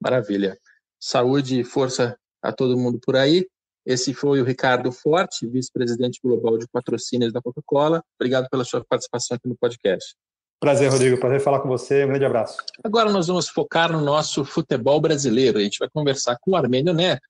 Maravilha. 0.00 0.58
Saúde 0.98 1.60
e 1.60 1.64
força 1.64 2.18
a 2.42 2.52
todo 2.52 2.78
mundo 2.78 2.98
por 2.98 3.16
aí. 3.16 3.46
Esse 3.84 4.14
foi 4.14 4.40
o 4.40 4.44
Ricardo 4.44 4.90
Forte, 4.90 5.46
vice-presidente 5.46 6.20
global 6.22 6.58
de 6.58 6.66
patrocínios 6.66 7.32
da 7.32 7.42
Coca-Cola. 7.42 8.02
Obrigado 8.18 8.48
pela 8.48 8.64
sua 8.64 8.84
participação 8.84 9.36
aqui 9.36 9.46
no 9.46 9.56
podcast. 9.56 10.16
Prazer, 10.58 10.90
Rodrigo. 10.90 11.18
Prazer 11.18 11.40
falar 11.40 11.60
com 11.60 11.68
você. 11.68 12.04
Um 12.04 12.08
grande 12.08 12.24
abraço. 12.24 12.56
Agora 12.82 13.10
nós 13.10 13.26
vamos 13.26 13.48
focar 13.48 13.92
no 13.92 14.00
nosso 14.00 14.44
futebol 14.44 15.00
brasileiro. 15.00 15.58
A 15.58 15.62
gente 15.62 15.78
vai 15.78 15.88
conversar 15.88 16.36
com 16.40 16.52
o 16.52 16.56
Armênio 16.56 16.94
Neto, 16.94 17.26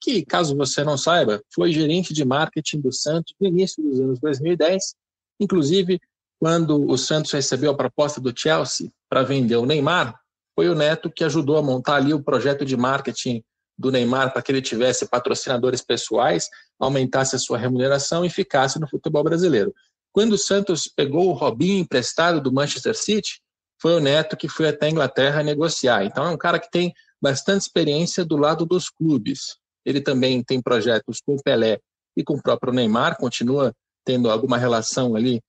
que, 0.00 0.24
caso 0.24 0.56
você 0.56 0.82
não 0.82 0.96
saiba, 0.96 1.42
foi 1.54 1.72
gerente 1.72 2.14
de 2.14 2.24
marketing 2.24 2.80
do 2.80 2.90
Santos 2.90 3.34
no 3.38 3.46
início 3.46 3.82
dos 3.82 4.00
anos 4.00 4.18
2010. 4.18 4.94
Inclusive, 5.38 6.00
quando 6.38 6.90
o 6.90 6.96
Santos 6.96 7.30
recebeu 7.32 7.70
a 7.70 7.76
proposta 7.76 8.18
do 8.18 8.32
Chelsea 8.34 8.90
para 9.10 9.22
vender 9.22 9.56
o 9.56 9.66
Neymar, 9.66 10.18
foi 10.54 10.68
o 10.70 10.74
Neto 10.74 11.10
que 11.10 11.22
ajudou 11.22 11.58
a 11.58 11.62
montar 11.62 11.96
ali 11.96 12.14
o 12.14 12.22
projeto 12.22 12.64
de 12.64 12.76
marketing 12.76 13.44
do 13.78 13.90
Neymar 13.90 14.32
para 14.32 14.42
que 14.42 14.50
ele 14.52 14.62
tivesse 14.62 15.06
patrocinadores 15.06 15.82
pessoais, 15.82 16.48
aumentasse 16.78 17.36
a 17.36 17.38
sua 17.38 17.58
remuneração 17.58 18.24
e 18.24 18.30
ficasse 18.30 18.78
no 18.80 18.88
futebol 18.88 19.22
brasileiro. 19.22 19.74
Quando 20.12 20.32
o 20.32 20.38
Santos 20.38 20.90
pegou 20.94 21.28
o 21.28 21.32
Robinho 21.32 21.78
emprestado 21.78 22.40
do 22.40 22.52
Manchester 22.52 22.96
City, 22.96 23.40
foi 23.80 23.94
o 23.94 24.00
Neto 24.00 24.36
que 24.36 24.48
foi 24.48 24.68
até 24.68 24.86
a 24.86 24.90
Inglaterra 24.90 25.42
negociar. 25.42 26.04
Então 26.04 26.24
é 26.24 26.30
um 26.30 26.36
cara 26.36 26.58
que 26.58 26.70
tem 26.70 26.92
bastante 27.20 27.62
experiência 27.62 28.24
do 28.24 28.36
lado 28.36 28.66
dos 28.66 28.88
clubes. 28.88 29.56
Ele 29.84 30.00
também 30.00 30.42
tem 30.42 30.60
projetos 30.60 31.20
com 31.24 31.34
o 31.34 31.42
Pelé 31.42 31.78
e 32.16 32.24
com 32.24 32.34
o 32.34 32.42
próprio 32.42 32.72
Neymar, 32.72 33.16
continua 33.16 33.72
tendo 34.04 34.30
alguma 34.30 34.58
relação 34.58 35.14
ali, 35.14 35.40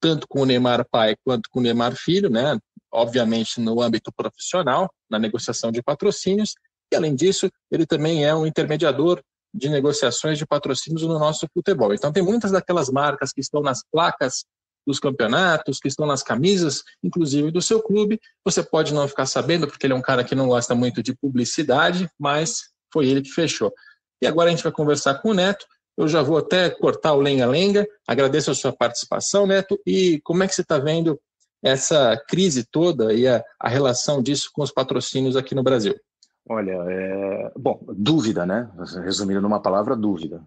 tanto 0.00 0.26
com 0.28 0.42
o 0.42 0.46
Neymar 0.46 0.84
pai 0.90 1.14
quanto 1.24 1.48
com 1.50 1.60
o 1.60 1.62
Neymar 1.62 1.94
filho, 1.94 2.28
né? 2.28 2.58
obviamente 2.92 3.60
no 3.60 3.80
âmbito 3.80 4.12
profissional, 4.12 4.90
na 5.08 5.18
negociação 5.18 5.70
de 5.70 5.82
patrocínios, 5.82 6.54
e 6.92 6.96
além 6.96 7.14
disso, 7.14 7.48
ele 7.70 7.86
também 7.86 8.24
é 8.24 8.34
um 8.34 8.46
intermediador 8.46 9.22
de 9.52 9.68
negociações 9.68 10.38
de 10.38 10.46
patrocínios 10.46 11.02
no 11.02 11.18
nosso 11.18 11.46
futebol. 11.52 11.92
Então 11.92 12.12
tem 12.12 12.22
muitas 12.22 12.50
daquelas 12.50 12.88
marcas 12.88 13.32
que 13.32 13.40
estão 13.40 13.60
nas 13.60 13.82
placas 13.90 14.44
dos 14.86 14.98
campeonatos, 14.98 15.78
que 15.78 15.88
estão 15.88 16.06
nas 16.06 16.22
camisas, 16.22 16.82
inclusive 17.02 17.50
do 17.50 17.60
seu 17.60 17.82
clube. 17.82 18.20
Você 18.44 18.62
pode 18.62 18.94
não 18.94 19.06
ficar 19.06 19.26
sabendo, 19.26 19.66
porque 19.66 19.86
ele 19.86 19.92
é 19.92 19.96
um 19.96 20.02
cara 20.02 20.24
que 20.24 20.34
não 20.34 20.48
gosta 20.48 20.74
muito 20.74 21.02
de 21.02 21.14
publicidade, 21.14 22.08
mas 22.18 22.70
foi 22.92 23.08
ele 23.08 23.22
que 23.22 23.30
fechou. 23.30 23.72
E 24.22 24.26
agora 24.26 24.48
a 24.48 24.50
gente 24.50 24.62
vai 24.62 24.72
conversar 24.72 25.14
com 25.14 25.30
o 25.30 25.34
Neto. 25.34 25.66
Eu 25.96 26.08
já 26.08 26.22
vou 26.22 26.38
até 26.38 26.70
cortar 26.70 27.12
o 27.12 27.20
lenga-lenga. 27.20 27.86
Agradeço 28.06 28.50
a 28.50 28.54
sua 28.54 28.72
participação, 28.72 29.46
Neto. 29.46 29.80
E 29.86 30.20
como 30.24 30.42
é 30.42 30.48
que 30.48 30.54
você 30.54 30.62
está 30.62 30.78
vendo 30.78 31.20
essa 31.62 32.16
crise 32.28 32.64
toda 32.64 33.12
e 33.12 33.26
a, 33.28 33.44
a, 33.58 33.68
relação 33.68 34.22
disso 34.22 34.50
com 34.52 34.62
os 34.62 34.72
patrocínios 34.72 35.36
aqui 35.36 35.54
no 35.54 35.62
Brasil? 35.62 35.94
Olha, 36.48 36.72
é... 36.88 37.52
bom, 37.56 37.80
dúvida, 37.88 38.44
né? 38.44 38.68
Resumindo 39.04 39.40
numa 39.40 39.60
palavra, 39.60 39.96
dúvida. 39.96 40.42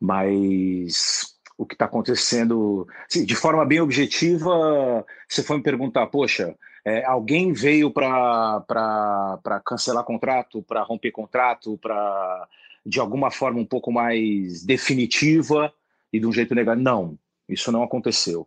Mas 0.00 1.34
o 1.56 1.64
que 1.64 1.74
está 1.74 1.84
acontecendo, 1.84 2.86
sim, 3.08 3.24
de 3.24 3.34
forma 3.34 3.64
bem 3.64 3.80
objetiva, 3.80 5.04
você 5.28 5.42
foi 5.42 5.56
me 5.58 5.62
perguntar, 5.62 6.06
poxa, 6.08 6.54
é, 6.84 7.04
alguém 7.04 7.52
veio 7.52 7.90
para 7.90 8.62
cancelar 9.64 10.04
contrato, 10.04 10.62
para 10.62 10.82
romper 10.82 11.12
contrato, 11.12 11.78
para 11.78 12.48
de 12.84 13.00
alguma 13.00 13.30
forma 13.30 13.58
um 13.58 13.64
pouco 13.64 13.90
mais 13.90 14.62
definitiva 14.62 15.72
e 16.12 16.20
de 16.20 16.26
um 16.26 16.32
jeito 16.32 16.54
negativo. 16.54 16.84
Não, 16.84 17.18
isso 17.48 17.72
não 17.72 17.82
aconteceu. 17.82 18.46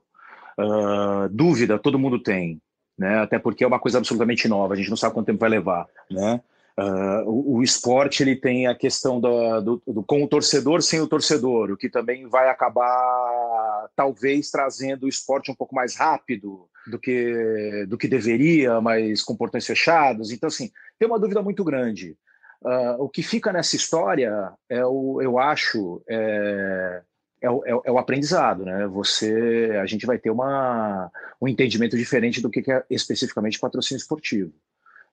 Uh, 0.60 1.30
dúvida 1.32 1.80
todo 1.80 2.00
mundo 2.00 2.20
tem, 2.20 2.62
né? 2.98 3.20
Até 3.20 3.40
porque 3.40 3.64
é 3.64 3.68
uma 3.68 3.80
coisa 3.80 3.98
absolutamente 3.98 4.48
nova, 4.48 4.74
a 4.74 4.78
gente 4.78 4.90
não 4.90 4.98
sabe 4.98 5.14
quanto 5.14 5.28
tempo 5.28 5.40
vai 5.40 5.50
levar, 5.50 5.88
né? 6.10 6.42
Uh, 6.80 7.28
o, 7.28 7.56
o, 7.56 7.64
esporte 7.64 8.22
ele 8.22 8.36
tem 8.36 8.68
a 8.68 8.76
questão 8.76 9.20
do, 9.20 9.62
do, 9.62 9.84
do, 9.88 10.04
com 10.04 10.24
o 10.24 10.28
torcedor 10.28 10.84
sem 10.84 11.02
o 11.02 11.08
torcedor, 11.08 11.72
o 11.72 11.78
que 11.78 11.90
também 11.90 12.28
vai 12.28 12.50
acabar 12.50 13.90
talvez 13.96 14.52
trazendo 14.52 15.08
o 15.08 15.10
esporte 15.10 15.50
um 15.50 15.56
pouco 15.56 15.74
mais 15.74 15.96
rápido 15.96 16.70
do 16.86 17.00
que 17.00 17.88
do 17.90 17.98
que 17.98 18.08
deveria, 18.08 18.80
mas 18.80 19.24
com 19.24 19.36
portões 19.36 19.66
fechados. 19.66 20.32
Então 20.32 20.48
assim 20.48 20.70
tem 21.00 21.08
uma 21.08 21.20
dúvida 21.20 21.42
muito 21.42 21.64
grande. 21.64 22.16
Uh, 22.62 23.04
o 23.04 23.10
que 23.10 23.22
fica 23.22 23.54
nessa 23.54 23.76
história 23.76 24.52
é 24.70 24.86
o, 24.86 25.22
eu 25.22 25.38
acho, 25.38 26.02
é, 26.10 27.02
é 27.42 27.50
o, 27.50 27.64
é, 27.66 27.92
o, 27.92 27.98
aprendizado, 27.98 28.66
né? 28.66 28.88
Você, 28.88 29.78
a 29.82 29.86
gente 29.86 30.06
vai 30.06 30.18
ter 30.18 30.32
uma, 30.32 31.12
um 31.40 31.48
entendimento 31.48 31.96
diferente 31.96 32.42
do 32.42 32.50
que 32.50 32.72
é 32.72 32.84
especificamente 32.90 33.60
patrocínio 33.60 34.00
esportivo. 34.00 34.54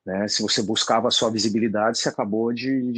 Né? 0.04 0.28
Se 0.28 0.42
você 0.42 0.62
buscava 0.62 1.10
só 1.10 1.30
visibilidade, 1.30 1.98
você 1.98 2.08
acabou 2.08 2.52
de, 2.52 2.92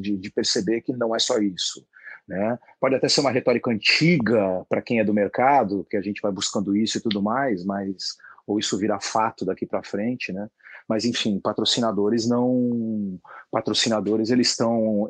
de, 0.00 0.16
de, 0.16 0.30
perceber 0.30 0.80
que 0.80 0.92
não 0.92 1.14
é 1.14 1.18
só 1.18 1.38
isso. 1.38 1.86
Né? 2.26 2.58
Pode 2.80 2.94
até 2.94 3.08
ser 3.08 3.20
uma 3.20 3.30
retórica 3.30 3.70
antiga 3.70 4.64
para 4.68 4.82
quem 4.82 4.98
é 4.98 5.04
do 5.04 5.14
mercado, 5.14 5.86
que 5.88 5.96
a 5.96 6.02
gente 6.02 6.20
vai 6.20 6.32
buscando 6.32 6.76
isso 6.76 6.98
e 6.98 7.00
tudo 7.00 7.22
mais, 7.22 7.64
mas 7.64 8.16
ou 8.48 8.58
isso 8.58 8.78
virá 8.78 8.98
fato 8.98 9.44
daqui 9.44 9.66
para 9.66 9.82
frente, 9.82 10.32
né? 10.32 10.48
Mas 10.88 11.04
enfim, 11.04 11.38
patrocinadores 11.38 12.26
não, 12.26 13.20
patrocinadores 13.50 14.30
eles 14.30 14.48
estão, 14.48 15.06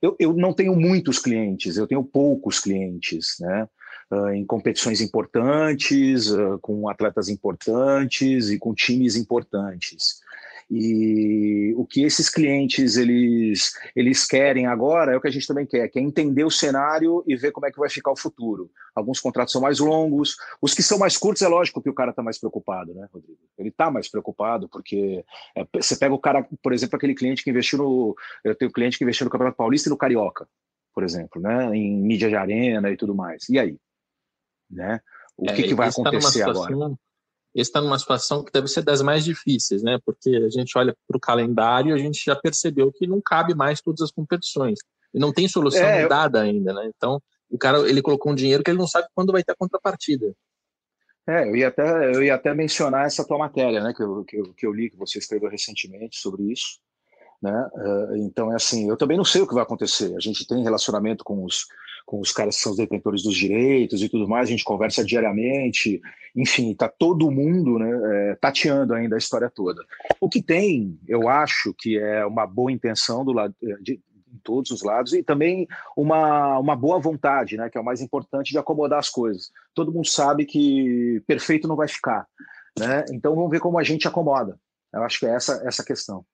eu, 0.00 0.16
eu 0.16 0.32
não 0.32 0.52
tenho 0.52 0.76
muitos 0.76 1.18
clientes, 1.18 1.76
eu 1.76 1.88
tenho 1.88 2.04
poucos 2.04 2.60
clientes, 2.60 3.36
né? 3.40 3.68
Uh, 4.12 4.30
em 4.30 4.44
competições 4.44 5.00
importantes, 5.00 6.30
uh, 6.30 6.58
com 6.60 6.88
atletas 6.88 7.28
importantes 7.28 8.50
e 8.50 8.58
com 8.58 8.74
times 8.74 9.16
importantes. 9.16 10.20
E 10.70 11.74
o 11.76 11.84
que 11.84 12.04
esses 12.04 12.28
clientes 12.28 12.96
eles, 12.96 13.72
eles 13.96 14.24
querem 14.24 14.66
agora 14.66 15.12
é 15.12 15.16
o 15.16 15.20
que 15.20 15.26
a 15.26 15.30
gente 15.30 15.46
também 15.46 15.66
quer, 15.66 15.88
que 15.88 15.98
é 15.98 16.02
entender 16.02 16.44
o 16.44 16.50
cenário 16.50 17.24
e 17.26 17.34
ver 17.34 17.50
como 17.50 17.66
é 17.66 17.72
que 17.72 17.78
vai 17.78 17.90
ficar 17.90 18.12
o 18.12 18.16
futuro. 18.16 18.70
Alguns 18.94 19.18
contratos 19.18 19.52
são 19.52 19.60
mais 19.60 19.80
longos, 19.80 20.36
os 20.62 20.72
que 20.72 20.82
são 20.82 20.96
mais 20.96 21.16
curtos 21.16 21.42
é 21.42 21.48
lógico 21.48 21.82
que 21.82 21.90
o 21.90 21.94
cara 21.94 22.10
está 22.10 22.22
mais 22.22 22.38
preocupado, 22.38 22.94
né, 22.94 23.08
Rodrigo? 23.12 23.40
Ele 23.58 23.70
está 23.70 23.90
mais 23.90 24.08
preocupado 24.08 24.68
porque 24.68 25.24
é, 25.56 25.66
você 25.74 25.96
pega 25.96 26.14
o 26.14 26.20
cara, 26.20 26.46
por 26.62 26.72
exemplo, 26.72 26.94
aquele 26.94 27.16
cliente 27.16 27.42
que 27.42 27.50
investiu 27.50 27.78
no, 27.80 28.14
eu 28.44 28.54
tenho 28.54 28.70
cliente 28.70 28.96
que 28.96 29.02
investiu 29.02 29.24
no 29.24 29.30
Campeonato 29.30 29.56
Paulista 29.56 29.88
e 29.88 29.90
no 29.90 29.98
Carioca, 29.98 30.46
por 30.94 31.02
exemplo, 31.02 31.42
né, 31.42 31.74
em 31.74 32.00
mídia 32.00 32.28
de 32.28 32.36
arena 32.36 32.88
e 32.92 32.96
tudo 32.96 33.12
mais. 33.12 33.48
E 33.48 33.58
aí, 33.58 33.76
né? 34.70 35.00
O 35.36 35.50
é, 35.50 35.54
que, 35.54 35.64
que 35.64 35.74
vai 35.74 35.90
tá 35.90 36.00
acontecer 36.00 36.44
tá 36.44 36.50
agora? 36.50 36.94
Está 37.54 37.80
numa 37.80 37.98
situação 37.98 38.44
que 38.44 38.52
deve 38.52 38.68
ser 38.68 38.82
das 38.82 39.02
mais 39.02 39.24
difíceis, 39.24 39.82
né? 39.82 39.98
Porque 40.04 40.30
a 40.30 40.48
gente 40.48 40.76
olha 40.78 40.96
para 41.06 41.16
o 41.16 41.20
calendário 41.20 41.90
e 41.90 41.92
a 41.92 42.02
gente 42.02 42.24
já 42.24 42.36
percebeu 42.36 42.92
que 42.92 43.06
não 43.06 43.20
cabe 43.20 43.54
mais 43.54 43.80
todas 43.80 44.00
as 44.02 44.10
competições. 44.10 44.78
E 45.12 45.18
não 45.18 45.32
tem 45.32 45.48
solução 45.48 45.84
é, 45.84 46.06
dada 46.06 46.40
ainda, 46.40 46.72
né? 46.72 46.90
Então, 46.96 47.20
o 47.50 47.58
cara 47.58 47.78
ele 47.88 48.00
colocou 48.00 48.30
um 48.30 48.34
dinheiro 48.34 48.62
que 48.62 48.70
ele 48.70 48.78
não 48.78 48.86
sabe 48.86 49.08
quando 49.14 49.32
vai 49.32 49.42
ter 49.42 49.52
a 49.52 49.56
contrapartida. 49.56 50.32
É, 51.26 51.48
eu 51.48 51.56
ia 51.56 51.68
até, 51.68 52.14
eu 52.14 52.22
ia 52.22 52.34
até 52.34 52.54
mencionar 52.54 53.06
essa 53.06 53.26
tua 53.26 53.38
matéria, 53.38 53.82
né? 53.82 53.92
Que 53.92 54.02
eu, 54.02 54.24
que 54.24 54.36
eu, 54.36 54.54
que 54.54 54.66
eu 54.66 54.72
li, 54.72 54.90
que 54.90 54.96
você 54.96 55.18
escreveu 55.18 55.50
recentemente 55.50 56.18
sobre 56.18 56.44
isso. 56.52 56.78
Né? 57.42 57.70
Então, 58.16 58.52
é 58.52 58.56
assim, 58.56 58.88
eu 58.90 58.96
também 58.98 59.16
não 59.16 59.24
sei 59.24 59.40
o 59.40 59.46
que 59.46 59.54
vai 59.54 59.62
acontecer. 59.62 60.14
A 60.14 60.20
gente 60.20 60.46
tem 60.46 60.62
relacionamento 60.62 61.24
com 61.24 61.42
os, 61.42 61.64
com 62.10 62.18
os 62.18 62.32
caras 62.32 62.56
que 62.56 62.62
são 62.62 62.72
os 62.72 62.78
detentores 62.78 63.22
dos 63.22 63.36
direitos 63.36 64.02
e 64.02 64.08
tudo 64.08 64.26
mais, 64.26 64.48
a 64.48 64.50
gente 64.50 64.64
conversa 64.64 65.04
diariamente, 65.04 66.02
enfim, 66.34 66.72
está 66.72 66.88
todo 66.88 67.30
mundo 67.30 67.78
né, 67.78 67.88
é, 68.32 68.34
tateando 68.34 68.94
ainda 68.94 69.14
a 69.14 69.18
história 69.18 69.48
toda. 69.48 69.80
O 70.20 70.28
que 70.28 70.42
tem, 70.42 70.98
eu 71.06 71.28
acho 71.28 71.72
que 71.72 71.96
é 71.96 72.26
uma 72.26 72.48
boa 72.48 72.72
intenção 72.72 73.24
do 73.24 73.30
lado 73.30 73.54
é, 73.62 73.74
de, 73.76 74.00
de 74.26 74.38
todos 74.42 74.72
os 74.72 74.82
lados 74.82 75.12
e 75.12 75.22
também 75.22 75.68
uma, 75.96 76.58
uma 76.58 76.74
boa 76.74 76.98
vontade, 76.98 77.56
né, 77.56 77.70
que 77.70 77.78
é 77.78 77.80
o 77.80 77.84
mais 77.84 78.00
importante 78.00 78.50
de 78.50 78.58
acomodar 78.58 78.98
as 78.98 79.08
coisas. 79.08 79.52
Todo 79.72 79.92
mundo 79.92 80.08
sabe 80.08 80.44
que 80.44 81.22
perfeito 81.28 81.68
não 81.68 81.76
vai 81.76 81.86
ficar, 81.86 82.26
né? 82.76 83.04
Então 83.12 83.36
vamos 83.36 83.52
ver 83.52 83.60
como 83.60 83.78
a 83.78 83.84
gente 83.84 84.08
acomoda. 84.08 84.58
Eu 84.92 85.04
acho 85.04 85.20
que 85.20 85.26
é 85.26 85.30
essa 85.36 85.62
essa 85.64 85.84
questão. 85.84 86.24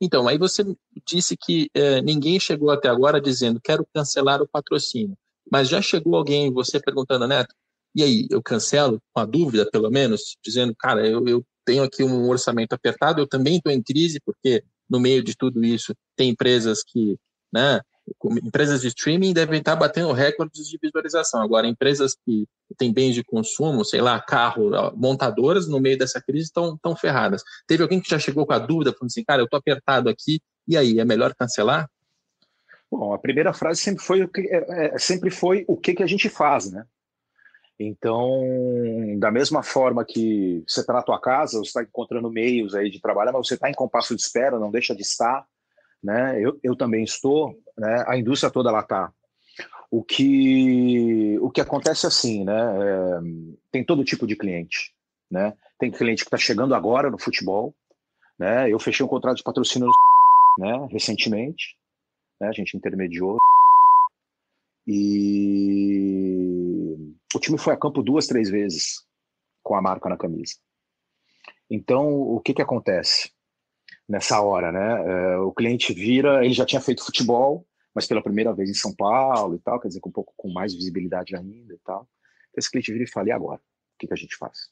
Então, 0.00 0.26
aí 0.26 0.38
você 0.38 0.64
disse 1.06 1.36
que 1.36 1.68
é, 1.74 2.00
ninguém 2.00 2.40
chegou 2.40 2.70
até 2.70 2.88
agora 2.88 3.20
dizendo 3.20 3.60
quero 3.60 3.86
cancelar 3.94 4.40
o 4.40 4.48
patrocínio. 4.48 5.16
Mas 5.50 5.68
já 5.68 5.82
chegou 5.82 6.16
alguém, 6.16 6.52
você 6.52 6.80
perguntando, 6.80 7.26
Neto, 7.26 7.54
e 7.94 8.02
aí, 8.02 8.26
eu 8.30 8.40
cancelo 8.42 9.00
com 9.12 9.20
a 9.20 9.24
dúvida, 9.24 9.68
pelo 9.70 9.90
menos, 9.90 10.36
dizendo, 10.44 10.74
cara, 10.78 11.06
eu, 11.06 11.26
eu 11.26 11.44
tenho 11.64 11.82
aqui 11.82 12.04
um 12.04 12.28
orçamento 12.28 12.72
apertado, 12.72 13.20
eu 13.20 13.26
também 13.26 13.56
estou 13.56 13.72
em 13.72 13.82
crise, 13.82 14.20
porque 14.24 14.62
no 14.88 15.00
meio 15.00 15.22
de 15.24 15.36
tudo 15.36 15.64
isso 15.64 15.92
tem 16.16 16.30
empresas 16.30 16.82
que 16.84 17.18
né, 17.52 17.80
empresas 18.42 18.82
de 18.82 18.88
streaming 18.88 19.32
devem 19.32 19.58
estar 19.58 19.76
batendo 19.76 20.12
recordes 20.12 20.68
de 20.68 20.78
visualização. 20.80 21.42
Agora, 21.42 21.66
empresas 21.66 22.16
que 22.24 22.46
têm 22.76 22.92
bens 22.92 23.14
de 23.14 23.24
consumo, 23.24 23.84
sei 23.84 24.00
lá, 24.00 24.20
carro, 24.20 24.70
montadoras, 24.96 25.66
no 25.68 25.80
meio 25.80 25.98
dessa 25.98 26.20
crise 26.20 26.44
estão 26.46 26.76
tão 26.78 26.96
ferradas. 26.96 27.42
Teve 27.66 27.82
alguém 27.82 28.00
que 28.00 28.10
já 28.10 28.18
chegou 28.18 28.46
com 28.46 28.52
a 28.52 28.58
dúvida, 28.58 28.92
falando 28.92 29.10
assim, 29.10 29.24
cara, 29.24 29.42
eu 29.42 29.44
estou 29.44 29.58
apertado 29.58 30.08
aqui, 30.08 30.40
e 30.66 30.76
aí, 30.76 30.98
é 30.98 31.04
melhor 31.04 31.34
cancelar? 31.34 31.90
Bom, 32.90 33.12
a 33.12 33.18
primeira 33.18 33.52
frase 33.52 33.80
sempre 33.80 34.02
foi 34.02 34.22
o 34.22 34.28
que, 34.28 34.40
é, 34.42 34.94
é, 34.94 34.98
sempre 34.98 35.30
foi 35.30 35.64
o 35.68 35.76
que, 35.76 35.94
que 35.94 36.02
a 36.02 36.06
gente 36.06 36.28
faz, 36.28 36.70
né? 36.70 36.84
Então, 37.78 38.44
da 39.18 39.30
mesma 39.30 39.62
forma 39.62 40.04
que 40.04 40.62
você 40.66 40.80
está 40.80 40.92
na 40.92 41.02
tua 41.02 41.18
casa, 41.18 41.58
você 41.58 41.68
está 41.68 41.82
encontrando 41.82 42.30
meios 42.30 42.74
aí 42.74 42.90
de 42.90 43.00
trabalhar, 43.00 43.32
mas 43.32 43.46
você 43.46 43.54
está 43.54 43.70
em 43.70 43.74
compasso 43.74 44.14
de 44.14 44.20
espera, 44.20 44.58
não 44.58 44.70
deixa 44.70 44.94
de 44.94 45.00
estar, 45.00 45.46
né? 46.02 46.40
Eu, 46.40 46.58
eu 46.62 46.76
também 46.76 47.04
estou, 47.04 47.54
né? 47.76 48.04
A 48.06 48.16
indústria 48.16 48.50
toda 48.50 48.70
lá 48.70 48.80
está. 48.80 49.12
O 49.90 50.02
que 50.02 51.38
o 51.40 51.50
que 51.50 51.60
acontece 51.60 52.06
assim, 52.06 52.44
né? 52.44 52.54
É, 52.54 53.20
tem 53.72 53.84
todo 53.84 54.04
tipo 54.04 54.26
de 54.26 54.36
cliente, 54.36 54.94
né? 55.30 55.54
Tem 55.78 55.90
cliente 55.90 56.22
que 56.22 56.28
está 56.28 56.38
chegando 56.38 56.74
agora 56.74 57.10
no 57.10 57.18
futebol, 57.18 57.74
né? 58.38 58.70
Eu 58.70 58.78
fechei 58.78 59.04
um 59.04 59.08
contrato 59.08 59.38
de 59.38 59.42
patrocínio, 59.42 59.90
né? 60.58 60.86
Recentemente, 60.90 61.76
né? 62.40 62.48
A 62.48 62.52
gente 62.52 62.76
intermediou 62.76 63.38
e 64.86 66.96
o 67.34 67.38
time 67.38 67.58
foi 67.58 67.74
a 67.74 67.76
campo 67.76 68.02
duas, 68.02 68.26
três 68.26 68.50
vezes 68.50 69.04
com 69.62 69.74
a 69.74 69.82
marca 69.82 70.08
na 70.08 70.16
camisa. 70.16 70.54
Então, 71.70 72.08
o 72.08 72.40
que 72.40 72.54
que 72.54 72.62
acontece? 72.62 73.30
Nessa 74.10 74.40
hora, 74.40 74.72
né? 74.72 75.04
É, 75.06 75.38
o 75.38 75.52
cliente 75.52 75.94
vira, 75.94 76.44
ele 76.44 76.52
já 76.52 76.66
tinha 76.66 76.80
feito 76.80 77.04
futebol, 77.04 77.64
mas 77.94 78.08
pela 78.08 78.20
primeira 78.20 78.52
vez 78.52 78.68
em 78.68 78.74
São 78.74 78.92
Paulo 78.92 79.54
e 79.54 79.58
tal, 79.60 79.78
quer 79.78 79.86
dizer, 79.86 80.00
com 80.00 80.08
um 80.08 80.12
pouco 80.12 80.34
com 80.36 80.52
mais 80.52 80.74
visibilidade 80.74 81.36
ainda 81.36 81.72
e 81.72 81.78
tal. 81.84 82.08
Esse 82.56 82.68
cliente 82.68 82.92
vira 82.92 83.04
e 83.04 83.08
fala, 83.08 83.28
e 83.28 83.32
agora? 83.32 83.60
O 83.60 83.98
que, 84.00 84.08
que 84.08 84.12
a 84.12 84.16
gente 84.16 84.36
faz? 84.36 84.68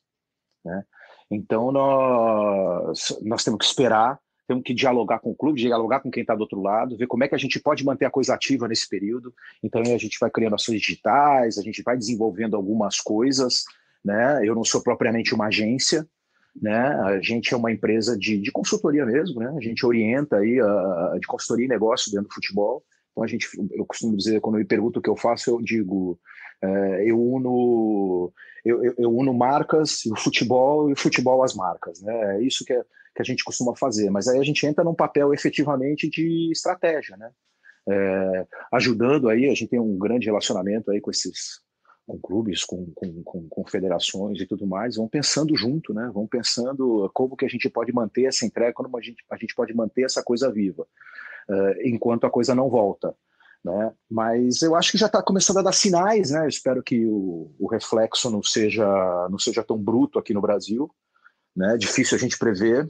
Né? 0.65 0.85
Então, 1.31 1.71
nós, 1.71 3.17
nós 3.23 3.45
temos 3.45 3.61
que 3.61 3.67
esperar, 3.67 4.19
temos 4.49 4.65
que 4.65 4.75
dialogar 4.75 5.21
com 5.21 5.31
o 5.31 5.37
clube, 5.37 5.61
dialogar 5.61 6.01
com 6.01 6.11
quem 6.11 6.23
está 6.23 6.35
do 6.35 6.41
outro 6.41 6.61
lado, 6.61 6.97
ver 6.97 7.07
como 7.07 7.23
é 7.23 7.29
que 7.29 7.35
a 7.37 7.39
gente 7.39 7.61
pode 7.61 7.85
manter 7.85 8.07
a 8.07 8.11
coisa 8.11 8.35
ativa 8.35 8.67
nesse 8.67 8.89
período. 8.89 9.33
Então, 9.63 9.83
a 9.83 9.99
gente 9.99 10.19
vai 10.19 10.31
criando 10.31 10.57
ações 10.57 10.81
digitais, 10.81 11.59
a 11.59 11.63
gente 11.63 11.81
vai 11.83 11.97
desenvolvendo 11.97 12.57
algumas 12.57 13.01
coisas, 13.01 13.63
né? 14.05 14.41
Eu 14.45 14.57
não 14.57 14.65
sou 14.65 14.83
propriamente 14.83 15.33
uma 15.33 15.47
agência, 15.47 16.09
né? 16.61 16.79
A 17.05 17.21
gente 17.21 17.53
é 17.53 17.57
uma 17.57 17.73
empresa 17.73 18.17
de, 18.17 18.39
de 18.39 18.51
consultoria 18.51 19.05
mesmo, 19.07 19.41
né? 19.41 19.53
A 19.57 19.61
gente 19.61 19.85
orienta 19.85 20.37
aí 20.37 20.61
a, 20.61 20.67
a, 20.67 21.19
de 21.21 21.27
consultoria 21.27 21.67
e 21.67 21.69
negócio 21.69 22.11
dentro 22.11 22.29
do 22.29 22.35
futebol. 22.35 22.83
Então 23.13 23.25
a 23.25 23.27
gente, 23.27 23.49
eu 23.73 23.85
costumo 23.87 24.17
dizer 24.17 24.41
quando 24.41 24.57
me 24.57 24.65
perguntam 24.65 25.01
o 25.01 25.03
que 25.03 25.11
eu 25.11 25.17
faço, 25.17 25.51
eu 25.51 25.63
digo, 25.63 26.19
é, 26.63 27.11
eu 27.11 27.21
uno, 27.21 28.33
eu, 28.65 28.85
eu, 28.85 28.95
eu, 28.99 29.17
uno 29.17 29.33
marcas 29.33 30.05
o 30.07 30.17
futebol 30.17 30.89
e 30.89 30.93
o 30.93 30.97
futebol 30.97 31.43
às 31.43 31.55
marcas, 31.55 32.01
né? 32.03 32.37
É 32.37 32.43
isso 32.43 32.65
que, 32.65 32.73
é, 32.73 32.83
que 33.15 33.23
a 33.23 33.25
gente 33.25 33.45
costuma 33.45 33.75
fazer. 33.77 34.11
Mas 34.11 34.29
aí 34.29 34.39
a 34.39 34.45
gente 34.45 34.67
entra 34.67 34.85
num 34.85 34.95
papel 34.95 35.33
efetivamente 35.33 36.09
de 36.09 36.51
estratégia, 36.53 37.17
né? 37.17 37.31
É, 37.91 38.47
ajudando 38.73 39.31
aí, 39.31 39.47
a 39.47 39.55
gente 39.55 39.69
tem 39.69 39.81
um 39.81 39.97
grande 39.97 40.27
relacionamento 40.27 40.91
aí 40.91 41.01
com 41.01 41.11
esses 41.11 41.61
com 42.09 42.19
clubes, 42.19 42.65
com, 42.65 42.87
com, 42.95 43.23
com, 43.23 43.49
com, 43.49 43.65
federações 43.67 44.41
e 44.41 44.47
tudo 44.47 44.67
mais, 44.67 44.97
vão 44.97 45.07
pensando 45.07 45.55
junto, 45.55 45.93
né? 45.93 46.11
Vão 46.13 46.27
pensando 46.27 47.11
como 47.13 47.37
que 47.37 47.45
a 47.45 47.49
gente 47.49 47.69
pode 47.69 47.93
manter 47.93 48.25
essa 48.25 48.47
entrega, 48.47 48.73
como 48.73 48.97
a 48.97 49.01
gente, 49.03 49.23
a 49.31 49.37
gente 49.37 49.55
pode 49.55 49.75
manter 49.75 50.05
essa 50.05 50.23
coisa 50.23 50.51
viva, 50.51 50.87
uh, 51.51 51.83
enquanto 51.85 52.25
a 52.25 52.31
coisa 52.31 52.55
não 52.55 52.71
volta. 52.71 53.15
Né? 53.63 53.93
Mas 54.09 54.63
eu 54.63 54.75
acho 54.75 54.93
que 54.93 54.99
já 54.99 55.07
está 55.07 55.23
começando 55.23 55.59
a 55.59 55.63
dar 55.63 55.73
sinais, 55.73 56.31
né? 56.31 56.45
Eu 56.45 56.49
espero 56.49 56.83
que 56.83 57.05
o, 57.05 57.53
o, 57.59 57.67
reflexo 57.67 58.31
não 58.31 58.43
seja, 58.43 58.87
não 59.31 59.39
seja 59.39 59.63
tão 59.63 59.77
bruto 59.77 60.19
aqui 60.19 60.33
no 60.33 60.41
Brasil, 60.41 60.91
né? 61.55 61.77
Difícil 61.77 62.17
a 62.17 62.21
gente 62.21 62.39
prever, 62.39 62.87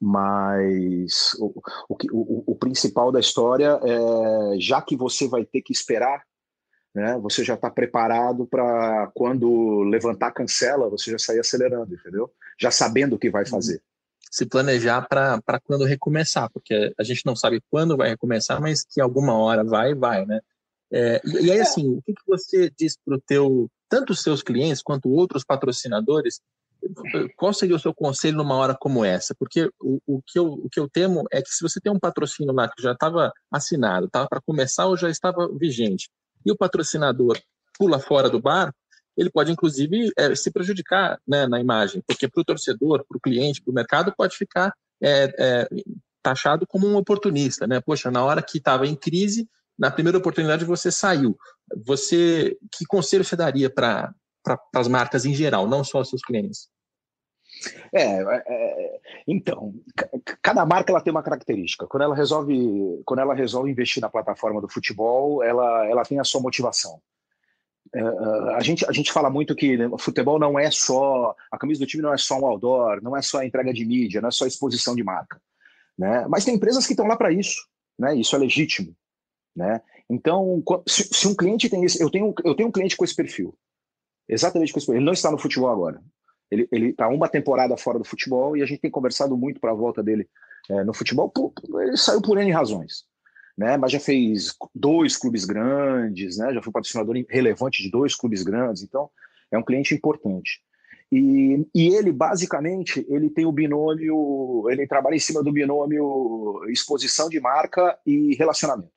mas 0.00 1.34
o, 1.38 1.60
o, 1.88 1.96
o, 2.12 2.44
o 2.52 2.56
principal 2.56 3.12
da 3.12 3.20
história 3.20 3.78
é 3.82 4.58
já 4.58 4.80
que 4.80 4.96
você 4.96 5.28
vai 5.28 5.44
ter 5.44 5.60
que 5.60 5.72
esperar 5.72 6.22
né? 6.94 7.18
Você 7.18 7.42
já 7.42 7.54
está 7.54 7.68
preparado 7.70 8.46
para 8.46 9.10
quando 9.14 9.82
levantar 9.82 10.30
cancela, 10.30 10.88
você 10.88 11.10
já 11.10 11.18
sair 11.18 11.40
acelerando, 11.40 11.94
entendeu? 11.94 12.30
Já 12.58 12.70
sabendo 12.70 13.16
o 13.16 13.18
que 13.18 13.30
vai 13.30 13.44
fazer. 13.44 13.82
se 14.30 14.46
planejar 14.46 15.06
para 15.08 15.60
quando 15.64 15.84
recomeçar, 15.84 16.50
porque 16.52 16.92
a 16.98 17.02
gente 17.02 17.24
não 17.26 17.36
sabe 17.36 17.62
quando 17.70 17.96
vai 17.96 18.10
recomeçar, 18.10 18.60
mas 18.60 18.84
que 18.84 19.00
alguma 19.00 19.36
hora 19.36 19.64
vai, 19.64 19.94
vai, 19.94 20.24
né? 20.26 20.40
É, 20.92 21.20
e 21.24 21.50
aí, 21.50 21.60
assim, 21.60 21.88
o 21.88 22.02
que, 22.02 22.12
que 22.12 22.22
você 22.26 22.70
diz 22.78 22.96
para 23.04 23.16
o 23.16 23.20
teu, 23.20 23.68
tanto 23.88 24.12
os 24.12 24.22
seus 24.22 24.42
clientes 24.42 24.82
quanto 24.82 25.08
outros 25.08 25.44
patrocinadores, 25.44 26.40
qual 27.36 27.52
seria 27.52 27.76
o 27.76 27.80
seu 27.80 27.94
conselho 27.94 28.36
numa 28.36 28.54
hora 28.54 28.76
como 28.78 29.04
essa? 29.04 29.34
Porque 29.36 29.70
o, 29.80 30.00
o, 30.06 30.22
que, 30.22 30.38
eu, 30.38 30.52
o 30.52 30.68
que 30.68 30.78
eu 30.78 30.88
temo 30.88 31.24
é 31.32 31.40
que 31.40 31.50
se 31.50 31.62
você 31.62 31.80
tem 31.80 31.92
um 31.92 31.98
patrocínio 31.98 32.52
lá 32.52 32.68
que 32.68 32.82
já 32.82 32.92
estava 32.92 33.32
assinado, 33.50 34.06
estava 34.06 34.28
para 34.28 34.40
começar 34.40 34.86
ou 34.86 34.96
já 34.96 35.08
estava 35.08 35.48
vigente, 35.56 36.10
e 36.44 36.50
o 36.50 36.56
patrocinador 36.56 37.38
pula 37.78 37.98
fora 37.98 38.28
do 38.30 38.40
barco, 38.40 38.76
ele 39.16 39.30
pode, 39.30 39.52
inclusive, 39.52 40.10
é, 40.16 40.34
se 40.34 40.50
prejudicar 40.50 41.20
né, 41.26 41.46
na 41.46 41.60
imagem, 41.60 42.02
porque 42.06 42.28
para 42.28 42.40
o 42.40 42.44
torcedor, 42.44 43.04
para 43.08 43.16
o 43.16 43.20
cliente, 43.20 43.62
para 43.62 43.70
o 43.70 43.74
mercado, 43.74 44.14
pode 44.16 44.36
ficar 44.36 44.74
é, 45.00 45.32
é, 45.38 45.68
taxado 46.22 46.66
como 46.66 46.86
um 46.86 46.96
oportunista. 46.96 47.66
Né? 47.66 47.80
Poxa, 47.80 48.10
na 48.10 48.24
hora 48.24 48.42
que 48.42 48.58
estava 48.58 48.86
em 48.86 48.96
crise, 48.96 49.48
na 49.78 49.90
primeira 49.90 50.18
oportunidade 50.18 50.64
você 50.64 50.90
saiu. 50.90 51.36
Você, 51.86 52.56
que 52.72 52.84
conselho 52.86 53.24
você 53.24 53.36
daria 53.36 53.70
para 53.70 54.12
pra, 54.42 54.58
as 54.74 54.88
marcas 54.88 55.24
em 55.24 55.34
geral, 55.34 55.66
não 55.66 55.82
só 55.82 56.00
os 56.00 56.10
seus 56.10 56.22
clientes? 56.22 56.68
É, 57.92 58.22
é, 58.46 59.00
então, 59.26 59.74
cada 60.42 60.66
marca 60.66 60.90
ela 60.90 61.00
tem 61.00 61.10
uma 61.10 61.22
característica. 61.22 61.86
Quando 61.86 62.02
ela 62.02 62.14
resolve, 62.14 63.02
quando 63.04 63.20
ela 63.20 63.34
resolve 63.34 63.70
investir 63.70 64.00
na 64.00 64.10
plataforma 64.10 64.60
do 64.60 64.68
futebol, 64.68 65.42
ela, 65.42 65.86
ela 65.86 66.02
tem 66.04 66.18
a 66.18 66.24
sua 66.24 66.40
motivação. 66.40 67.00
É, 67.94 68.00
a, 68.56 68.60
gente, 68.60 68.84
a 68.88 68.92
gente 68.92 69.12
fala 69.12 69.30
muito 69.30 69.54
que 69.54 69.78
futebol 69.98 70.38
não 70.38 70.58
é 70.58 70.70
só. 70.70 71.34
A 71.50 71.58
camisa 71.58 71.80
do 71.80 71.86
time 71.86 72.02
não 72.02 72.12
é 72.12 72.18
só 72.18 72.38
um 72.38 72.46
outdoor, 72.46 73.02
não 73.02 73.16
é 73.16 73.22
só 73.22 73.38
a 73.38 73.46
entrega 73.46 73.72
de 73.72 73.84
mídia, 73.84 74.20
não 74.20 74.28
é 74.28 74.32
só 74.32 74.46
exposição 74.46 74.96
de 74.96 75.04
marca. 75.04 75.40
Né? 75.96 76.26
Mas 76.28 76.44
tem 76.44 76.54
empresas 76.54 76.86
que 76.86 76.92
estão 76.92 77.06
lá 77.06 77.16
para 77.16 77.32
isso. 77.32 77.66
Né? 77.98 78.16
Isso 78.16 78.34
é 78.34 78.38
legítimo. 78.38 78.94
Né? 79.54 79.80
Então, 80.10 80.62
se, 80.86 81.04
se, 81.04 81.28
um 81.28 81.34
cliente 81.34 81.68
tem 81.68 81.84
esse. 81.84 82.02
Eu 82.02 82.10
tenho, 82.10 82.34
eu 82.44 82.54
tenho 82.54 82.68
um 82.68 82.72
cliente 82.72 82.96
com 82.96 83.04
esse 83.04 83.14
perfil. 83.14 83.56
Exatamente 84.28 84.72
com 84.72 84.78
esse 84.78 84.86
perfil. 84.86 84.98
Ele 84.98 85.06
não 85.06 85.12
está 85.12 85.30
no 85.30 85.38
futebol 85.38 85.70
agora. 85.70 86.02
Ele 86.50 86.90
está 86.90 87.08
uma 87.08 87.28
temporada 87.28 87.76
fora 87.76 87.98
do 87.98 88.04
futebol 88.04 88.56
e 88.56 88.62
a 88.62 88.66
gente 88.66 88.80
tem 88.80 88.90
conversado 88.90 89.36
muito 89.36 89.60
para 89.60 89.72
a 89.72 89.74
volta 89.74 90.02
dele 90.02 90.28
é, 90.70 90.84
no 90.84 90.94
futebol. 90.94 91.32
Ele 91.80 91.96
saiu 91.96 92.22
por 92.22 92.38
N 92.38 92.50
razões 92.52 93.04
né? 93.56 93.76
Mas 93.76 93.92
já 93.92 94.00
fez 94.00 94.54
dois 94.74 95.16
clubes 95.16 95.44
grandes, 95.44 96.36
né? 96.36 96.52
Já 96.52 96.62
foi 96.62 96.72
patrocinador 96.72 97.14
relevante 97.28 97.82
de 97.82 97.90
dois 97.90 98.14
clubes 98.14 98.42
grandes, 98.42 98.82
então 98.82 99.10
é 99.50 99.58
um 99.58 99.64
cliente 99.64 99.94
importante. 99.94 100.60
E, 101.12 101.66
e 101.74 101.88
ele 101.94 102.10
basicamente 102.10 103.06
ele 103.08 103.30
tem 103.30 103.46
o 103.46 103.52
binômio, 103.52 104.68
ele 104.68 104.86
trabalha 104.86 105.14
em 105.14 105.20
cima 105.20 105.42
do 105.42 105.52
binômio 105.52 106.64
exposição 106.68 107.28
de 107.28 107.38
marca 107.38 107.98
e 108.04 108.34
relacionamento. 108.34 108.92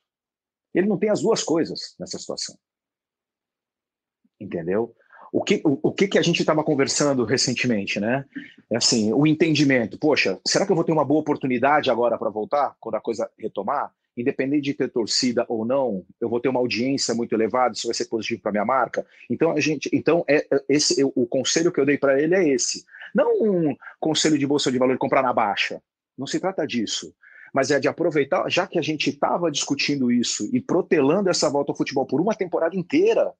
Ele 0.74 0.88
não 0.88 0.98
tem 0.98 1.10
as 1.10 1.22
duas 1.22 1.44
coisas 1.44 1.96
nessa 2.00 2.18
situação. 2.18 2.58
Entendeu? 4.40 4.96
O 5.32 5.44
que, 5.44 5.62
o, 5.64 5.80
o 5.84 5.92
que, 5.92 6.08
que 6.08 6.18
a 6.18 6.22
gente 6.22 6.40
estava 6.40 6.64
conversando 6.64 7.24
recentemente, 7.26 8.00
né? 8.00 8.26
É 8.70 8.78
assim, 8.78 9.12
o 9.14 9.28
entendimento. 9.28 9.98
Poxa, 9.98 10.40
será 10.46 10.66
que 10.66 10.72
eu 10.72 10.76
vou 10.76 10.86
ter 10.86 10.92
uma 10.92 11.06
boa 11.06 11.20
oportunidade 11.20 11.92
agora 11.92 12.18
para 12.18 12.30
voltar, 12.30 12.76
quando 12.80 12.96
a 12.96 13.02
coisa 13.02 13.30
retomar? 13.38 13.92
independente 14.18 14.64
de 14.64 14.74
ter 14.74 14.90
torcida 14.90 15.46
ou 15.48 15.64
não, 15.64 16.04
eu 16.20 16.28
vou 16.28 16.40
ter 16.40 16.50
uma 16.50 16.60
audiência 16.60 17.14
muito 17.14 17.34
elevada, 17.34 17.76
isso 17.76 17.88
vai 17.88 17.94
ser 17.94 18.06
positivo 18.06 18.42
para 18.42 18.52
minha 18.52 18.66
marca. 18.66 19.06
Então 19.30 19.52
a 19.52 19.60
gente, 19.60 19.90
então 19.94 20.26
é, 20.28 20.48
é 20.52 20.64
esse 20.68 21.04
o 21.04 21.28
conselho 21.28 21.72
que 21.72 21.80
eu 21.80 21.86
dei 21.86 21.98
para 21.98 22.20
ele 22.20 22.34
é 22.34 22.50
esse. 22.50 22.84
Não 23.14 23.32
um 23.42 23.76
conselho 24.00 24.38
de 24.38 24.48
bolsa 24.48 24.72
de 24.72 24.80
valor 24.80 24.98
comprar 24.98 25.22
na 25.22 25.32
baixa. 25.32 25.82
Não 26.18 26.26
se 26.26 26.40
trata 26.40 26.66
disso, 26.66 27.14
mas 27.54 27.70
é 27.70 27.80
de 27.80 27.88
aproveitar, 27.88 28.50
já 28.50 28.66
que 28.66 28.80
a 28.80 28.82
gente 28.82 29.12
estava 29.12 29.52
discutindo 29.52 30.12
isso 30.12 30.50
e 30.52 30.60
protelando 30.60 31.30
essa 31.30 31.50
volta 31.50 31.72
ao 31.72 31.78
futebol 31.78 32.06
por 32.06 32.20
uma 32.20 32.34
temporada 32.34 32.76
inteira, 32.76 33.32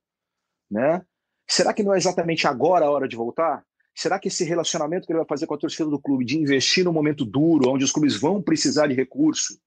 né? 0.70 1.02
Será 1.50 1.74
que 1.74 1.84
não 1.84 1.94
é 1.94 1.98
exatamente 1.98 2.48
agora 2.48 2.86
a 2.86 2.92
hora 2.92 3.08
de 3.08 3.16
voltar? 3.16 3.64
Será 3.96 4.20
que 4.20 4.28
esse 4.28 4.44
relacionamento 4.44 5.08
que 5.08 5.14
ele 5.14 5.20
vai 5.20 5.28
fazer 5.28 5.48
com 5.48 5.56
a 5.56 5.58
torcida 5.58 5.90
do 5.90 6.00
clube, 6.00 6.26
de 6.26 6.38
investir 6.38 6.84
num 6.84 6.94
momento 6.94 7.26
duro, 7.26 7.72
onde 7.72 7.84
os 7.84 7.92
clubes 7.92 8.16
vão 8.20 8.42
precisar 8.42 8.88
de 8.88 8.94
recurso, 8.94 9.60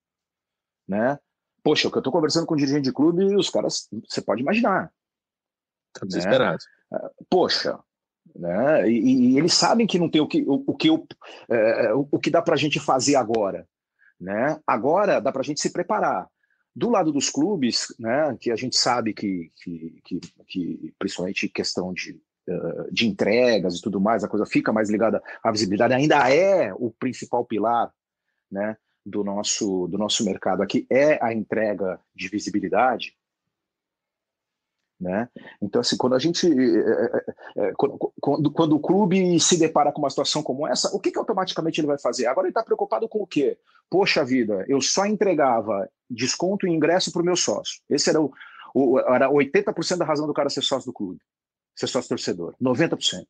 né? 0.87 1.19
Poxa, 1.63 1.89
o 1.89 1.91
que 1.91 1.99
eu 1.99 2.01
estou 2.01 2.13
conversando 2.13 2.47
com 2.47 2.55
o 2.55 2.57
dirigente 2.57 2.85
de 2.85 2.93
clube, 2.93 3.25
os 3.35 3.51
caras, 3.51 3.89
você 4.09 4.21
pode 4.23 4.43
imaginar. 4.43 4.93
Tá 5.93 6.07
desesperado. 6.07 6.59
Né? 6.91 6.99
Poxa, 7.29 7.79
né? 8.35 8.89
E, 8.91 9.33
e, 9.33 9.39
eles 9.39 9.55
sabem 9.55 9.87
que 9.87 9.99
não 9.99 10.09
tem 10.09 10.21
o 10.21 10.29
que, 10.29 10.43
o, 10.43 10.65
o 10.67 10.77
que, 10.77 10.89
eu, 10.89 11.07
é, 11.49 11.93
o, 11.95 12.09
o 12.13 12.19
que 12.19 12.31
dá 12.31 12.41
para 12.41 12.55
a 12.55 12.59
gente 12.59 12.79
fazer 12.79 13.17
agora. 13.17 13.67
Né? 14.19 14.61
Agora 14.67 15.21
dá 15.21 15.33
para 15.33 15.41
a 15.41 15.45
gente 15.45 15.61
se 15.61 15.73
preparar. 15.73 16.29
Do 16.75 16.89
lado 16.89 17.13
dos 17.13 17.29
clubes, 17.29 17.95
né, 17.99 18.37
que 18.41 18.51
a 18.51 18.57
gente 18.57 18.77
sabe 18.77 19.13
que, 19.13 19.51
que, 19.57 20.01
que, 20.05 20.21
que 20.47 20.95
principalmente 20.99 21.49
questão 21.49 21.93
de, 21.93 22.21
de 22.91 23.07
entregas 23.07 23.77
e 23.77 23.83
tudo 23.83 24.01
mais, 24.01 24.25
a 24.25 24.29
coisa 24.29 24.47
fica 24.47 24.73
mais 24.73 24.89
ligada 24.89 25.23
à 25.43 25.51
visibilidade, 25.51 25.95
ainda 25.95 26.33
é 26.33 26.73
o 26.75 26.91
principal 26.91 27.45
pilar 27.45 27.93
né, 28.51 28.77
do 29.05 29.25
nosso, 29.25 29.87
do 29.89 29.99
nosso 29.99 30.25
mercado. 30.25 30.63
Aqui 30.63 30.87
é 30.91 31.23
a 31.25 31.33
entrega 31.33 32.01
de 32.15 32.29
visibilidade, 32.29 33.17
né? 35.01 35.29
Então, 35.63 35.81
assim, 35.81 35.97
quando 35.97 36.15
a 36.15 36.19
gente. 36.19 36.47
É, 36.47 37.25
é, 37.57 37.73
quando, 37.73 37.99
quando, 38.53 38.77
o 38.77 38.81
clube 38.81 39.41
se 39.41 39.59
depara 39.59 39.91
com 39.91 40.01
uma 40.01 40.11
situação 40.11 40.43
como 40.43 40.67
essa, 40.67 40.95
o 40.95 41.01
que, 41.01 41.11
que 41.11 41.19
automaticamente 41.19 41.81
ele 41.81 41.87
vai 41.87 41.99
fazer? 41.99 42.27
Agora 42.27 42.47
ele 42.47 42.51
está 42.51 42.63
preocupado 42.63 43.09
com 43.09 43.23
o 43.23 43.27
quê? 43.27 43.59
Poxa 43.89 44.25
vida, 44.25 44.65
eu 44.69 44.81
só 44.81 45.07
entregava 45.07 45.89
desconto 46.09 46.67
e 46.67 46.71
ingresso 46.71 47.11
para 47.11 47.23
o 47.23 47.25
meu 47.25 47.35
sócio. 47.35 47.81
Esse 47.89 48.11
era 48.11 48.21
o, 48.21 48.33
o 48.75 48.99
era 48.99 49.31
80% 49.31 49.97
da 49.97 50.05
razão 50.05 50.27
do 50.27 50.35
cara 50.35 50.51
ser 50.51 50.63
sócio 50.63 50.91
do 50.91 50.93
clube, 50.93 51.21
ser 51.75 51.87
sócio 51.87 52.11
torcedor. 52.11 52.55
90%. 52.61 53.27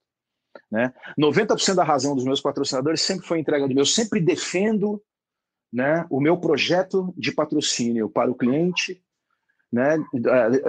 Né? 0.68 0.92
90% 1.18 1.74
da 1.74 1.84
razão 1.84 2.16
dos 2.16 2.24
meus 2.24 2.40
patrocinadores 2.40 3.00
sempre 3.02 3.26
foi 3.26 3.38
entrega 3.38 3.68
de 3.68 3.74
meu. 3.74 3.82
Eu 3.82 3.86
sempre 3.86 4.20
defendo 4.20 5.00
né, 5.72 6.04
o 6.10 6.20
meu 6.20 6.36
projeto 6.36 7.14
de 7.16 7.30
patrocínio 7.30 8.10
para 8.10 8.28
o 8.30 8.34
cliente 8.34 9.00
né, 9.72 9.96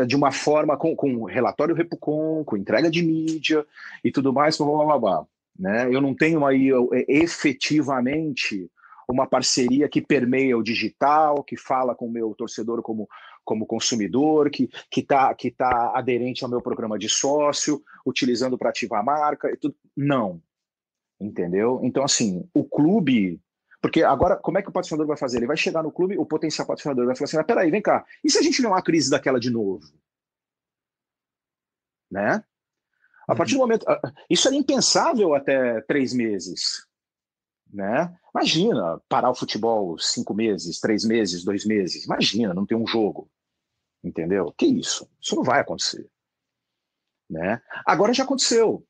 de 0.05 0.15
uma 0.15 0.31
forma 0.31 0.77
com, 0.77 0.95
com 0.95 1.23
relatório 1.25 1.75
Repucon, 1.75 2.43
com 2.43 2.57
entrega 2.57 2.89
de 2.89 3.01
mídia 3.01 3.65
e 4.03 4.11
tudo 4.11 4.31
mais, 4.31 4.57
blá, 4.57 4.67
blá, 4.67 4.85
blá, 4.85 4.99
blá, 4.99 5.25
né? 5.57 5.87
Eu 5.91 6.01
não 6.01 6.13
tenho 6.13 6.45
aí 6.45 6.69
efetivamente 7.07 8.69
uma 9.07 9.27
parceria 9.27 9.89
que 9.89 10.01
permeia 10.01 10.57
o 10.57 10.63
digital, 10.63 11.43
que 11.43 11.57
fala 11.57 11.95
com 11.95 12.07
o 12.07 12.11
meu 12.11 12.33
torcedor 12.35 12.81
como, 12.81 13.09
como 13.43 13.65
consumidor, 13.65 14.49
que 14.49 14.69
está 14.95 15.33
que 15.33 15.51
tá 15.51 15.91
aderente 15.95 16.43
ao 16.43 16.49
meu 16.49 16.61
programa 16.61 16.97
de 16.97 17.09
sócio, 17.09 17.81
utilizando 18.05 18.57
para 18.57 18.69
ativar 18.69 19.01
a 19.01 19.03
marca 19.03 19.51
e 19.51 19.57
tudo. 19.57 19.75
Não. 19.95 20.41
Entendeu? 21.19 21.79
Então, 21.83 22.03
assim, 22.03 22.47
o 22.53 22.63
clube 22.63 23.39
porque 23.81 24.03
agora, 24.03 24.37
como 24.37 24.59
é 24.59 24.61
que 24.61 24.69
o 24.69 24.71
patrocinador 24.71 25.07
vai 25.07 25.17
fazer? 25.17 25.37
Ele 25.37 25.47
vai 25.47 25.57
chegar 25.57 25.81
no 25.81 25.91
clube, 25.91 26.17
o 26.17 26.25
potencial 26.25 26.67
patrocinador 26.67 27.07
vai 27.07 27.15
falar 27.15 27.25
assim: 27.25 27.37
mas 27.37 27.45
peraí, 27.45 27.71
vem 27.71 27.81
cá, 27.81 28.05
e 28.23 28.29
se 28.29 28.37
a 28.37 28.41
gente 28.41 28.61
não 28.61 28.71
uma 28.71 28.81
crise 28.81 29.09
daquela 29.09 29.39
de 29.39 29.49
novo? 29.49 29.91
Né? 32.09 32.43
A 33.27 33.35
partir 33.35 33.53
do 33.53 33.61
uhum. 33.61 33.67
momento. 33.67 33.85
Isso 34.29 34.47
era 34.47 34.57
impensável 34.57 35.33
até 35.33 35.81
três 35.81 36.13
meses. 36.13 36.85
Né? 37.73 38.13
Imagina 38.35 39.01
parar 39.07 39.31
o 39.31 39.35
futebol 39.35 39.97
cinco 39.97 40.33
meses, 40.33 40.79
três 40.79 41.05
meses, 41.05 41.43
dois 41.43 41.65
meses. 41.65 42.05
Imagina, 42.05 42.53
não 42.53 42.65
ter 42.65 42.75
um 42.75 42.85
jogo. 42.85 43.31
Entendeu? 44.03 44.53
Que 44.57 44.65
isso? 44.65 45.09
Isso 45.21 45.35
não 45.35 45.43
vai 45.43 45.61
acontecer. 45.61 46.09
Né? 47.29 47.61
Agora 47.85 48.13
já 48.13 48.23
aconteceu. 48.23 48.85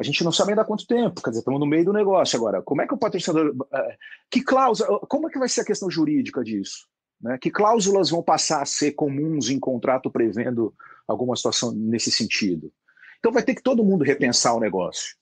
A 0.00 0.02
gente 0.02 0.24
não 0.24 0.32
sabe 0.32 0.52
ainda 0.52 0.62
há 0.62 0.64
quanto 0.64 0.86
tempo, 0.86 1.20
quer 1.20 1.28
dizer, 1.28 1.40
estamos 1.40 1.60
no 1.60 1.66
meio 1.66 1.84
do 1.84 1.92
negócio 1.92 2.34
agora. 2.38 2.62
Como 2.62 2.80
é 2.80 2.86
que 2.86 2.94
o 2.94 2.96
patrocinador. 2.96 3.54
Eh, 3.70 3.96
que 4.30 4.42
cláusula. 4.42 4.98
Como 5.00 5.28
é 5.28 5.30
que 5.30 5.38
vai 5.38 5.46
ser 5.46 5.60
a 5.60 5.64
questão 5.64 5.90
jurídica 5.90 6.42
disso? 6.42 6.88
Né? 7.20 7.36
Que 7.36 7.50
cláusulas 7.50 8.08
vão 8.08 8.22
passar 8.22 8.62
a 8.62 8.64
ser 8.64 8.92
comuns 8.92 9.50
em 9.50 9.60
contrato 9.60 10.10
prevendo 10.10 10.74
alguma 11.06 11.36
situação 11.36 11.70
nesse 11.72 12.10
sentido? 12.10 12.72
Então 13.18 13.30
vai 13.30 13.42
ter 13.42 13.54
que 13.54 13.62
todo 13.62 13.84
mundo 13.84 14.02
repensar 14.02 14.54
o 14.54 14.60
negócio. 14.60 15.14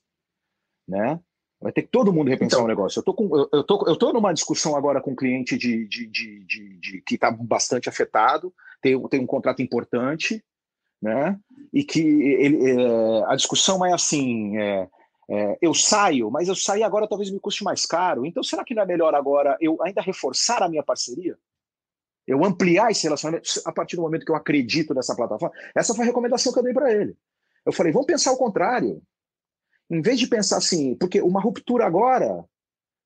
Né? 0.87 1.19
Vai 1.61 1.73
ter 1.73 1.83
que 1.83 1.89
todo 1.89 2.13
mundo 2.13 2.29
repensar 2.29 2.59
então, 2.59 2.65
o 2.65 2.69
negócio. 2.69 3.01
Eu 3.01 3.03
tô, 3.03 3.15
com, 3.15 3.49
eu, 3.53 3.65
tô, 3.65 3.85
eu 3.85 3.97
tô 3.97 4.13
numa 4.13 4.33
discussão 4.33 4.77
agora 4.77 5.01
com 5.01 5.11
um 5.11 5.17
cliente 5.17 5.59
de, 5.59 5.89
de, 5.89 6.07
de, 6.07 6.45
de, 6.45 6.77
de 6.77 7.03
que 7.03 7.17
está 7.17 7.33
bastante 7.33 7.89
afetado, 7.89 8.55
tem, 8.81 8.97
tem 9.09 9.19
um 9.19 9.27
contrato 9.27 9.61
importante, 9.61 10.41
né? 11.01 11.39
E 11.73 11.85
que 11.85 12.01
ele, 12.01 12.71
é, 12.71 13.25
a 13.27 13.37
discussão 13.37 13.85
é 13.85 13.93
assim: 13.93 14.57
é, 14.59 14.89
é, 15.31 15.59
eu 15.61 15.75
saio, 15.75 16.31
mas 16.31 16.49
eu 16.49 16.55
sair 16.55 16.83
agora 16.83 17.09
talvez 17.09 17.31
me 17.31 17.41
custe 17.41 17.65
mais 17.65 17.85
caro. 17.87 18.25
Então, 18.25 18.43
será 18.43 18.65
que 18.65 18.75
não 18.75 18.83
é 18.83 18.87
melhor 18.87 19.15
agora 19.15 19.57
eu 19.61 19.81
ainda 19.83 20.03
reforçar 20.03 20.63
a 20.63 20.69
minha 20.69 20.83
parceria? 20.83 21.37
Eu 22.27 22.45
ampliar 22.45 22.91
esse 22.91 23.05
relacionamento 23.05 23.49
a 23.65 23.73
partir 23.73 23.97
do 23.97 24.03
momento 24.03 24.25
que 24.25 24.31
eu 24.31 24.37
acredito 24.37 24.95
nessa 24.95 25.17
plataforma? 25.17 25.55
Essa 25.75 25.95
foi 25.95 26.05
a 26.05 26.07
recomendação 26.07 26.53
que 26.53 26.59
eu 26.59 26.63
dei 26.63 26.75
para 26.75 26.93
ele. 26.93 27.17
Eu 27.65 27.73
falei: 27.73 27.93
vamos 27.93 28.07
pensar 28.07 28.33
o 28.33 28.39
contrário. 28.39 29.03
Em 29.91 30.03
vez 30.03 30.19
de 30.19 30.27
pensar 30.27 30.59
assim, 30.59 30.95
porque 30.97 31.23
uma 31.23 31.41
ruptura 31.41 31.87
agora 31.87 32.45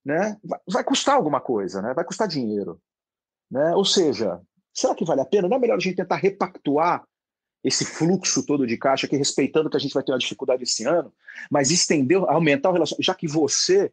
né? 0.04 0.36
Vai, 0.42 0.58
vai 0.68 0.84
custar 0.84 1.14
alguma 1.14 1.40
coisa, 1.40 1.80
né? 1.80 1.94
Vai 1.94 2.04
custar 2.04 2.26
dinheiro, 2.26 2.80
né? 3.50 3.74
Ou 3.74 3.84
seja, 3.84 4.40
será 4.72 4.94
que 4.94 5.04
vale 5.04 5.20
a 5.20 5.26
pena? 5.26 5.48
Não 5.48 5.56
é 5.56 5.60
melhor 5.60 5.76
a 5.76 5.80
gente 5.80 5.96
tentar 5.96 6.16
repactuar 6.16 7.06
esse 7.62 7.84
fluxo 7.84 8.44
todo 8.44 8.66
de 8.66 8.76
caixa 8.76 9.06
aqui, 9.06 9.16
respeitando 9.16 9.70
que 9.70 9.76
a 9.76 9.80
gente 9.80 9.94
vai 9.94 10.02
ter 10.02 10.12
uma 10.12 10.18
dificuldade 10.18 10.62
esse 10.62 10.84
ano, 10.84 11.12
mas 11.50 11.70
estender, 11.70 12.18
aumentar 12.28 12.70
o 12.70 12.72
relacionamento, 12.72 13.06
já 13.06 13.14
que 13.14 13.28
você 13.28 13.92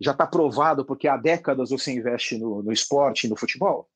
já 0.00 0.12
está 0.12 0.26
provado, 0.26 0.84
porque 0.84 1.08
há 1.08 1.16
décadas 1.16 1.70
você 1.70 1.92
investe 1.92 2.36
no, 2.36 2.62
no 2.62 2.72
esporte, 2.72 3.28
no 3.28 3.36
futebol, 3.36 3.88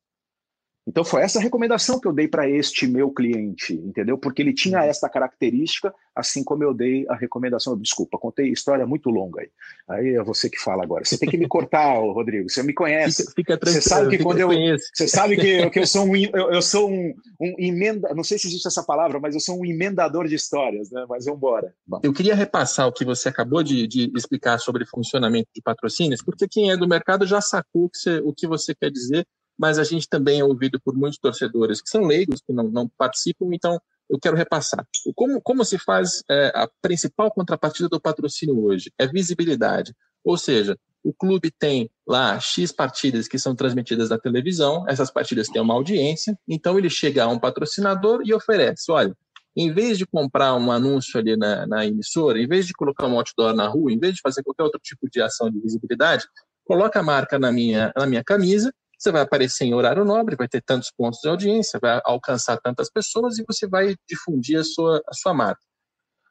então 0.87 1.05
foi 1.05 1.21
essa 1.21 1.39
recomendação 1.39 1.99
que 1.99 2.07
eu 2.07 2.13
dei 2.13 2.27
para 2.27 2.49
este 2.49 2.87
meu 2.87 3.11
cliente, 3.11 3.73
entendeu? 3.73 4.17
Porque 4.17 4.41
ele 4.41 4.53
tinha 4.53 4.79
uhum. 4.79 4.85
essa 4.85 5.07
característica, 5.07 5.93
assim 6.15 6.43
como 6.43 6.63
eu 6.63 6.73
dei 6.73 7.05
a 7.07 7.15
recomendação. 7.15 7.77
Desculpa, 7.77 8.17
contei 8.17 8.51
história 8.51 8.85
muito 8.85 9.09
longa 9.11 9.41
aí. 9.41 9.49
Aí 9.87 10.15
é 10.15 10.23
você 10.23 10.49
que 10.49 10.59
fala 10.59 10.83
agora. 10.83 11.05
Você 11.05 11.19
tem 11.19 11.29
que 11.29 11.37
me 11.37 11.47
cortar, 11.47 11.99
Rodrigo. 11.99 12.49
Você 12.49 12.63
me 12.63 12.73
conhece. 12.73 13.23
Fica, 13.35 13.53
fica 13.53 13.71
você 13.71 13.79
sabe 13.81 14.17
que 14.17 14.23
quando 14.23 14.39
eu, 14.39 14.49
você 14.93 15.07
sabe 15.07 15.37
que, 15.37 15.69
que 15.69 15.79
eu 15.79 15.87
sou 15.87 16.05
um 16.05 16.15
eu, 16.15 16.51
eu, 16.51 16.61
sou 16.61 16.89
um, 16.89 17.13
um 17.39 17.55
emenda, 17.59 18.13
não 18.15 18.23
sei 18.23 18.39
se 18.39 18.47
existe 18.47 18.67
essa 18.67 18.83
palavra, 18.83 19.19
mas 19.19 19.35
eu 19.35 19.39
sou 19.39 19.59
um 19.59 19.65
emendador 19.65 20.27
de 20.27 20.33
histórias, 20.33 20.89
né? 20.89 21.05
Mas 21.07 21.25
vamos 21.25 21.37
embora. 21.37 21.73
Eu 22.01 22.11
queria 22.11 22.33
repassar 22.33 22.87
o 22.87 22.93
que 22.93 23.05
você 23.05 23.29
acabou 23.29 23.61
de, 23.61 23.87
de, 23.87 24.11
explicar 24.15 24.57
sobre 24.57 24.85
funcionamento 24.85 25.49
de 25.55 25.61
patrocínios, 25.61 26.23
porque 26.23 26.47
quem 26.47 26.71
é 26.71 26.77
do 26.77 26.87
mercado 26.87 27.27
já 27.27 27.39
sacou 27.39 27.87
que 27.87 27.99
você, 27.99 28.17
o 28.19 28.33
que 28.33 28.47
você 28.47 28.73
quer 28.73 28.89
dizer 28.89 29.27
mas 29.61 29.77
a 29.77 29.83
gente 29.83 30.09
também 30.09 30.39
é 30.39 30.43
ouvido 30.43 30.81
por 30.83 30.95
muitos 30.95 31.19
torcedores 31.19 31.83
que 31.83 31.89
são 31.91 32.01
leigos, 32.03 32.41
que 32.41 32.51
não, 32.51 32.63
não 32.63 32.89
participam, 32.97 33.45
então 33.53 33.79
eu 34.09 34.17
quero 34.19 34.35
repassar. 34.35 34.83
Como, 35.13 35.39
como 35.39 35.63
se 35.63 35.77
faz 35.77 36.23
é, 36.27 36.51
a 36.55 36.67
principal 36.81 37.29
contrapartida 37.29 37.87
do 37.87 38.01
patrocínio 38.01 38.59
hoje? 38.59 38.91
É 38.97 39.05
visibilidade. 39.05 39.93
Ou 40.23 40.35
seja, 40.35 40.75
o 41.03 41.13
clube 41.13 41.51
tem 41.51 41.91
lá 42.07 42.39
X 42.39 42.71
partidas 42.71 43.27
que 43.27 43.37
são 43.37 43.55
transmitidas 43.55 44.09
na 44.09 44.17
televisão, 44.17 44.83
essas 44.89 45.11
partidas 45.11 45.47
têm 45.47 45.61
uma 45.61 45.75
audiência, 45.75 46.35
então 46.47 46.79
ele 46.79 46.89
chega 46.89 47.23
a 47.23 47.27
um 47.27 47.37
patrocinador 47.37 48.23
e 48.25 48.33
oferece: 48.33 48.91
olha, 48.91 49.15
em 49.55 49.71
vez 49.71 49.95
de 49.95 50.07
comprar 50.07 50.55
um 50.55 50.71
anúncio 50.71 51.19
ali 51.19 51.37
na, 51.37 51.67
na 51.67 51.85
emissora, 51.85 52.39
em 52.39 52.47
vez 52.47 52.65
de 52.65 52.73
colocar 52.73 53.05
um 53.05 53.15
outdoor 53.15 53.53
na 53.53 53.67
rua, 53.67 53.91
em 53.91 53.99
vez 53.99 54.15
de 54.15 54.21
fazer 54.21 54.41
qualquer 54.41 54.63
outro 54.63 54.79
tipo 54.83 55.07
de 55.07 55.21
ação 55.21 55.51
de 55.51 55.59
visibilidade, 55.59 56.25
coloca 56.65 56.99
a 56.99 57.03
marca 57.03 57.37
na 57.37 57.51
minha, 57.51 57.93
na 57.95 58.07
minha 58.07 58.23
camisa 58.23 58.73
você 59.01 59.11
vai 59.11 59.21
aparecer 59.23 59.65
em 59.65 59.73
horário 59.73 60.05
nobre, 60.05 60.35
vai 60.35 60.47
ter 60.47 60.61
tantos 60.61 60.91
pontos 60.95 61.19
de 61.21 61.27
audiência, 61.27 61.79
vai 61.81 61.99
alcançar 62.05 62.57
tantas 62.57 62.89
pessoas 62.89 63.39
e 63.39 63.43
você 63.47 63.67
vai 63.67 63.95
difundir 64.07 64.59
a 64.59 64.63
sua, 64.63 65.01
a 65.07 65.13
sua 65.13 65.33
marca. 65.33 65.61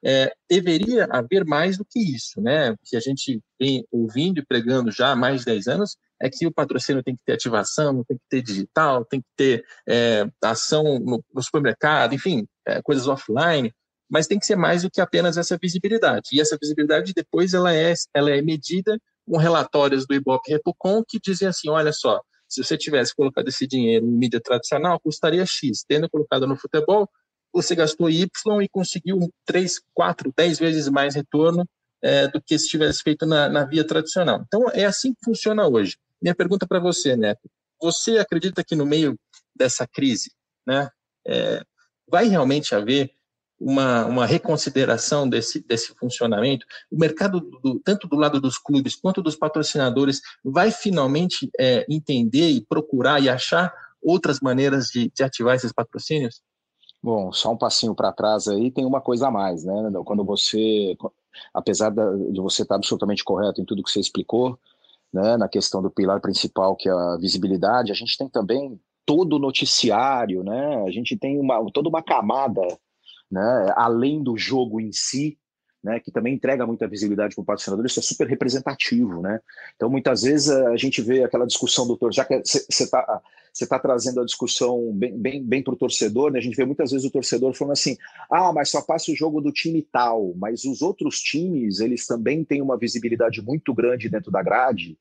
É, 0.02 0.32
deveria 0.48 1.06
haver 1.10 1.44
mais 1.44 1.76
do 1.76 1.84
que 1.84 1.98
isso, 1.98 2.40
né? 2.40 2.70
O 2.70 2.76
que 2.84 2.96
a 2.96 3.00
gente 3.00 3.40
vem 3.60 3.84
ouvindo 3.90 4.38
e 4.38 4.46
pregando 4.46 4.90
já 4.90 5.10
há 5.10 5.16
mais 5.16 5.40
de 5.40 5.46
10 5.46 5.66
anos 5.66 5.96
é 6.22 6.30
que 6.30 6.46
o 6.46 6.52
patrocínio 6.52 7.02
tem 7.02 7.14
que 7.14 7.22
ter 7.24 7.32
ativação, 7.32 8.04
tem 8.04 8.16
que 8.16 8.24
ter 8.30 8.42
digital, 8.42 9.04
tem 9.04 9.20
que 9.20 9.28
ter 9.36 9.64
é, 9.88 10.26
ação 10.42 10.98
no, 10.98 11.22
no, 11.34 11.42
supermercado, 11.42 12.14
enfim, 12.14 12.46
é, 12.66 12.80
coisas 12.82 13.08
offline, 13.08 13.72
mas 14.08 14.26
tem 14.26 14.38
que 14.38 14.46
ser 14.46 14.56
mais 14.56 14.82
do 14.82 14.90
que 14.90 15.00
apenas 15.00 15.36
essa 15.36 15.58
visibilidade. 15.60 16.30
E 16.32 16.40
essa 16.40 16.56
visibilidade 16.60 17.12
depois 17.14 17.52
ela 17.52 17.74
é, 17.74 17.92
ela 18.14 18.30
é 18.30 18.40
medida 18.40 18.98
com 19.26 19.36
relatórios 19.36 20.06
do 20.06 20.14
Ibope 20.14 20.50
Repucom 20.50 21.02
que 21.06 21.20
dizem 21.20 21.48
assim, 21.48 21.68
olha 21.68 21.92
só, 21.92 22.20
se 22.50 22.64
você 22.64 22.76
tivesse 22.76 23.14
colocado 23.14 23.46
esse 23.48 23.66
dinheiro 23.66 24.04
em 24.04 24.10
mídia 24.10 24.40
tradicional, 24.40 24.98
custaria 24.98 25.46
X. 25.46 25.84
Tendo 25.86 26.10
colocado 26.10 26.46
no 26.46 26.56
futebol, 26.56 27.08
você 27.52 27.74
gastou 27.76 28.10
Y 28.10 28.28
e 28.62 28.68
conseguiu 28.68 29.32
3, 29.46 29.80
4, 29.94 30.32
10 30.36 30.58
vezes 30.58 30.88
mais 30.88 31.14
retorno 31.14 31.64
é, 32.02 32.26
do 32.26 32.42
que 32.42 32.58
se 32.58 32.68
tivesse 32.68 33.02
feito 33.02 33.24
na, 33.24 33.48
na, 33.48 33.64
via 33.64 33.86
tradicional. 33.86 34.42
Então, 34.46 34.68
é 34.70 34.84
assim 34.84 35.14
que 35.14 35.24
funciona 35.24 35.66
hoje. 35.66 35.96
Minha 36.20 36.34
pergunta 36.34 36.66
para 36.66 36.80
você, 36.80 37.16
Neto: 37.16 37.48
você 37.80 38.18
acredita 38.18 38.64
que 38.64 38.74
no 38.74 38.84
meio 38.84 39.16
dessa 39.56 39.86
crise, 39.86 40.32
né, 40.66 40.88
é, 41.26 41.62
vai 42.08 42.26
realmente 42.26 42.74
haver 42.74 43.12
uma, 43.60 44.06
uma 44.06 44.26
reconsideração 44.26 45.28
desse, 45.28 45.60
desse 45.60 45.94
funcionamento, 45.94 46.64
o 46.90 46.98
mercado, 46.98 47.40
do, 47.40 47.78
tanto 47.80 48.08
do 48.08 48.16
lado 48.16 48.40
dos 48.40 48.56
clubes 48.56 48.96
quanto 48.96 49.20
dos 49.20 49.36
patrocinadores, 49.36 50.22
vai 50.42 50.70
finalmente 50.70 51.50
é, 51.58 51.84
entender 51.88 52.48
e 52.48 52.64
procurar 52.64 53.22
e 53.22 53.28
achar 53.28 53.72
outras 54.02 54.40
maneiras 54.40 54.86
de, 54.86 55.12
de 55.14 55.22
ativar 55.22 55.54
esses 55.54 55.72
patrocínios? 55.72 56.40
Bom, 57.02 57.32
só 57.32 57.52
um 57.52 57.56
passinho 57.56 57.94
para 57.94 58.12
trás 58.12 58.48
aí, 58.48 58.70
tem 58.70 58.86
uma 58.86 59.00
coisa 59.00 59.28
a 59.28 59.30
mais, 59.30 59.64
né? 59.64 59.90
Quando 60.04 60.24
você, 60.24 60.96
apesar 61.52 61.90
de 61.90 62.40
você 62.40 62.62
estar 62.62 62.76
absolutamente 62.76 63.24
correto 63.24 63.60
em 63.60 63.64
tudo 63.64 63.82
que 63.82 63.90
você 63.90 64.00
explicou, 64.00 64.58
né, 65.12 65.36
na 65.36 65.48
questão 65.48 65.82
do 65.82 65.90
pilar 65.90 66.20
principal, 66.20 66.76
que 66.76 66.88
é 66.88 66.92
a 66.92 67.16
visibilidade, 67.16 67.90
a 67.90 67.94
gente 67.94 68.16
tem 68.16 68.28
também 68.28 68.78
todo 69.04 69.36
o 69.36 69.38
noticiário, 69.38 70.44
né? 70.44 70.84
A 70.86 70.90
gente 70.90 71.16
tem 71.16 71.38
uma, 71.38 71.64
toda 71.72 71.88
uma 71.88 72.02
camada 72.02 72.62
né, 73.30 73.72
além 73.76 74.22
do 74.22 74.36
jogo 74.36 74.80
em 74.80 74.92
si, 74.92 75.38
né, 75.82 75.98
que 75.98 76.10
também 76.10 76.34
entrega 76.34 76.66
muita 76.66 76.86
visibilidade 76.86 77.34
para 77.34 77.42
o 77.42 77.44
patrocinador, 77.44 77.86
isso 77.86 78.00
é 78.00 78.02
super 78.02 78.26
representativo, 78.26 79.22
né? 79.22 79.40
Então, 79.74 79.88
muitas 79.88 80.22
vezes 80.22 80.50
a 80.50 80.76
gente 80.76 81.00
vê 81.00 81.24
aquela 81.24 81.46
discussão, 81.46 81.86
doutor, 81.86 82.12
já 82.12 82.24
que 82.24 82.42
você 82.44 82.66
está 82.68 83.22
você 83.52 83.66
tá 83.66 83.78
trazendo 83.78 84.20
a 84.20 84.24
discussão 84.24 84.92
bem, 84.92 85.18
bem, 85.18 85.42
bem 85.42 85.62
para 85.62 85.74
o 85.74 85.76
torcedor, 85.76 86.30
né? 86.30 86.38
A 86.38 86.42
gente 86.42 86.56
vê 86.56 86.64
muitas 86.64 86.90
vezes 86.90 87.06
o 87.06 87.10
torcedor 87.10 87.52
falando 87.54 87.72
assim, 87.72 87.96
ah, 88.30 88.52
mas 88.52 88.70
só 88.70 88.80
passa 88.80 89.10
o 89.10 89.16
jogo 89.16 89.40
do 89.40 89.52
time 89.52 89.82
tal, 89.82 90.34
mas 90.36 90.64
os 90.64 90.82
outros 90.82 91.20
times, 91.20 91.80
eles 91.80 92.06
também 92.06 92.44
têm 92.44 92.62
uma 92.62 92.78
visibilidade 92.78 93.42
muito 93.42 93.74
grande 93.74 94.08
dentro 94.08 94.30
da 94.30 94.42
grade, 94.42 94.96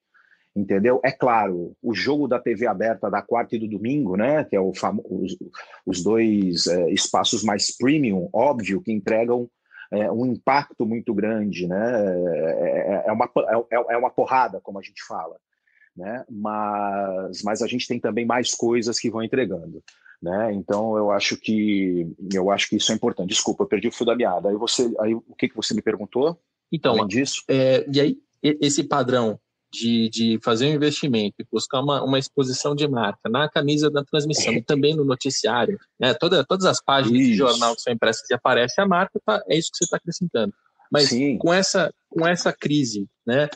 entendeu? 0.55 0.99
É 1.03 1.11
claro, 1.11 1.75
o 1.81 1.93
jogo 1.93 2.27
da 2.27 2.39
TV 2.39 2.67
aberta 2.67 3.09
da 3.09 3.21
quarta 3.21 3.55
e 3.55 3.59
do 3.59 3.67
domingo, 3.67 4.15
né, 4.15 4.43
que 4.43 4.55
é 4.55 4.59
o 4.59 4.73
famo, 4.73 5.03
os, 5.09 5.37
os 5.85 6.03
dois 6.03 6.67
é, 6.67 6.91
espaços 6.91 7.43
mais 7.43 7.75
premium, 7.75 8.29
óbvio, 8.33 8.81
que 8.81 8.91
entregam 8.91 9.49
é, 9.91 10.11
um 10.11 10.25
impacto 10.25 10.85
muito 10.85 11.13
grande, 11.13 11.67
né? 11.67 12.15
É, 12.35 13.03
é, 13.03 13.03
é 13.07 13.11
uma, 13.11 13.29
é, 13.71 13.93
é, 13.93 13.97
uma 13.97 14.11
porrada, 14.11 14.61
como 14.61 14.79
a 14.79 14.81
gente 14.81 15.03
fala, 15.03 15.35
né? 15.95 16.23
Mas, 16.29 17.41
mas 17.43 17.61
a 17.61 17.67
gente 17.67 17.87
tem 17.87 17.99
também 17.99 18.25
mais 18.25 18.53
coisas 18.53 18.99
que 18.99 19.09
vão 19.09 19.23
entregando. 19.23 19.83
Né? 20.21 20.53
Então 20.53 20.97
eu 20.97 21.11
acho 21.11 21.37
que 21.37 22.13
eu 22.33 22.51
acho 22.51 22.69
que 22.69 22.75
isso 22.75 22.91
é 22.91 22.95
importante. 22.95 23.29
Desculpa, 23.29 23.63
eu 23.63 23.67
perdi 23.67 23.87
o 23.87 23.91
fio 23.91 24.05
da 24.05 24.15
meada. 24.15 24.49
Aí 24.49 24.55
você, 24.55 24.93
aí 24.99 25.15
o 25.15 25.35
que 25.37 25.47
que 25.47 25.55
você 25.55 25.73
me 25.73 25.81
perguntou? 25.81 26.37
Então, 26.71 26.91
além 26.91 27.07
disso, 27.07 27.41
é, 27.47 27.85
e 27.91 28.01
aí 28.01 28.17
esse 28.43 28.83
padrão 28.83 29.39
de, 29.71 30.09
de 30.09 30.39
fazer 30.43 30.67
um 30.67 30.73
investimento 30.73 31.35
e 31.39 31.45
buscar 31.51 31.81
uma, 31.81 32.03
uma 32.03 32.17
exposição 32.17 32.75
de 32.75 32.87
marca 32.87 33.29
na 33.29 33.47
camisa 33.47 33.89
da 33.89 34.03
transmissão 34.03 34.53
e 34.53 34.61
também 34.61 34.95
no 34.95 35.05
noticiário, 35.05 35.79
né? 35.99 36.13
Toda, 36.13 36.43
todas 36.43 36.65
as 36.65 36.81
páginas 36.81 37.19
isso. 37.19 37.31
de 37.31 37.35
jornal 37.35 37.75
que 37.75 37.81
são 37.81 37.93
impressas 37.93 38.29
e 38.29 38.33
aparece 38.33 38.81
a 38.81 38.87
marca, 38.87 39.19
tá, 39.25 39.43
é 39.47 39.57
isso 39.57 39.71
que 39.71 39.77
você 39.77 39.83
está 39.85 39.97
acrescentando. 39.97 40.53
Mas 40.91 41.09
Sim. 41.09 41.37
com 41.37 41.53
essa, 41.53 41.93
com 42.09 42.27
essa 42.27 42.51
crise, 42.51 43.07
né, 43.25 43.47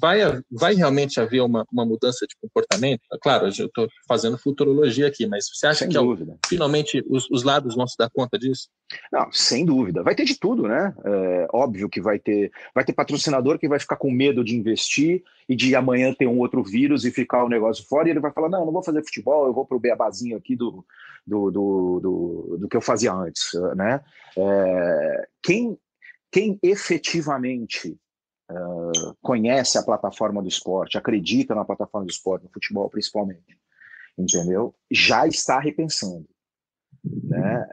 vai, 0.00 0.18
vai 0.50 0.74
realmente 0.74 1.20
haver 1.20 1.40
uma, 1.40 1.64
uma 1.72 1.86
mudança 1.86 2.26
de 2.26 2.34
comportamento? 2.40 3.02
Claro, 3.22 3.46
eu 3.46 3.66
estou 3.66 3.88
fazendo 4.08 4.36
futurologia 4.36 5.06
aqui, 5.06 5.26
mas 5.26 5.48
você 5.48 5.66
acha 5.66 5.80
sem 5.80 5.88
que 5.88 5.94
dúvida. 5.94 6.36
finalmente 6.46 7.04
os, 7.08 7.30
os, 7.30 7.44
lados 7.44 7.76
vão 7.76 7.86
se 7.86 7.96
dar 7.96 8.10
conta 8.10 8.36
disso? 8.38 8.68
Não, 9.12 9.30
sem 9.30 9.64
dúvida. 9.64 10.02
Vai 10.02 10.14
ter 10.14 10.24
de 10.24 10.38
tudo, 10.38 10.64
né? 10.66 10.92
É, 11.04 11.46
óbvio 11.52 11.88
que 11.88 12.00
vai 12.00 12.18
ter, 12.18 12.50
vai 12.74 12.84
ter 12.84 12.92
patrocinador 12.92 13.58
que 13.58 13.68
vai 13.68 13.78
ficar 13.78 13.96
com 13.96 14.10
medo 14.10 14.42
de 14.42 14.56
investir 14.56 15.22
e 15.48 15.54
de 15.54 15.74
amanhã 15.76 16.12
ter 16.12 16.26
um 16.26 16.38
outro 16.38 16.64
vírus 16.64 17.04
e 17.04 17.10
ficar 17.10 17.44
o 17.44 17.48
negócio 17.48 17.84
fora 17.86 18.08
e 18.08 18.10
ele 18.10 18.20
vai 18.20 18.32
falar, 18.32 18.48
não, 18.48 18.64
não 18.64 18.72
vou 18.72 18.82
fazer 18.82 19.04
futebol, 19.04 19.46
eu 19.46 19.54
vou 19.54 19.64
para 19.64 19.76
o 19.76 19.80
beabazinho 19.80 20.36
aqui 20.36 20.56
do, 20.56 20.84
do, 21.24 21.50
do, 21.50 22.00
do, 22.00 22.56
do, 22.60 22.68
que 22.68 22.76
eu 22.76 22.80
fazia 22.80 23.12
antes, 23.12 23.50
né? 23.76 24.00
É, 24.36 25.28
quem 25.42 25.78
quem 26.32 26.58
efetivamente 26.62 27.98
conhece 29.20 29.78
a 29.78 29.82
plataforma 29.82 30.42
do 30.42 30.48
esporte, 30.48 30.98
acredita 30.98 31.54
na 31.54 31.64
plataforma 31.64 32.06
do 32.06 32.10
esporte, 32.10 32.44
no 32.44 32.50
futebol 32.50 32.88
principalmente, 32.88 33.58
entendeu? 34.18 34.74
Já 34.90 35.26
está 35.26 35.58
repensando. 35.58 36.26
Né? 37.04 37.66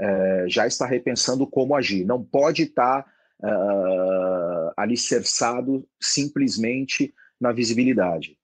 Já 0.48 0.68
está 0.68 0.86
repensando 0.86 1.48
como 1.48 1.76
agir. 1.76 2.06
Não 2.06 2.24
pode 2.24 2.64
estar 2.64 3.06
uh, 3.44 4.72
alicerçado 4.78 5.88
simplesmente 6.02 7.14
na 7.40 7.52
visibilidade. 7.52 8.38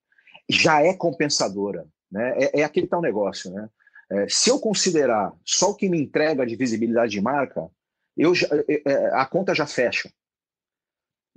Já 0.50 0.82
é 0.82 0.94
compensadora. 0.94 1.86
Né? 2.12 2.36
É, 2.38 2.62
é 2.62 2.64
aquele 2.64 2.88
tal 2.88 3.02
negócio. 3.02 3.52
Né? 3.52 3.70
É, 4.12 4.28
se 4.30 4.50
eu 4.50 4.60
considerar 4.60 5.34
só 5.44 5.72
o 5.72 5.76
que 5.76 5.90
me 5.90 6.00
entrega 6.00 6.46
de 6.46 6.56
visibilidade 6.56 7.12
de 7.12 7.22
marca, 7.22 7.68
eu 8.16 8.34
é, 8.68 8.82
é, 8.86 9.06
a 9.16 9.26
conta 9.26 9.56
já 9.56 9.66
fecha. 9.66 10.12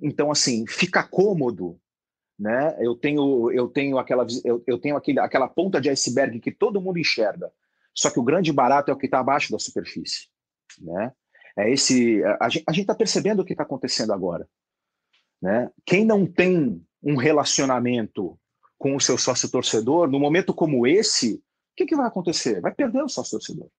Então, 0.01 0.31
assim, 0.31 0.67
fica 0.67 1.03
cômodo, 1.03 1.81
né? 2.39 2.77
Eu 2.81 2.95
tenho, 2.95 3.51
eu 3.51 3.69
tenho 3.69 3.99
aquela, 3.99 4.27
eu, 4.45 4.63
eu 4.67 4.79
tenho 4.79 4.97
aquele, 4.97 5.21
aquela 5.21 5.49
ponta 5.49 5.81
de 5.81 5.89
iceberg 5.89 6.39
que 6.41 6.53
todo 6.53 6.81
mundo 6.81 6.99
enxerga. 6.99 7.51
Só 7.95 8.11
que 8.11 8.21
o 8.21 8.25
grande 8.25 8.53
barato 8.53 8.91
é 8.91 8.95
o 8.95 8.99
que 8.99 9.07
está 9.07 9.21
abaixo 9.21 9.51
da 9.51 9.59
superfície, 9.59 10.29
né? 10.79 11.13
É 11.59 11.71
esse, 11.73 12.23
a, 12.39 12.51
gente 12.51 12.81
está 12.83 12.95
percebendo 12.95 13.41
o 13.41 13.45
que 13.45 13.55
está 13.55 13.63
acontecendo 13.63 14.13
agora, 14.13 14.47
né? 15.41 15.71
Quem 15.87 16.05
não 16.05 16.27
tem 16.27 16.85
um 17.03 17.17
relacionamento 17.17 18.39
com 18.77 18.95
o 18.95 19.01
seu 19.01 19.17
sócio 19.17 19.51
torcedor, 19.51 20.11
no 20.11 20.21
momento 20.21 20.53
como 20.53 20.87
esse, 20.87 21.37
o 21.37 21.43
que, 21.77 21.87
que 21.87 21.97
vai 21.97 22.07
acontecer? 22.07 22.61
Vai 22.61 22.75
perder 22.75 23.03
o 23.03 23.09
sócio 23.09 23.39
torcedor. 23.39 23.71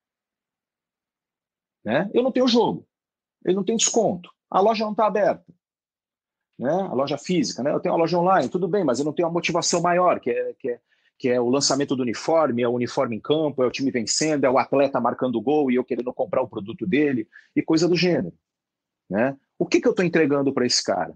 Né? 1.85 2.09
Eu 2.13 2.23
não 2.23 2.31
tenho 2.31 2.47
jogo, 2.47 2.87
ele 3.45 3.55
não 3.55 3.63
tem 3.63 3.77
desconto, 3.77 4.31
a 4.49 4.59
loja 4.59 4.83
não 4.83 4.91
está 4.91 5.05
aberta. 5.05 5.45
Né? 6.57 6.71
A 6.71 6.93
loja 6.93 7.17
física, 7.17 7.61
né? 7.61 7.71
eu 7.71 7.79
tenho 7.79 7.93
uma 7.93 8.01
loja 8.01 8.17
online, 8.17 8.49
tudo 8.49 8.67
bem, 8.67 8.83
mas 8.83 8.99
eu 8.99 9.05
não 9.05 9.13
tenho 9.13 9.27
uma 9.27 9.33
motivação 9.33 9.81
maior, 9.81 10.19
que 10.19 10.31
é, 10.31 10.53
que 10.57 10.69
é, 10.71 10.79
que 11.17 11.29
é 11.29 11.39
o 11.39 11.49
lançamento 11.49 11.95
do 11.95 12.03
uniforme, 12.03 12.61
é 12.61 12.67
o 12.67 12.73
uniforme 12.73 13.15
em 13.15 13.19
campo, 13.19 13.63
é 13.63 13.67
o 13.67 13.71
time 13.71 13.91
vencendo, 13.91 14.43
é 14.43 14.49
o 14.49 14.57
atleta 14.57 14.99
marcando 14.99 15.41
gol 15.41 15.71
e 15.71 15.75
eu 15.75 15.83
querendo 15.83 16.13
comprar 16.13 16.41
o 16.41 16.47
produto 16.47 16.85
dele 16.85 17.27
e 17.55 17.61
coisa 17.61 17.87
do 17.87 17.95
gênero. 17.95 18.33
Né? 19.09 19.35
O 19.57 19.65
que, 19.65 19.81
que 19.81 19.87
eu 19.87 19.91
estou 19.91 20.05
entregando 20.05 20.53
para 20.53 20.65
esse 20.65 20.83
cara? 20.83 21.13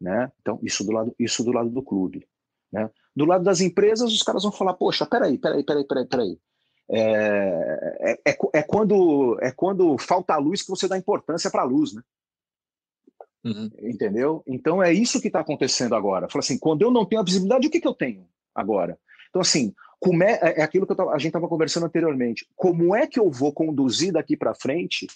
Né? 0.00 0.30
Então, 0.40 0.58
isso 0.62 0.84
do, 0.84 0.92
lado, 0.92 1.14
isso 1.18 1.44
do 1.44 1.52
lado 1.52 1.70
do 1.70 1.82
clube. 1.82 2.26
Né? 2.72 2.90
Do 3.14 3.24
lado 3.24 3.44
das 3.44 3.60
empresas, 3.60 4.12
os 4.12 4.22
caras 4.22 4.42
vão 4.42 4.52
falar: 4.52 4.74
poxa, 4.74 5.06
peraí, 5.06 5.38
peraí, 5.38 5.62
peraí, 5.62 5.84
peraí, 5.84 6.06
peraí. 6.06 6.38
É, 6.88 8.00
é, 8.00 8.30
é, 8.30 8.38
é, 8.52 8.62
quando, 8.62 9.38
é 9.40 9.50
quando 9.50 9.96
falta 9.96 10.34
a 10.34 10.38
luz 10.38 10.62
que 10.62 10.68
você 10.68 10.86
dá 10.86 10.98
importância 10.98 11.50
para 11.50 11.62
a 11.62 11.66
luz, 11.66 11.94
né? 11.94 12.02
Uhum. 13.44 13.70
Entendeu? 13.82 14.42
Então 14.46 14.82
é 14.82 14.92
isso 14.92 15.20
que 15.20 15.26
está 15.26 15.40
acontecendo 15.40 15.94
agora. 15.94 16.28
Fala 16.28 16.40
assim, 16.40 16.58
quando 16.58 16.82
eu 16.82 16.90
não 16.90 17.04
tenho 17.04 17.20
a 17.20 17.24
visibilidade, 17.24 17.66
o 17.66 17.70
que, 17.70 17.80
que 17.80 17.88
eu 17.88 17.94
tenho 17.94 18.26
agora? 18.54 18.98
Então, 19.28 19.42
assim, 19.42 19.74
como 20.00 20.22
é, 20.22 20.38
é 20.42 20.62
aquilo 20.62 20.86
que 20.86 20.94
tava, 20.94 21.12
a 21.12 21.18
gente 21.18 21.28
estava 21.28 21.48
conversando 21.48 21.86
anteriormente. 21.86 22.46
Como 22.54 22.94
é 22.94 23.06
que 23.06 23.18
eu 23.18 23.30
vou 23.30 23.52
conduzir 23.52 24.12
daqui 24.12 24.36
para 24.36 24.54
frente 24.54 25.06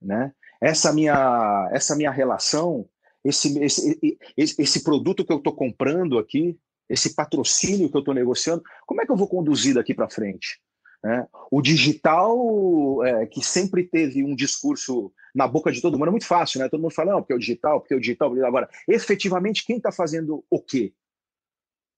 né, 0.00 0.32
essa, 0.60 0.92
minha, 0.92 1.68
essa 1.72 1.94
minha 1.94 2.10
relação, 2.10 2.88
esse, 3.24 3.58
esse, 3.58 4.18
esse, 4.36 4.62
esse 4.62 4.82
produto 4.82 5.24
que 5.24 5.32
eu 5.32 5.38
estou 5.38 5.52
comprando 5.52 6.18
aqui, 6.18 6.58
esse 6.88 7.14
patrocínio 7.14 7.88
que 7.88 7.96
eu 7.96 8.00
estou 8.00 8.14
negociando, 8.14 8.62
como 8.86 9.02
é 9.02 9.06
que 9.06 9.12
eu 9.12 9.16
vou 9.16 9.28
conduzir 9.28 9.74
daqui 9.74 9.94
para 9.94 10.10
frente? 10.10 10.60
Né? 11.02 11.26
O 11.50 11.62
digital, 11.62 13.04
é, 13.04 13.26
que 13.26 13.44
sempre 13.44 13.84
teve 13.84 14.24
um 14.24 14.34
discurso 14.34 15.12
na 15.34 15.46
boca 15.46 15.70
de 15.70 15.80
todo 15.80 15.98
mundo, 15.98 16.08
é 16.08 16.12
muito 16.12 16.26
fácil, 16.26 16.60
né? 16.60 16.68
Todo 16.68 16.80
mundo 16.80 16.94
fala, 16.94 17.12
não, 17.12 17.20
porque 17.20 17.32
é 17.32 17.36
o 17.36 17.40
digital, 17.40 17.80
porque 17.80 17.94
é 17.94 17.96
o 17.96 18.00
digital. 18.00 18.32
Agora, 18.44 18.68
efetivamente, 18.88 19.64
quem 19.64 19.76
está 19.76 19.92
fazendo 19.92 20.44
o 20.50 20.60
quê? 20.60 20.92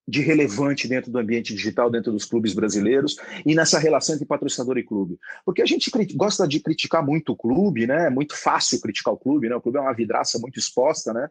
de 0.06 0.20
relevante 0.20 0.88
dentro 0.88 1.10
do 1.10 1.18
ambiente 1.18 1.54
digital, 1.54 1.90
dentro 1.90 2.12
dos 2.12 2.24
clubes 2.24 2.54
brasileiros 2.54 3.16
e 3.46 3.54
nessa 3.54 3.78
relação 3.78 4.14
entre 4.14 4.26
patrocinador 4.26 4.76
e 4.76 4.82
clube. 4.82 5.18
Porque 5.44 5.62
a 5.62 5.66
gente 5.66 5.90
gosta 6.14 6.46
de 6.46 6.60
criticar 6.60 7.04
muito 7.04 7.32
o 7.32 7.36
clube, 7.36 7.86
né? 7.86 8.06
É 8.06 8.10
muito 8.10 8.36
fácil 8.36 8.80
criticar 8.80 9.14
o 9.14 9.16
clube, 9.16 9.48
né? 9.48 9.54
O 9.54 9.60
clube 9.60 9.78
é 9.78 9.80
uma 9.80 9.94
vidraça 9.94 10.38
muito 10.38 10.58
exposta, 10.58 11.12
né? 11.12 11.28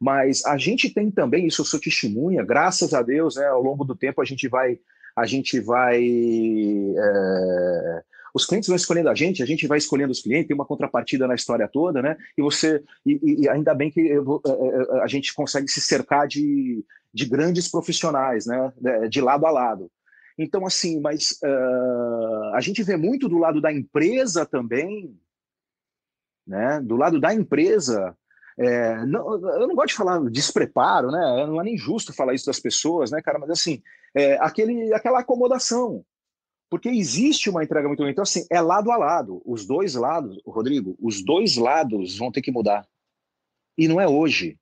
Mas 0.00 0.44
a 0.46 0.56
gente 0.56 0.88
tem 0.88 1.10
também, 1.10 1.46
isso 1.46 1.60
eu 1.60 1.66
sou 1.66 1.80
testemunha, 1.80 2.44
graças 2.44 2.94
a 2.94 3.02
Deus, 3.02 3.36
né? 3.36 3.46
Ao 3.46 3.62
longo 3.62 3.84
do 3.84 3.96
tempo 3.96 4.22
a 4.22 4.24
gente 4.24 4.48
vai, 4.48 4.78
a 5.16 5.26
gente 5.26 5.60
vai 5.60 6.02
é 6.02 8.02
os 8.34 8.44
clientes 8.44 8.68
vão 8.68 8.76
escolhendo 8.76 9.08
a 9.08 9.14
gente, 9.14 9.42
a 9.42 9.46
gente 9.46 9.66
vai 9.68 9.78
escolhendo 9.78 10.10
os 10.10 10.20
clientes, 10.20 10.48
tem 10.48 10.56
uma 10.56 10.66
contrapartida 10.66 11.28
na 11.28 11.36
história 11.36 11.68
toda, 11.68 12.02
né? 12.02 12.16
E 12.36 12.42
você, 12.42 12.82
e, 13.06 13.42
e 13.42 13.48
ainda 13.48 13.72
bem 13.72 13.92
que 13.92 14.00
eu, 14.00 14.42
é, 14.44 14.50
é, 14.50 15.02
a 15.02 15.06
gente 15.06 15.32
consegue 15.32 15.68
se 15.68 15.80
cercar 15.80 16.26
de, 16.26 16.84
de 17.12 17.26
grandes 17.26 17.68
profissionais, 17.68 18.44
né? 18.44 18.72
De 19.08 19.20
lado 19.20 19.46
a 19.46 19.50
lado. 19.52 19.88
Então, 20.36 20.66
assim, 20.66 21.00
mas 21.00 21.38
uh, 21.44 22.54
a 22.54 22.60
gente 22.60 22.82
vê 22.82 22.96
muito 22.96 23.28
do 23.28 23.38
lado 23.38 23.60
da 23.60 23.72
empresa 23.72 24.44
também, 24.44 25.16
né? 26.44 26.80
Do 26.82 26.96
lado 26.96 27.20
da 27.20 27.32
empresa, 27.32 28.16
é, 28.58 29.04
não, 29.06 29.34
eu 29.34 29.68
não 29.68 29.76
gosto 29.76 29.88
de 29.88 29.94
falar 29.94 30.18
despreparo, 30.30 31.12
né? 31.12 31.46
Não 31.46 31.60
é 31.60 31.64
nem 31.64 31.78
justo 31.78 32.12
falar 32.12 32.34
isso 32.34 32.46
das 32.46 32.58
pessoas, 32.58 33.12
né, 33.12 33.22
cara? 33.22 33.38
Mas 33.38 33.50
assim, 33.50 33.80
é, 34.12 34.34
aquele, 34.38 34.92
aquela 34.92 35.20
acomodação. 35.20 36.04
Porque 36.70 36.88
existe 36.88 37.50
uma 37.50 37.62
entrega 37.62 37.86
muito 37.86 37.98
grande. 37.98 38.12
Então, 38.12 38.22
assim, 38.22 38.46
é 38.50 38.60
lado 38.60 38.90
a 38.90 38.96
lado. 38.96 39.40
Os 39.44 39.66
dois 39.66 39.94
lados, 39.94 40.40
Rodrigo, 40.46 40.96
os 41.00 41.24
dois 41.24 41.56
lados 41.56 42.16
vão 42.16 42.32
ter 42.32 42.42
que 42.42 42.50
mudar. 42.50 42.86
E 43.76 43.86
não 43.88 44.00
é 44.00 44.08
hoje, 44.08 44.58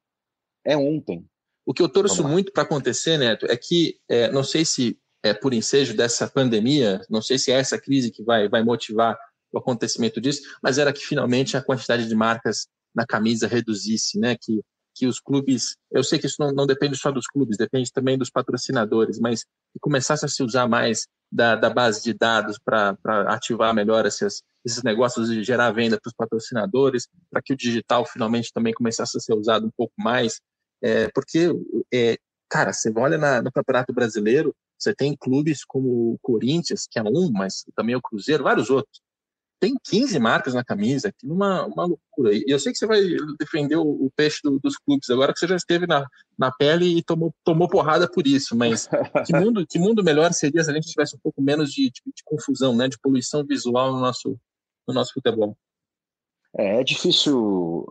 é 0.64 0.76
ontem. 0.76 1.24
O 1.64 1.72
que 1.72 1.82
eu 1.82 1.88
torço 1.88 2.26
muito 2.26 2.52
para 2.52 2.64
acontecer, 2.64 3.18
Neto, 3.18 3.46
é 3.46 3.56
que, 3.56 3.98
é, 4.08 4.30
não 4.32 4.42
sei 4.42 4.64
se 4.64 4.98
é 5.22 5.32
por 5.32 5.54
ensejo 5.54 5.96
dessa 5.96 6.28
pandemia, 6.28 7.00
não 7.08 7.22
sei 7.22 7.38
se 7.38 7.52
é 7.52 7.54
essa 7.54 7.80
crise 7.80 8.10
que 8.10 8.24
vai, 8.24 8.48
vai 8.48 8.64
motivar 8.64 9.16
o 9.52 9.58
acontecimento 9.58 10.20
disso, 10.20 10.42
mas 10.62 10.78
era 10.78 10.92
que 10.92 11.04
finalmente 11.04 11.56
a 11.56 11.62
quantidade 11.62 12.08
de 12.08 12.14
marcas 12.14 12.66
na 12.94 13.06
camisa 13.06 13.46
reduzisse, 13.46 14.18
né? 14.18 14.36
Que, 14.40 14.60
que 14.94 15.06
os 15.06 15.20
clubes, 15.20 15.76
eu 15.90 16.02
sei 16.02 16.18
que 16.18 16.26
isso 16.26 16.36
não, 16.40 16.52
não 16.52 16.66
depende 16.66 16.96
só 16.96 17.10
dos 17.12 17.26
clubes, 17.26 17.56
depende 17.56 17.92
também 17.92 18.18
dos 18.18 18.30
patrocinadores, 18.30 19.18
mas 19.20 19.44
que 19.72 19.78
começasse 19.80 20.24
a 20.24 20.28
se 20.28 20.42
usar 20.42 20.66
mais 20.66 21.06
da, 21.32 21.56
da 21.56 21.70
base 21.70 22.02
de 22.04 22.12
dados 22.12 22.58
para 22.58 22.94
ativar 23.28 23.74
melhor 23.74 24.04
esses, 24.04 24.42
esses 24.62 24.82
negócios 24.82 25.30
e 25.30 25.42
gerar 25.42 25.70
venda 25.72 25.98
para 25.98 26.08
os 26.08 26.14
patrocinadores, 26.14 27.08
para 27.30 27.40
que 27.40 27.54
o 27.54 27.56
digital 27.56 28.04
finalmente 28.04 28.52
também 28.52 28.74
começasse 28.74 29.16
a 29.16 29.20
ser 29.20 29.34
usado 29.34 29.66
um 29.66 29.70
pouco 29.74 29.94
mais. 29.98 30.40
É, 30.82 31.08
porque, 31.14 31.50
é, 31.92 32.18
cara, 32.50 32.72
você 32.72 32.92
olha 32.94 33.16
na, 33.16 33.40
no 33.40 33.50
Campeonato 33.50 33.94
Brasileiro, 33.94 34.54
você 34.78 34.94
tem 34.94 35.16
clubes 35.16 35.64
como 35.64 36.12
o 36.12 36.18
Corinthians, 36.20 36.86
que 36.90 36.98
é 36.98 37.02
um, 37.02 37.30
mas 37.32 37.64
também 37.74 37.94
o 37.94 38.02
Cruzeiro, 38.02 38.44
vários 38.44 38.68
outros, 38.68 39.00
tem 39.62 39.76
15 39.84 40.18
marcas 40.18 40.54
na 40.54 40.64
camisa, 40.64 41.06
aquilo 41.06 41.34
uma, 41.34 41.64
uma 41.66 41.84
loucura. 41.84 42.34
E 42.34 42.44
eu 42.48 42.58
sei 42.58 42.72
que 42.72 42.78
você 42.78 42.84
vai 42.84 43.00
defender 43.38 43.76
o, 43.76 43.82
o 44.06 44.10
peixe 44.16 44.40
do, 44.42 44.58
dos 44.58 44.76
clubes 44.76 45.08
agora, 45.08 45.32
que 45.32 45.38
você 45.38 45.46
já 45.46 45.54
esteve 45.54 45.86
na, 45.86 46.04
na 46.36 46.50
pele 46.50 46.98
e 46.98 47.00
tomou, 47.00 47.32
tomou 47.44 47.68
porrada 47.68 48.10
por 48.10 48.26
isso, 48.26 48.56
mas 48.56 48.88
que 49.24 49.32
mundo, 49.32 49.64
que 49.64 49.78
mundo 49.78 50.02
melhor 50.02 50.32
seria 50.32 50.64
se 50.64 50.70
a 50.72 50.74
gente 50.74 50.88
tivesse 50.88 51.14
um 51.14 51.20
pouco 51.22 51.40
menos 51.40 51.72
de, 51.72 51.92
de, 51.92 52.02
de 52.04 52.24
confusão, 52.24 52.74
né, 52.74 52.88
de 52.88 52.98
poluição 52.98 53.46
visual 53.46 53.92
no 53.92 54.00
nosso, 54.00 54.36
no 54.88 54.92
nosso 54.92 55.12
futebol? 55.14 55.56
É, 56.58 56.80
é 56.80 56.84
difícil, 56.84 57.86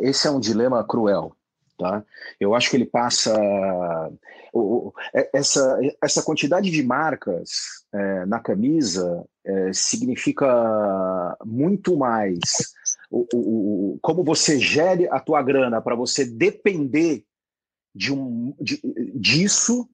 esse 0.00 0.26
é 0.26 0.30
um 0.30 0.40
dilema 0.40 0.82
cruel, 0.82 1.36
Tá? 1.80 2.04
Eu 2.38 2.54
acho 2.54 2.68
que 2.68 2.76
ele 2.76 2.84
passa. 2.84 3.34
O, 4.52 4.92
é, 5.14 5.30
essa, 5.32 5.80
essa 6.04 6.22
quantidade 6.22 6.70
de 6.70 6.82
marcas 6.82 7.86
é, 7.90 8.26
na 8.26 8.38
camisa 8.38 9.24
é, 9.42 9.72
significa 9.72 11.38
muito 11.42 11.96
mais 11.96 12.40
o, 13.10 13.26
o, 13.32 13.98
como 14.02 14.22
você 14.22 14.58
gere 14.58 15.08
a 15.08 15.18
tua 15.18 15.42
grana 15.42 15.80
para 15.80 15.94
você 15.94 16.22
depender 16.26 17.24
de 17.94 18.12
um, 18.12 18.54
de, 18.60 18.78
disso 19.14 19.88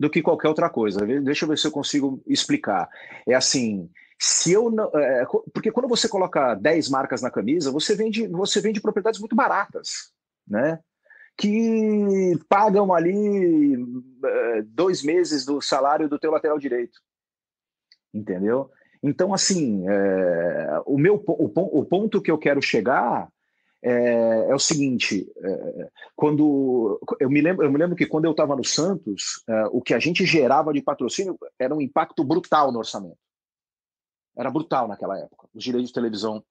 do 0.00 0.10
que 0.10 0.22
qualquer 0.22 0.48
outra 0.48 0.68
coisa. 0.68 1.06
Deixa 1.06 1.44
eu 1.44 1.48
ver 1.48 1.56
se 1.56 1.68
eu 1.68 1.70
consigo 1.70 2.20
explicar. 2.26 2.88
É 3.28 3.34
assim, 3.34 3.88
se 4.18 4.52
eu 4.52 4.72
não, 4.72 4.90
é, 4.96 5.24
porque 5.54 5.70
quando 5.70 5.88
você 5.88 6.08
coloca 6.08 6.56
10 6.56 6.88
marcas 6.88 7.22
na 7.22 7.30
camisa, 7.30 7.70
você 7.70 7.94
vende, 7.94 8.26
você 8.26 8.60
vende 8.60 8.80
propriedades 8.80 9.20
muito 9.20 9.36
baratas, 9.36 10.12
né? 10.48 10.80
Que 11.36 12.38
pagam 12.48 12.92
ali 12.92 13.76
uh, 13.76 14.62
dois 14.66 15.02
meses 15.02 15.44
do 15.44 15.60
salário 15.60 16.08
do 16.08 16.18
teu 16.18 16.30
lateral 16.30 16.58
direito. 16.58 17.00
Entendeu? 18.12 18.70
Então, 19.02 19.34
assim, 19.34 19.84
é, 19.88 20.80
o, 20.86 20.96
meu, 20.96 21.16
o, 21.26 21.80
o, 21.80 21.84
ponto 21.84 22.22
que 22.22 22.30
eu 22.30 22.38
quero 22.38 22.62
chegar 22.62 23.28
é, 23.82 24.46
é 24.50 24.54
o 24.54 24.58
seguinte: 24.60 25.26
é, 25.36 25.88
quando 26.14 27.00
eu 27.18 27.28
me, 27.28 27.40
lembro, 27.40 27.66
eu 27.66 27.72
me 27.72 27.78
lembro 27.78 27.96
que 27.96 28.06
quando 28.06 28.26
eu 28.26 28.30
estava 28.30 28.54
no 28.54 28.64
Santos, 28.64 29.42
o 29.72 29.82
que 29.82 29.94
a 29.94 29.98
gente 29.98 30.24
gerava 30.24 30.72
de 30.72 30.80
patrocínio 30.80 31.36
era 31.58 31.74
um 31.74 31.80
impacto 31.80 32.22
brutal 32.22 32.70
no 32.70 32.78
orçamento. 32.78 33.18
Era 34.36 34.50
brutal 34.50 34.86
naquela 34.86 35.18
época. 35.18 35.48
Os 35.52 35.64
direitos 35.64 35.88
de 35.88 35.94
televisão 35.94 36.44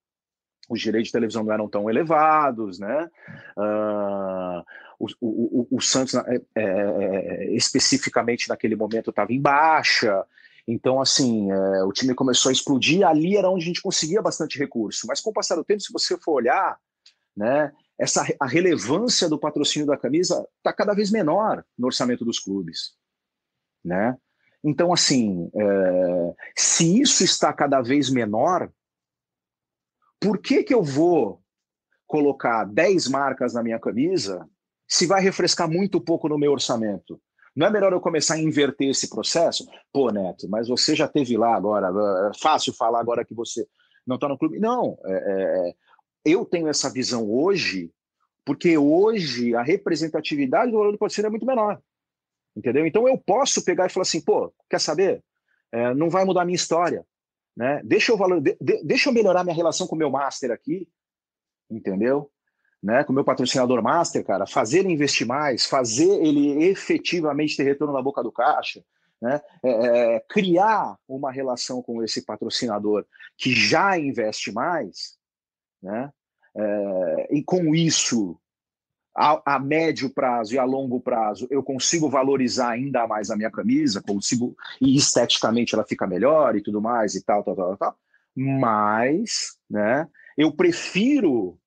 os 0.69 0.79
direitos 0.79 1.07
de 1.07 1.13
televisão 1.13 1.43
não 1.43 1.53
eram 1.53 1.67
tão 1.67 1.89
elevados, 1.89 2.79
né? 2.79 3.09
Uh, 3.57 4.63
o, 4.99 5.07
o, 5.19 5.67
o, 5.71 5.81
Santos, 5.81 6.13
é, 6.13 6.41
é, 6.55 6.63
é, 6.63 7.53
especificamente 7.53 8.47
naquele 8.47 8.75
momento, 8.75 9.09
estava 9.09 9.33
em 9.33 9.41
baixa. 9.41 10.23
Então, 10.67 11.01
assim, 11.01 11.51
é, 11.51 11.83
o 11.83 11.91
time 11.91 12.13
começou 12.13 12.49
a 12.49 12.53
explodir. 12.53 13.05
Ali 13.05 13.35
era 13.35 13.49
onde 13.49 13.63
a 13.63 13.67
gente 13.67 13.81
conseguia 13.81 14.21
bastante 14.21 14.59
recurso. 14.59 15.07
Mas 15.07 15.19
com 15.19 15.31
o 15.31 15.33
passar 15.33 15.55
do 15.55 15.63
tempo, 15.63 15.81
se 15.81 15.91
você 15.91 16.17
for 16.17 16.33
olhar, 16.33 16.77
né, 17.35 17.71
essa, 17.97 18.25
a 18.39 18.47
relevância 18.47 19.27
do 19.27 19.39
patrocínio 19.39 19.87
da 19.87 19.97
camisa 19.97 20.47
está 20.57 20.71
cada 20.71 20.93
vez 20.93 21.11
menor 21.11 21.63
no 21.77 21.87
orçamento 21.87 22.23
dos 22.23 22.39
clubes. 22.39 22.93
Né? 23.83 24.15
Então, 24.63 24.93
assim, 24.93 25.49
é, 25.55 26.33
se 26.55 27.01
isso 27.01 27.23
está 27.23 27.51
cada 27.51 27.81
vez 27.81 28.09
menor, 28.09 28.71
por 30.21 30.37
que, 30.37 30.63
que 30.63 30.73
eu 30.73 30.83
vou 30.83 31.41
colocar 32.05 32.63
10 32.65 33.07
marcas 33.07 33.55
na 33.55 33.63
minha 33.63 33.79
camisa 33.79 34.47
se 34.87 35.07
vai 35.07 35.19
refrescar 35.19 35.67
muito 35.67 35.99
pouco 35.99 36.29
no 36.29 36.37
meu 36.37 36.51
orçamento? 36.51 37.19
Não 37.55 37.65
é 37.65 37.71
melhor 37.71 37.91
eu 37.91 37.99
começar 37.99 38.35
a 38.35 38.39
inverter 38.39 38.89
esse 38.89 39.09
processo? 39.09 39.67
Pô, 39.91 40.11
Neto, 40.11 40.47
mas 40.47 40.67
você 40.67 40.95
já 40.95 41.07
teve 41.07 41.35
lá 41.35 41.55
agora, 41.55 41.89
é 42.29 42.39
fácil 42.39 42.71
falar 42.73 42.99
agora 42.99 43.25
que 43.25 43.33
você 43.33 43.67
não 44.05 44.15
está 44.15 44.29
no 44.29 44.37
clube. 44.37 44.59
Não, 44.59 44.97
é, 45.03 45.11
é, 45.11 45.69
é, 45.69 45.73
eu 46.23 46.45
tenho 46.45 46.67
essa 46.67 46.89
visão 46.89 47.29
hoje, 47.29 47.91
porque 48.45 48.77
hoje 48.77 49.55
a 49.55 49.63
representatividade 49.63 50.71
do 50.71 50.77
valor 50.77 50.91
do 50.91 50.99
patrocínio 50.99 51.27
é 51.27 51.31
muito 51.31 51.45
menor. 51.47 51.81
Entendeu? 52.55 52.85
Então 52.85 53.07
eu 53.07 53.17
posso 53.17 53.65
pegar 53.65 53.87
e 53.87 53.89
falar 53.89 54.03
assim, 54.03 54.21
pô, 54.21 54.53
quer 54.69 54.79
saber? 54.79 55.23
É, 55.71 55.95
não 55.95 56.09
vai 56.09 56.23
mudar 56.25 56.43
a 56.43 56.45
minha 56.45 56.55
história. 56.55 57.03
Né? 57.55 57.81
Deixa, 57.83 58.11
eu 58.11 58.17
valor, 58.17 58.41
de, 58.41 58.57
de, 58.59 58.83
deixa 58.83 59.09
eu 59.09 59.13
melhorar 59.13 59.43
minha 59.43 59.55
relação 59.55 59.87
com 59.87 59.95
o 59.95 59.97
meu 59.97 60.09
master 60.09 60.51
aqui, 60.51 60.87
entendeu? 61.69 62.31
Né, 62.81 63.03
com 63.03 63.11
o 63.11 63.15
meu 63.15 63.23
patrocinador 63.23 63.81
master, 63.83 64.25
cara, 64.25 64.47
fazer 64.47 64.79
ele 64.79 64.91
investir 64.91 65.27
mais, 65.27 65.67
fazer 65.67 66.25
ele 66.25 66.63
efetivamente 66.63 67.55
ter 67.55 67.63
retorno 67.63 67.93
na 67.93 68.01
boca 68.01 68.23
do 68.23 68.31
caixa, 68.31 68.83
né? 69.21 69.39
É, 69.63 69.69
é, 70.15 70.19
criar 70.21 70.97
uma 71.07 71.31
relação 71.31 71.83
com 71.83 72.03
esse 72.03 72.25
patrocinador 72.25 73.05
que 73.37 73.53
já 73.53 73.99
investe 73.99 74.51
mais, 74.51 75.15
né? 75.81 76.11
É, 76.55 77.37
e 77.37 77.43
com 77.43 77.75
isso, 77.75 78.35
a, 79.15 79.55
a, 79.55 79.59
médio 79.59 80.09
prazo 80.09 80.55
e 80.55 80.59
a 80.59 80.63
longo 80.63 80.99
prazo, 80.99 81.47
eu 81.49 81.61
consigo 81.61 82.09
valorizar 82.09 82.71
ainda 82.71 83.05
mais 83.07 83.29
a 83.29 83.35
minha 83.35 83.51
camisa, 83.51 84.01
consigo, 84.01 84.55
e 84.79 84.95
esteticamente 84.95 85.75
ela 85.75 85.85
fica 85.85 86.07
melhor 86.07 86.55
e 86.55 86.61
tudo 86.61 86.81
mais, 86.81 87.15
e 87.15 87.23
tal, 87.23 87.43
tal, 87.43 87.55
tal, 87.55 87.77
tal. 87.77 87.95
Mas, 88.35 89.57
né, 89.69 90.07
eu 90.37 90.51
prefiro 90.51 91.57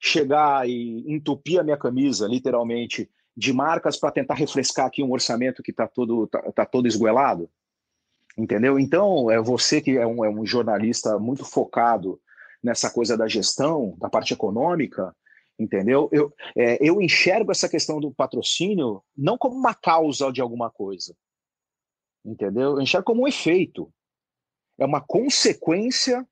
chegar 0.00 0.68
e 0.68 1.04
entupir 1.12 1.60
a 1.60 1.64
minha 1.64 1.76
camisa, 1.76 2.26
literalmente, 2.26 3.08
de 3.36 3.52
marcas 3.52 3.96
para 3.96 4.10
tentar 4.10 4.34
refrescar 4.34 4.86
aqui 4.86 5.02
um 5.02 5.12
orçamento 5.12 5.62
que 5.62 5.70
está 5.70 5.86
todo, 5.86 6.26
tá, 6.26 6.40
tá, 6.52 6.66
todo 6.66 6.88
esguelado? 6.88 7.48
Entendeu? 8.36 8.78
Então, 8.78 9.30
é 9.30 9.40
você 9.40 9.80
que 9.80 9.96
é 9.96 10.06
um, 10.06 10.24
é 10.24 10.28
um 10.28 10.44
jornalista 10.44 11.18
muito 11.18 11.44
focado 11.44 12.20
nessa 12.62 12.90
coisa 12.90 13.16
da 13.16 13.28
gestão, 13.28 13.96
da 13.98 14.08
parte 14.08 14.32
econômica, 14.32 15.14
entendeu? 15.58 16.08
Eu, 16.12 16.32
é, 16.56 16.78
eu 16.80 17.00
enxergo 17.00 17.50
essa 17.50 17.68
questão 17.68 18.00
do 18.00 18.12
patrocínio 18.12 19.02
não 19.16 19.36
como 19.36 19.56
uma 19.56 19.74
causa 19.74 20.32
de 20.32 20.40
alguma 20.40 20.70
coisa, 20.70 21.16
entendeu? 22.24 22.72
Eu 22.72 22.80
enxergo 22.80 23.06
como 23.06 23.22
um 23.22 23.28
efeito. 23.28 23.92
É 24.78 24.84
uma 24.84 25.00
consequência 25.00 26.26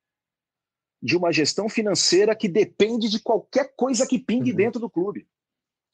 de 1.02 1.16
uma 1.16 1.32
gestão 1.32 1.68
financeira 1.68 2.34
que 2.34 2.48
depende 2.48 3.08
de 3.08 3.20
qualquer 3.20 3.74
coisa 3.76 4.06
que 4.06 4.18
pingue 4.18 4.50
uhum. 4.52 4.56
dentro 4.56 4.80
do 4.80 4.88
clube 4.88 5.26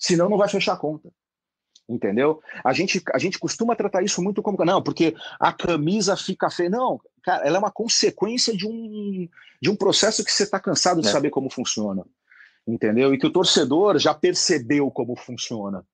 senão 0.03 0.29
não 0.29 0.37
vai 0.37 0.49
fechar 0.49 0.73
a 0.73 0.77
conta. 0.77 1.09
Entendeu? 1.89 2.41
A 2.65 2.73
gente, 2.73 3.03
a 3.13 3.19
gente 3.19 3.39
costuma 3.39 3.77
tratar 3.77 4.03
isso 4.03 4.23
muito 4.23 4.43
como. 4.43 4.65
Não, 4.65 4.83
porque 4.83 5.15
a 5.39 5.53
camisa 5.53 6.17
fica 6.17 6.51
feia. 6.51 6.71
Não, 6.71 7.01
cara, 7.23 7.47
ela 7.47 7.57
é 7.57 7.59
uma 7.59 7.71
consequência 7.71 8.57
de 8.57 8.67
um, 8.67 9.29
de 9.61 9.71
um 9.71 9.77
processo 9.77 10.25
que 10.25 10.33
você 10.33 10.45
está 10.45 10.59
cansado 10.59 11.01
de 11.01 11.09
é. 11.09 11.11
saber 11.11 11.31
como 11.31 11.51
funciona. 11.51 12.05
Entendeu? 12.67 13.13
E 13.13 13.19
que 13.19 13.27
o 13.27 13.33
torcedor 13.33 13.99
já 13.99 14.15
percebeu 14.15 14.91
como 14.91 15.17
funciona. 15.17 15.85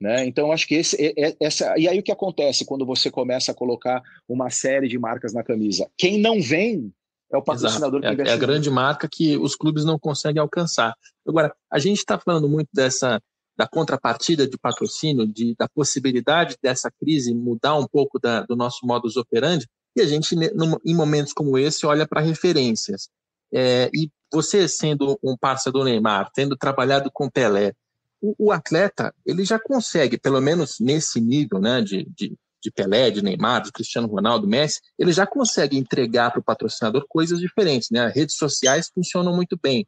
Né? 0.00 0.26
Então, 0.26 0.52
acho 0.52 0.66
que 0.66 0.76
esse, 0.76 1.14
essa. 1.40 1.76
E 1.76 1.88
aí 1.88 1.98
o 1.98 2.02
que 2.02 2.12
acontece 2.12 2.64
quando 2.64 2.86
você 2.86 3.10
começa 3.10 3.50
a 3.50 3.54
colocar 3.54 4.00
uma 4.28 4.48
série 4.48 4.88
de 4.88 4.98
marcas 4.98 5.32
na 5.32 5.42
camisa? 5.42 5.88
Quem 5.96 6.20
não 6.20 6.40
vem 6.40 6.92
é 7.32 7.36
o 7.36 7.42
patrocinador 7.42 8.00
Exato. 8.00 8.16
que 8.16 8.22
é, 8.22 8.30
é 8.30 8.32
a 8.32 8.36
grande 8.36 8.70
marca 8.70 9.08
que 9.10 9.36
os 9.36 9.56
clubes 9.56 9.84
não 9.84 9.98
conseguem 9.98 10.40
alcançar. 10.40 10.94
Agora, 11.26 11.54
a 11.70 11.78
gente 11.78 11.98
está 11.98 12.18
falando 12.18 12.48
muito 12.48 12.68
dessa 12.72 13.20
da 13.56 13.66
contrapartida 13.66 14.46
de 14.46 14.56
patrocínio, 14.56 15.26
de, 15.26 15.56
da 15.58 15.68
possibilidade 15.68 16.56
dessa 16.62 16.88
crise 16.92 17.34
mudar 17.34 17.76
um 17.76 17.88
pouco 17.88 18.20
da, 18.20 18.42
do 18.42 18.54
nosso 18.54 18.86
modus 18.86 19.16
operandi, 19.16 19.66
e 19.96 20.00
a 20.00 20.06
gente, 20.06 20.36
em 20.84 20.94
momentos 20.94 21.32
como 21.32 21.58
esse, 21.58 21.84
olha 21.84 22.06
para 22.06 22.20
referências. 22.20 23.08
É, 23.52 23.90
e 23.94 24.10
você, 24.32 24.68
sendo 24.68 25.18
um 25.22 25.36
parceiro 25.36 25.78
do 25.78 25.84
Neymar, 25.84 26.30
tendo 26.34 26.56
trabalhado 26.56 27.10
com 27.12 27.30
Pelé, 27.30 27.72
o, 28.20 28.34
o, 28.46 28.52
atleta 28.52 29.14
ele 29.24 29.44
já 29.44 29.58
consegue, 29.58 30.18
pelo 30.18 30.40
menos 30.40 30.78
nesse 30.80 31.20
nível 31.20 31.60
né, 31.60 31.80
de, 31.80 32.04
de, 32.16 32.36
de 32.62 32.70
Pelé, 32.70 33.10
de 33.10 33.22
Neymar, 33.22 33.62
de 33.62 33.72
Cristiano 33.72 34.08
Ronaldo, 34.08 34.46
Messi, 34.46 34.80
ele 34.98 35.12
já 35.12 35.26
consegue 35.26 35.78
entregar 35.78 36.30
para 36.30 36.40
o 36.40 36.44
patrocinador 36.44 37.06
coisas 37.08 37.38
diferentes. 37.38 37.90
Né? 37.90 38.08
Redes 38.08 38.36
sociais 38.36 38.90
funcionam 38.92 39.34
muito 39.34 39.58
bem. 39.60 39.86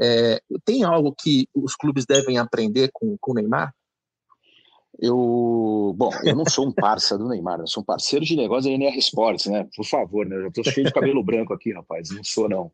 É, 0.00 0.40
tem 0.64 0.84
algo 0.84 1.14
que 1.14 1.48
os 1.54 1.74
clubes 1.74 2.04
devem 2.04 2.38
aprender 2.38 2.90
com, 2.92 3.16
com 3.20 3.32
o 3.32 3.34
Neymar? 3.34 3.72
Eu, 5.00 5.94
bom, 5.96 6.10
eu 6.24 6.34
não 6.34 6.44
sou 6.44 6.66
um 6.66 6.72
parça 6.72 7.16
do 7.16 7.28
Neymar, 7.28 7.60
eu 7.60 7.68
sou 7.68 7.82
um 7.82 7.86
parceiro 7.86 8.24
de 8.24 8.34
negócio 8.34 8.68
da 8.68 8.74
NR 8.74 8.98
Sports, 8.98 9.46
né? 9.46 9.68
Por 9.76 9.84
favor, 9.84 10.26
né? 10.26 10.34
Eu 10.34 10.42
já 10.42 10.50
tô 10.50 10.64
cheio 10.64 10.86
de 10.86 10.92
cabelo 10.92 11.22
branco 11.22 11.54
aqui, 11.54 11.72
rapaz, 11.72 12.10
não 12.10 12.24
sou 12.24 12.48
não, 12.48 12.72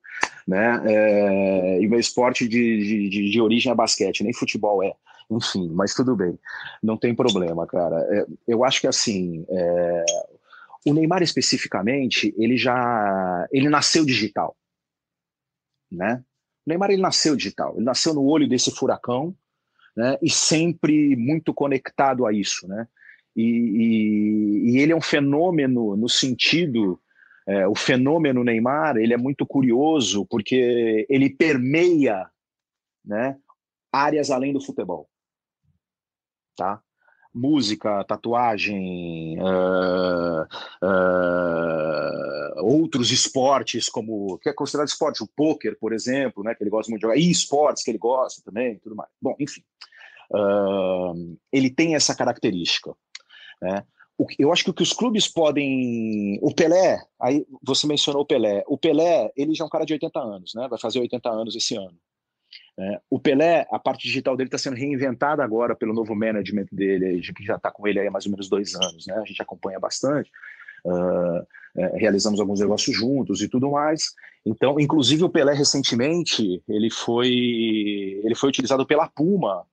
né? 0.49 0.83
É, 0.87 1.83
e 1.83 1.87
meu 1.87 2.01
esporte 2.01 2.49
de, 2.49 3.09
de, 3.11 3.31
de, 3.31 3.41
origem 3.43 3.71
é 3.71 3.75
basquete, 3.75 4.25
nem 4.25 4.33
futebol 4.33 4.83
é, 4.83 4.95
enfim, 5.31 5.69
mas 5.75 5.95
tudo 5.95 6.17
bem, 6.17 6.39
não 6.83 6.97
tem 6.97 7.15
problema, 7.15 7.67
cara. 7.67 8.01
É, 8.11 8.27
eu 8.49 8.65
acho 8.65 8.81
que 8.81 8.87
assim, 8.87 9.45
é, 9.51 10.05
o 10.87 10.95
Neymar 10.95 11.23
especificamente, 11.23 12.35
ele 12.39 12.57
já, 12.57 13.47
ele 13.53 13.69
nasceu 13.69 14.03
digital, 14.03 14.57
né? 15.93 16.25
O 16.67 16.71
Neymar 16.71 16.91
ele 16.91 17.03
nasceu 17.03 17.37
digital, 17.37 17.75
ele 17.77 17.85
nasceu 17.85 18.15
no 18.15 18.25
olho 18.25 18.49
desse 18.49 18.71
furacão, 18.71 19.37
né? 19.97 20.19
E 20.23 20.31
sempre 20.31 21.17
muito 21.17 21.55
conectado 21.55 22.27
a 22.27 22.33
isso, 22.33 22.67
né? 22.67 22.87
E, 23.37 23.43
e, 23.43 24.71
e 24.71 24.79
ele 24.79 24.93
é 24.93 24.97
um 24.97 25.01
fenômeno 25.01 25.97
no 25.97 26.09
sentido, 26.09 27.01
é, 27.47 27.67
o 27.67 27.75
fenômeno 27.75 28.45
Neymar, 28.45 28.97
ele 28.97 29.13
é 29.13 29.17
muito 29.17 29.45
curioso 29.47 30.25
porque 30.27 31.07
ele 31.09 31.31
permeia, 31.31 32.29
né? 33.05 33.37
Áreas 33.93 34.31
além 34.31 34.53
do 34.53 34.61
futebol, 34.61 35.09
tá? 36.57 36.83
Música, 37.35 38.05
tatuagem, 38.05 39.37
uh, 39.41 40.47
uh, 40.83 42.65
outros 42.65 43.11
esportes, 43.11 43.89
como 43.89 44.39
que 44.39 44.49
é 44.49 44.53
considerado 44.53 44.89
esporte, 44.89 45.23
o 45.23 45.27
poker, 45.27 45.77
por 45.79 45.93
exemplo, 45.93 46.45
né, 46.45 46.55
que 46.55 46.63
ele 46.63 46.71
gosta 46.71 46.91
muito 46.91 47.01
de 47.01 47.07
jogar, 47.07 47.19
e 47.19 47.31
esportes 47.31 47.83
que 47.83 47.91
ele 47.91 47.99
gosta 47.99 48.41
também, 48.45 48.79
tudo 48.79 48.95
mais. 48.95 49.11
Bom, 49.21 49.35
enfim, 49.41 49.63
uh, 50.33 51.37
ele 51.53 51.71
tem 51.71 51.95
essa 51.95 52.15
característica. 52.15 52.95
Né? 53.61 53.85
Eu 54.39 54.53
acho 54.53 54.63
que 54.63 54.71
o 54.71 54.75
que 54.75 54.83
os 54.83 54.93
clubes 54.93 55.27
podem. 55.27 56.39
O 56.41 56.55
Pelé, 56.55 57.03
aí 57.21 57.45
você 57.61 57.85
mencionou 57.85 58.23
o 58.23 58.27
Pelé. 58.27 58.63
O 58.69 58.79
Pelé, 58.79 59.33
ele 59.37 59.55
já 59.55 59.65
é 59.65 59.67
um 59.67 59.71
cara 59.71 59.85
de 59.85 59.93
80 59.93 60.21
anos, 60.21 60.55
né? 60.55 60.69
Vai 60.69 60.79
fazer 60.79 61.01
80 61.01 61.29
anos 61.29 61.57
esse 61.57 61.75
ano. 61.75 61.99
É, 62.77 63.01
o 63.09 63.21
Pelé, 63.21 63.67
a 63.71 63.79
parte 63.79 64.03
digital 64.07 64.37
dele 64.37 64.49
está 64.49 64.59
sendo 64.59 64.77
reinventada 64.77 65.45
agora 65.45 65.77
pelo 65.77 65.95
novo 65.95 66.15
management 66.15 66.67
dele, 66.73 67.21
que 67.21 67.45
já 67.45 67.57
está 67.57 67.71
com 67.71 67.87
ele 67.87 68.01
há 68.01 68.11
mais 68.11 68.27
ou 68.27 68.33
menos 68.33 68.49
dois 68.49 68.75
anos, 68.75 69.07
né? 69.07 69.15
A 69.15 69.25
gente 69.25 69.41
acompanha 69.41 69.79
bastante. 69.79 70.31
Uh, 70.85 71.47
é, 71.77 71.97
realizamos 71.97 72.41
alguns 72.41 72.61
negócios 72.61 72.97
juntos 72.97 73.41
e 73.43 73.49
tudo 73.49 73.71
mais. 73.71 74.15
Então, 74.45 74.79
inclusive 74.79 75.25
o 75.25 75.31
Pelé 75.31 75.55
recentemente 75.55 76.63
ele 76.69 76.91
foi 76.91 77.31
ele 78.23 78.35
foi 78.35 78.49
utilizado 78.49 78.87
pela 78.87 79.09
Puma, 79.09 79.65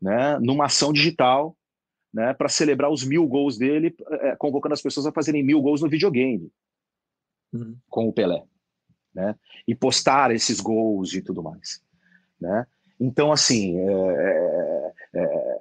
né? 0.00 0.38
Numa 0.40 0.66
ação 0.66 0.92
digital, 0.92 1.56
né? 2.12 2.34
Para 2.34 2.48
celebrar 2.48 2.90
os 2.90 3.04
mil 3.04 3.26
gols 3.26 3.56
dele, 3.56 3.94
é, 4.10 4.36
convocando 4.36 4.74
as 4.74 4.82
pessoas 4.82 5.06
a 5.06 5.12
fazerem 5.12 5.42
mil 5.42 5.60
gols 5.62 5.80
no 5.80 5.88
videogame 5.88 6.50
uhum. 7.52 7.76
com 7.88 8.08
o 8.08 8.12
Pelé, 8.12 8.44
né? 9.14 9.34
E 9.66 9.74
postar 9.74 10.30
esses 10.32 10.60
gols 10.60 11.14
e 11.14 11.22
tudo 11.22 11.42
mais. 11.42 11.82
Né? 12.42 12.66
Então, 13.00 13.30
assim, 13.30 13.78
é, 13.78 13.92
é, 13.92 14.92
é, 15.14 15.58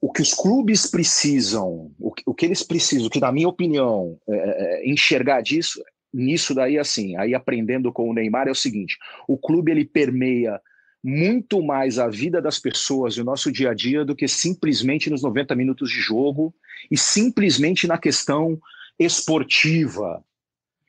o 0.00 0.12
que 0.12 0.22
os 0.22 0.32
clubes 0.32 0.86
precisam, 0.86 1.90
o 1.98 2.12
que, 2.12 2.22
o 2.24 2.32
que, 2.32 2.46
eles 2.46 2.62
precisam, 2.62 3.10
que 3.10 3.18
na 3.18 3.32
minha 3.32 3.48
opinião, 3.48 4.16
é, 4.28 4.34
é, 4.36 4.88
enxergar 4.88 5.40
disso, 5.40 5.82
nisso 6.12 6.54
daí, 6.54 6.78
assim, 6.78 7.16
aí 7.16 7.34
aprendendo 7.34 7.92
com 7.92 8.08
o 8.08 8.14
Neymar, 8.14 8.46
é 8.46 8.52
o 8.52 8.54
seguinte, 8.54 8.96
o 9.26 9.36
clube 9.36 9.72
ele 9.72 9.84
permeia 9.84 10.60
muito 11.02 11.60
mais 11.60 11.98
a 11.98 12.08
vida 12.08 12.40
das 12.40 12.60
pessoas 12.60 13.14
e 13.14 13.20
o 13.20 13.24
nosso 13.24 13.50
dia 13.50 13.70
a 13.70 13.74
dia 13.74 14.04
do 14.04 14.14
que 14.14 14.28
simplesmente 14.28 15.10
nos 15.10 15.22
90 15.22 15.54
minutos 15.56 15.90
de 15.90 16.00
jogo 16.00 16.54
e 16.90 16.96
simplesmente 16.96 17.86
na 17.88 17.98
questão 17.98 18.58
esportiva 18.98 20.24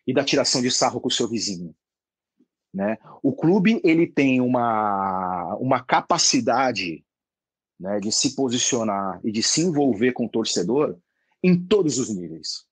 e 0.05 0.13
da 0.13 0.23
tiração 0.23 0.61
de 0.61 0.69
sarro 0.69 1.01
com 1.01 1.07
o 1.07 1.11
seu 1.11 1.27
vizinho. 1.27 1.75
Né? 2.75 2.97
O 3.23 3.31
clube 3.31 3.79
ele 3.85 4.05
tem 4.05 4.41
uma, 4.41 5.55
uma 5.61 5.81
capacidade 5.81 7.05
né, 7.79 8.01
de 8.01 8.11
se 8.11 8.35
posicionar 8.35 9.21
e 9.23 9.31
de 9.31 9.41
se 9.41 9.61
envolver 9.61 10.11
com 10.11 10.25
o 10.25 10.29
torcedor 10.29 10.97
em 11.41 11.57
todos 11.57 11.97
os 11.97 12.13
níveis. 12.13 12.65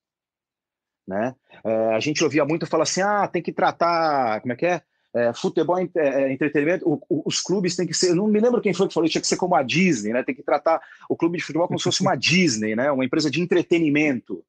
Né? 1.08 1.34
É, 1.64 1.94
a 1.94 2.00
gente 2.00 2.22
ouvia 2.22 2.44
muito 2.44 2.66
falar 2.66 2.82
assim: 2.82 3.00
ah, 3.00 3.26
tem 3.26 3.42
que 3.42 3.50
tratar, 3.50 4.42
como 4.42 4.52
é 4.52 4.56
que 4.56 4.66
é? 4.66 4.82
é 5.14 5.32
futebol 5.32 5.78
é, 5.78 5.88
é 5.96 6.30
entretenimento, 6.30 6.86
o, 6.86 7.00
o, 7.08 7.22
os 7.24 7.40
clubes 7.40 7.74
têm 7.74 7.86
que 7.86 7.94
ser. 7.94 8.10
Eu 8.10 8.16
não 8.16 8.26
me 8.26 8.40
lembro 8.40 8.60
quem 8.60 8.74
foi 8.74 8.86
que 8.86 8.92
falou, 8.92 9.08
tinha 9.08 9.22
que 9.22 9.26
ser 9.26 9.38
como 9.38 9.54
a 9.54 9.62
Disney, 9.62 10.12
né? 10.12 10.22
Tem 10.22 10.34
que 10.34 10.42
tratar 10.42 10.82
o 11.08 11.16
clube 11.16 11.38
de 11.38 11.44
futebol 11.44 11.66
como 11.66 11.78
se 11.78 11.84
fosse 11.84 12.02
uma 12.02 12.14
Disney, 12.16 12.76
né? 12.76 12.92
Uma 12.92 13.06
empresa 13.06 13.30
de 13.30 13.40
entretenimento. 13.40 14.44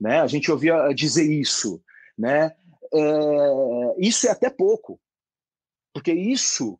Né? 0.00 0.20
A 0.20 0.28
gente 0.28 0.48
ouvia 0.48 0.92
dizer 0.92 1.24
isso. 1.24 1.82
Né? 2.16 2.52
É, 2.94 3.94
isso 3.98 4.26
é 4.26 4.30
até 4.30 4.50
pouco, 4.50 5.00
porque 5.92 6.12
isso 6.12 6.78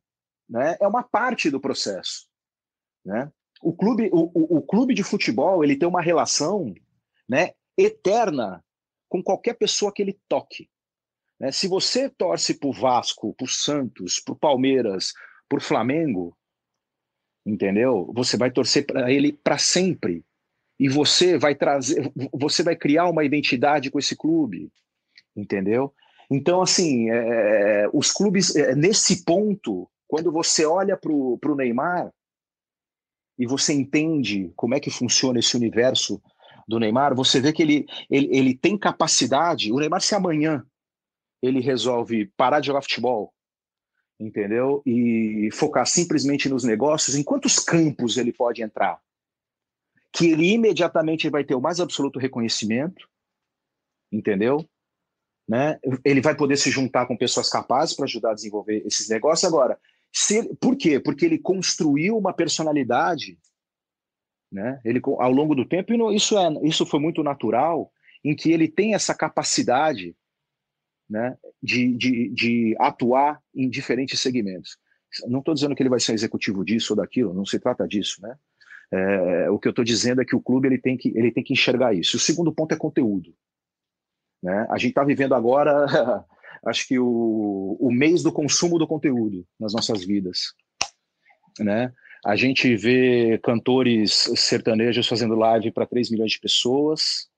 né, 0.49 0.77
é 0.81 0.87
uma 0.87 1.03
parte 1.03 1.51
do 1.51 1.61
processo. 1.61 2.29
Né? 3.05 3.31
O 3.63 3.73
clube, 3.73 4.11
o, 4.13 4.59
o, 4.59 4.63
clube 4.63 4.95
de 4.95 5.03
futebol 5.03 5.63
ele 5.63 5.77
tem 5.77 5.89
uma 5.89 6.03
relação 6.03 6.75
né, 7.29 7.53
eterna 7.77 8.65
com 9.09 9.23
qualquer 9.23 9.55
pessoa 9.55 9.93
que 9.93 10.03
ele 10.03 10.19
toque. 10.29 10.69
Né? 11.39 11.51
Se 11.53 11.69
você 11.69 12.09
torce 12.09 12.55
para 12.59 12.69
o 12.69 12.73
Vasco, 12.73 13.35
para 13.35 13.45
o 13.45 13.49
Santos, 13.49 14.21
para 14.21 14.33
o 14.33 14.39
Palmeiras, 14.39 15.13
para 15.49 15.59
o 15.59 15.63
Flamengo, 15.63 16.37
entendeu? 17.45 18.11
Você 18.15 18.37
vai 18.37 18.51
torcer 18.51 18.87
para 18.87 19.11
ele 19.11 19.33
para 19.33 19.59
sempre. 19.59 20.25
E 20.79 20.89
você 20.89 21.39
vai 21.39 21.55
trazer, 21.55 22.11
você 22.33 22.63
vai 22.63 22.75
criar 22.75 23.09
uma 23.09 23.25
identidade 23.25 23.91
com 23.91 23.99
esse 23.99 24.17
clube, 24.17 24.73
entendeu? 25.37 25.95
Então, 26.31 26.63
assim, 26.63 27.11
é, 27.11 27.89
os 27.93 28.11
clubes, 28.13 28.57
é, 28.57 28.75
nesse 28.75 29.25
ponto, 29.25 29.89
quando 30.09 30.33
você 30.33 30.65
olha 30.65 30.97
para 30.97 31.13
o 31.13 31.55
Neymar, 31.57 32.13
e 33.39 33.47
você 33.47 33.73
entende 33.73 34.53
como 34.55 34.75
é 34.75 34.81
que 34.81 34.91
funciona 34.91 35.39
esse 35.39 35.57
universo 35.57 36.23
do 36.69 36.79
Neymar, 36.79 37.15
você 37.15 37.41
vê 37.41 37.53
que 37.53 37.63
ele, 37.63 37.87
ele, 38.11 38.29
ele 38.31 38.57
tem 38.57 38.79
capacidade. 38.79 39.73
O 39.73 39.79
Neymar, 39.79 40.01
se 40.01 40.15
amanhã 40.15 40.65
ele 41.43 41.61
resolve 41.61 42.27
parar 42.37 42.61
de 42.61 42.69
jogar 42.69 42.83
futebol, 42.83 43.35
entendeu? 44.19 44.83
E 44.87 45.49
focar 45.53 45.87
simplesmente 45.87 46.49
nos 46.49 46.63
negócios, 46.63 47.17
em 47.17 47.25
quantos 47.25 47.59
campos 47.59 48.17
ele 48.17 48.33
pode 48.33 48.63
entrar? 48.63 49.01
Que 50.13 50.31
ele 50.31 50.53
imediatamente 50.53 51.29
vai 51.29 51.43
ter 51.43 51.55
o 51.55 51.61
mais 51.61 51.81
absoluto 51.81 52.19
reconhecimento, 52.19 53.09
entendeu? 54.13 54.69
Né? 55.49 55.79
Ele 56.05 56.21
vai 56.21 56.37
poder 56.37 56.57
se 56.57 56.71
juntar 56.71 57.07
com 57.07 57.17
pessoas 57.17 57.49
capazes 57.49 57.95
para 57.95 58.05
ajudar 58.05 58.31
a 58.31 58.35
desenvolver 58.35 58.83
esses 58.87 59.09
negócios. 59.09 59.45
Agora, 59.45 59.79
se, 60.13 60.55
por 60.57 60.77
quê? 60.77 61.01
Porque 61.01 61.25
ele 61.25 61.39
construiu 61.39 62.17
uma 62.17 62.33
personalidade, 62.33 63.39
né? 64.51 64.81
Ele 64.85 65.01
ao 65.05 65.33
longo 65.33 65.55
do 65.55 65.67
tempo, 65.67 65.93
e 65.93 66.17
isso 66.17 66.39
é 66.39 66.49
isso 66.63 66.85
foi 66.85 67.01
muito 67.01 67.23
natural, 67.23 67.91
em 68.23 68.37
que 68.37 68.53
ele 68.53 68.69
tem 68.69 68.95
essa 68.95 69.15
capacidade, 69.15 70.15
né? 71.09 71.37
De, 71.63 71.97
de, 71.97 72.29
de 72.29 72.77
atuar 72.79 73.41
em 73.55 73.69
diferentes 73.71 74.21
segmentos. 74.21 74.77
Não 75.27 75.41
estou 75.41 75.55
dizendo 75.55 75.75
que 75.75 75.83
ele 75.83 75.91
vai 75.91 76.01
ser 76.01 76.13
executivo 76.13 76.65
disso 76.65 76.93
ou 76.93 76.97
daquilo, 76.97 77.35
não 77.35 77.47
se 77.47 77.59
trata 77.59 77.89
disso, 77.89 78.21
né? 78.21 78.37
É, 78.93 79.51
o 79.51 79.59
que 79.59 79.67
eu 79.67 79.71
estou 79.71 79.85
dizendo 79.85 80.21
é 80.21 80.25
que 80.25 80.37
o 80.37 80.43
clube 80.43 80.69
ele 80.69 80.79
tem 80.79 80.99
que 80.99 81.09
ele 81.17 81.33
tem 81.33 81.43
que 81.43 81.55
enxergar 81.55 81.95
isso. 81.95 82.19
O 82.19 82.21
segundo 82.21 82.53
ponto 82.53 82.75
é 82.75 82.77
conteúdo. 82.77 83.35
Né? 84.43 84.67
A 84.69 84.77
gente 84.77 84.91
está 84.91 85.05
vivendo 85.05 85.35
agora 85.35 85.87
acho 86.67 86.87
que 86.87 86.99
o, 86.99 87.77
o 87.79 87.91
mês 87.91 88.23
do 88.23 88.33
consumo 88.33 88.79
do 88.79 88.87
conteúdo 88.87 89.47
nas 89.59 89.73
nossas 89.73 90.05
vidas, 90.05 90.55
né? 91.59 91.93
A 92.25 92.37
gente 92.37 92.77
vê 92.77 93.39
cantores 93.43 94.13
sertanejos 94.37 95.09
fazendo 95.09 95.35
live 95.35 95.73
para 95.73 95.87
3 95.87 96.09
milhões 96.09 96.33
de 96.33 96.41
pessoas, 96.41 97.29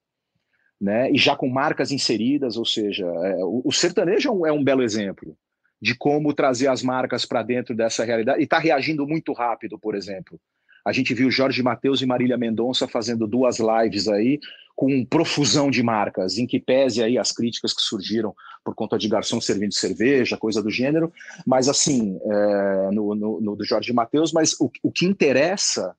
né? 0.78 1.10
E 1.10 1.16
já 1.16 1.34
com 1.34 1.48
marcas 1.48 1.90
inseridas, 1.90 2.58
ou 2.58 2.66
seja, 2.66 3.06
é, 3.06 3.36
o, 3.44 3.62
o, 3.64 3.72
sertanejo 3.72 4.28
é 4.28 4.32
um, 4.32 4.46
é 4.46 4.52
um, 4.52 4.62
belo 4.62 4.82
exemplo 4.82 5.36
de 5.80 5.94
como 5.94 6.34
trazer 6.34 6.68
as 6.68 6.82
marcas 6.82 7.24
para 7.24 7.42
dentro 7.42 7.74
dessa 7.74 8.04
realidade 8.04 8.40
e 8.40 8.44
está 8.44 8.58
reagindo 8.58 9.06
muito 9.06 9.32
rápido, 9.32 9.78
por 9.78 9.94
exemplo. 9.94 10.38
A 10.84 10.92
gente 10.92 11.14
viu 11.14 11.30
Jorge 11.30 11.62
Mateus 11.62 12.02
e 12.02 12.06
Marília 12.06 12.36
Mendonça 12.36 12.86
fazendo 12.86 13.26
duas 13.26 13.58
lives 13.58 14.06
aí 14.06 14.38
com 14.76 15.04
profusão 15.04 15.70
de 15.70 15.82
marcas, 15.82 16.36
em 16.36 16.46
que 16.46 16.60
pese 16.60 17.02
aí 17.02 17.16
as 17.16 17.32
críticas 17.32 17.72
que 17.72 17.80
surgiram 17.80 18.34
por 18.64 18.74
conta 18.74 18.98
de 18.98 19.08
garçom 19.08 19.40
servindo 19.40 19.72
cerveja, 19.72 20.36
coisa 20.36 20.62
do 20.62 20.70
gênero, 20.70 21.12
mas 21.46 21.68
assim, 21.68 22.18
é, 22.22 22.90
no, 22.90 23.14
no, 23.14 23.40
no, 23.40 23.56
do 23.56 23.64
Jorge 23.64 23.92
Mateus, 23.92 24.32
mas 24.32 24.58
o, 24.60 24.70
o 24.82 24.90
que 24.90 25.06
interessa 25.06 25.96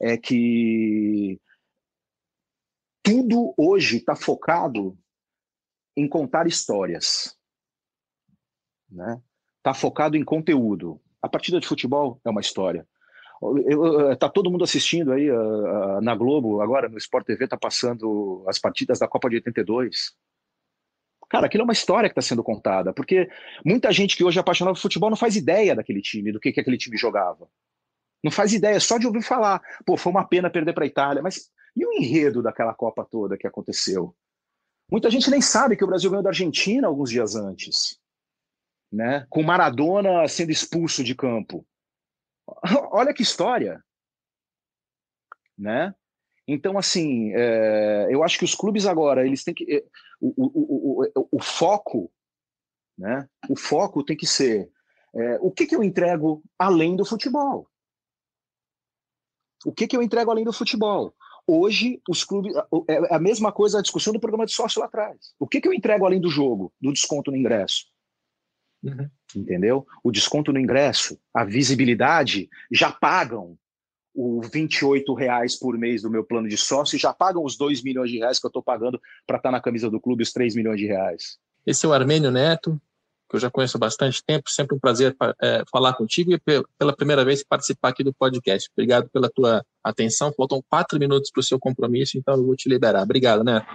é 0.00 0.16
que 0.16 1.40
tudo 3.02 3.54
hoje 3.56 3.98
está 3.98 4.14
focado 4.14 4.96
em 5.96 6.08
contar 6.08 6.46
histórias, 6.46 7.36
né? 8.90 9.20
Está 9.58 9.72
focado 9.72 10.16
em 10.16 10.24
conteúdo. 10.24 11.00
A 11.22 11.28
partida 11.28 11.58
de 11.58 11.66
futebol 11.66 12.20
é 12.24 12.28
uma 12.28 12.40
história. 12.40 12.86
Está 14.12 14.28
todo 14.28 14.50
mundo 14.50 14.64
assistindo 14.64 15.12
aí 15.12 15.30
uh, 15.30 16.00
na 16.00 16.14
Globo, 16.14 16.60
agora 16.60 16.88
no 16.88 16.96
Sport 16.96 17.26
TV 17.26 17.44
está 17.44 17.56
passando 17.56 18.44
as 18.48 18.58
partidas 18.58 18.98
da 18.98 19.08
Copa 19.08 19.28
de 19.28 19.36
82. 19.36 20.14
Cara, 21.28 21.46
aquilo 21.46 21.62
é 21.62 21.64
uma 21.64 21.72
história 21.72 22.08
que 22.08 22.12
está 22.18 22.22
sendo 22.22 22.42
contada, 22.42 22.92
porque 22.92 23.28
muita 23.64 23.92
gente 23.92 24.16
que 24.16 24.24
hoje 24.24 24.38
é 24.38 24.40
apaixonada 24.40 24.74
por 24.74 24.80
futebol 24.80 25.10
não 25.10 25.16
faz 25.16 25.36
ideia 25.36 25.74
daquele 25.74 26.00
time, 26.00 26.32
do 26.32 26.40
que, 26.40 26.52
que 26.52 26.60
aquele 26.60 26.78
time 26.78 26.96
jogava. 26.96 27.48
Não 28.22 28.30
faz 28.30 28.52
ideia, 28.52 28.80
só 28.80 28.96
de 28.96 29.06
ouvir 29.06 29.22
falar. 29.22 29.60
Pô, 29.84 29.96
foi 29.96 30.10
uma 30.10 30.26
pena 30.26 30.48
perder 30.48 30.72
para 30.72 30.84
a 30.84 30.86
Itália, 30.86 31.22
mas 31.22 31.50
e 31.76 31.84
o 31.84 31.92
enredo 31.92 32.42
daquela 32.42 32.72
Copa 32.72 33.04
toda 33.04 33.36
que 33.36 33.46
aconteceu? 33.46 34.14
Muita 34.90 35.10
gente 35.10 35.30
nem 35.30 35.40
sabe 35.40 35.76
que 35.76 35.84
o 35.84 35.86
Brasil 35.86 36.10
ganhou 36.10 36.22
da 36.22 36.30
Argentina 36.30 36.86
alguns 36.86 37.10
dias 37.10 37.34
antes, 37.34 37.98
né? 38.92 39.26
Com 39.28 39.42
Maradona 39.42 40.26
sendo 40.28 40.52
expulso 40.52 41.02
de 41.02 41.14
campo. 41.14 41.66
Olha 42.92 43.14
que 43.14 43.22
história, 43.22 43.82
né? 45.56 45.94
Então, 46.46 46.76
assim, 46.76 47.32
é, 47.34 48.08
eu 48.10 48.22
acho 48.22 48.38
que 48.38 48.44
os 48.44 48.54
clubes 48.54 48.86
agora, 48.86 49.26
eles 49.26 49.42
têm 49.42 49.54
que... 49.54 49.64
É, 49.72 49.84
o, 50.20 50.32
o, 50.36 51.04
o, 51.14 51.28
o, 51.32 51.42
foco, 51.42 52.12
né? 52.98 53.28
O 53.48 53.56
foco 53.56 54.04
tem 54.04 54.16
que 54.16 54.26
ser 54.26 54.70
é, 55.14 55.38
o 55.40 55.50
que, 55.50 55.66
que 55.66 55.76
eu 55.76 55.82
entrego 55.82 56.42
além 56.58 56.96
do 56.96 57.04
futebol? 57.04 57.68
O 59.64 59.72
que, 59.72 59.86
que 59.86 59.96
eu 59.96 60.02
entrego 60.02 60.30
além 60.30 60.44
do 60.44 60.52
futebol? 60.52 61.14
Hoje, 61.46 62.02
os 62.08 62.24
clubes. 62.24 62.54
É 62.88 63.14
a 63.14 63.18
mesma 63.18 63.52
coisa 63.52 63.78
a 63.78 63.82
discussão 63.82 64.12
do 64.12 64.20
programa 64.20 64.44
de 64.44 64.52
sócio 64.52 64.80
lá 64.80 64.86
atrás. 64.86 65.34
O 65.38 65.46
que, 65.46 65.60
que 65.60 65.68
eu 65.68 65.72
entrego 65.72 66.04
além 66.04 66.20
do 66.20 66.28
jogo, 66.28 66.72
do 66.80 66.92
desconto 66.92 67.30
no 67.30 67.36
ingresso? 67.36 67.86
Uhum. 68.84 69.08
Entendeu? 69.34 69.86
O 70.02 70.12
desconto 70.12 70.52
no 70.52 70.60
ingresso, 70.60 71.18
a 71.32 71.44
visibilidade, 71.44 72.48
já 72.70 72.92
pagam 72.92 73.56
o 74.14 74.40
28 74.42 75.12
reais 75.14 75.58
por 75.58 75.76
mês 75.76 76.02
do 76.02 76.10
meu 76.10 76.22
plano 76.22 76.48
de 76.48 76.56
sócio 76.56 76.94
e 76.94 76.98
já 76.98 77.12
pagam 77.12 77.44
os 77.44 77.56
2 77.56 77.82
milhões 77.82 78.10
de 78.10 78.18
reais 78.18 78.38
que 78.38 78.46
eu 78.46 78.48
estou 78.48 78.62
pagando 78.62 79.00
para 79.26 79.38
estar 79.38 79.48
tá 79.48 79.52
na 79.52 79.60
camisa 79.60 79.90
do 79.90 80.00
clube, 80.00 80.22
os 80.22 80.32
3 80.32 80.54
milhões 80.54 80.78
de 80.78 80.86
reais. 80.86 81.38
Esse 81.66 81.84
é 81.84 81.88
o 81.88 81.92
Armênio 81.92 82.30
Neto, 82.30 82.80
que 83.28 83.36
eu 83.36 83.40
já 83.40 83.50
conheço 83.50 83.76
há 83.76 83.80
bastante 83.80 84.22
tempo, 84.24 84.48
sempre 84.48 84.76
um 84.76 84.78
prazer 84.78 85.16
é, 85.42 85.64
falar 85.72 85.94
contigo 85.94 86.32
e 86.32 86.38
pela 86.78 86.94
primeira 86.94 87.24
vez 87.24 87.42
participar 87.42 87.88
aqui 87.88 88.04
do 88.04 88.14
podcast. 88.14 88.70
Obrigado 88.72 89.08
pela 89.10 89.28
tua 89.28 89.64
atenção. 89.82 90.32
Faltam 90.32 90.62
quatro 90.68 90.98
minutos 90.98 91.30
para 91.32 91.40
o 91.40 91.42
seu 91.42 91.58
compromisso, 91.58 92.16
então 92.16 92.34
eu 92.34 92.44
vou 92.44 92.54
te 92.54 92.68
liberar. 92.68 93.02
Obrigado, 93.02 93.42
Neto. 93.42 93.66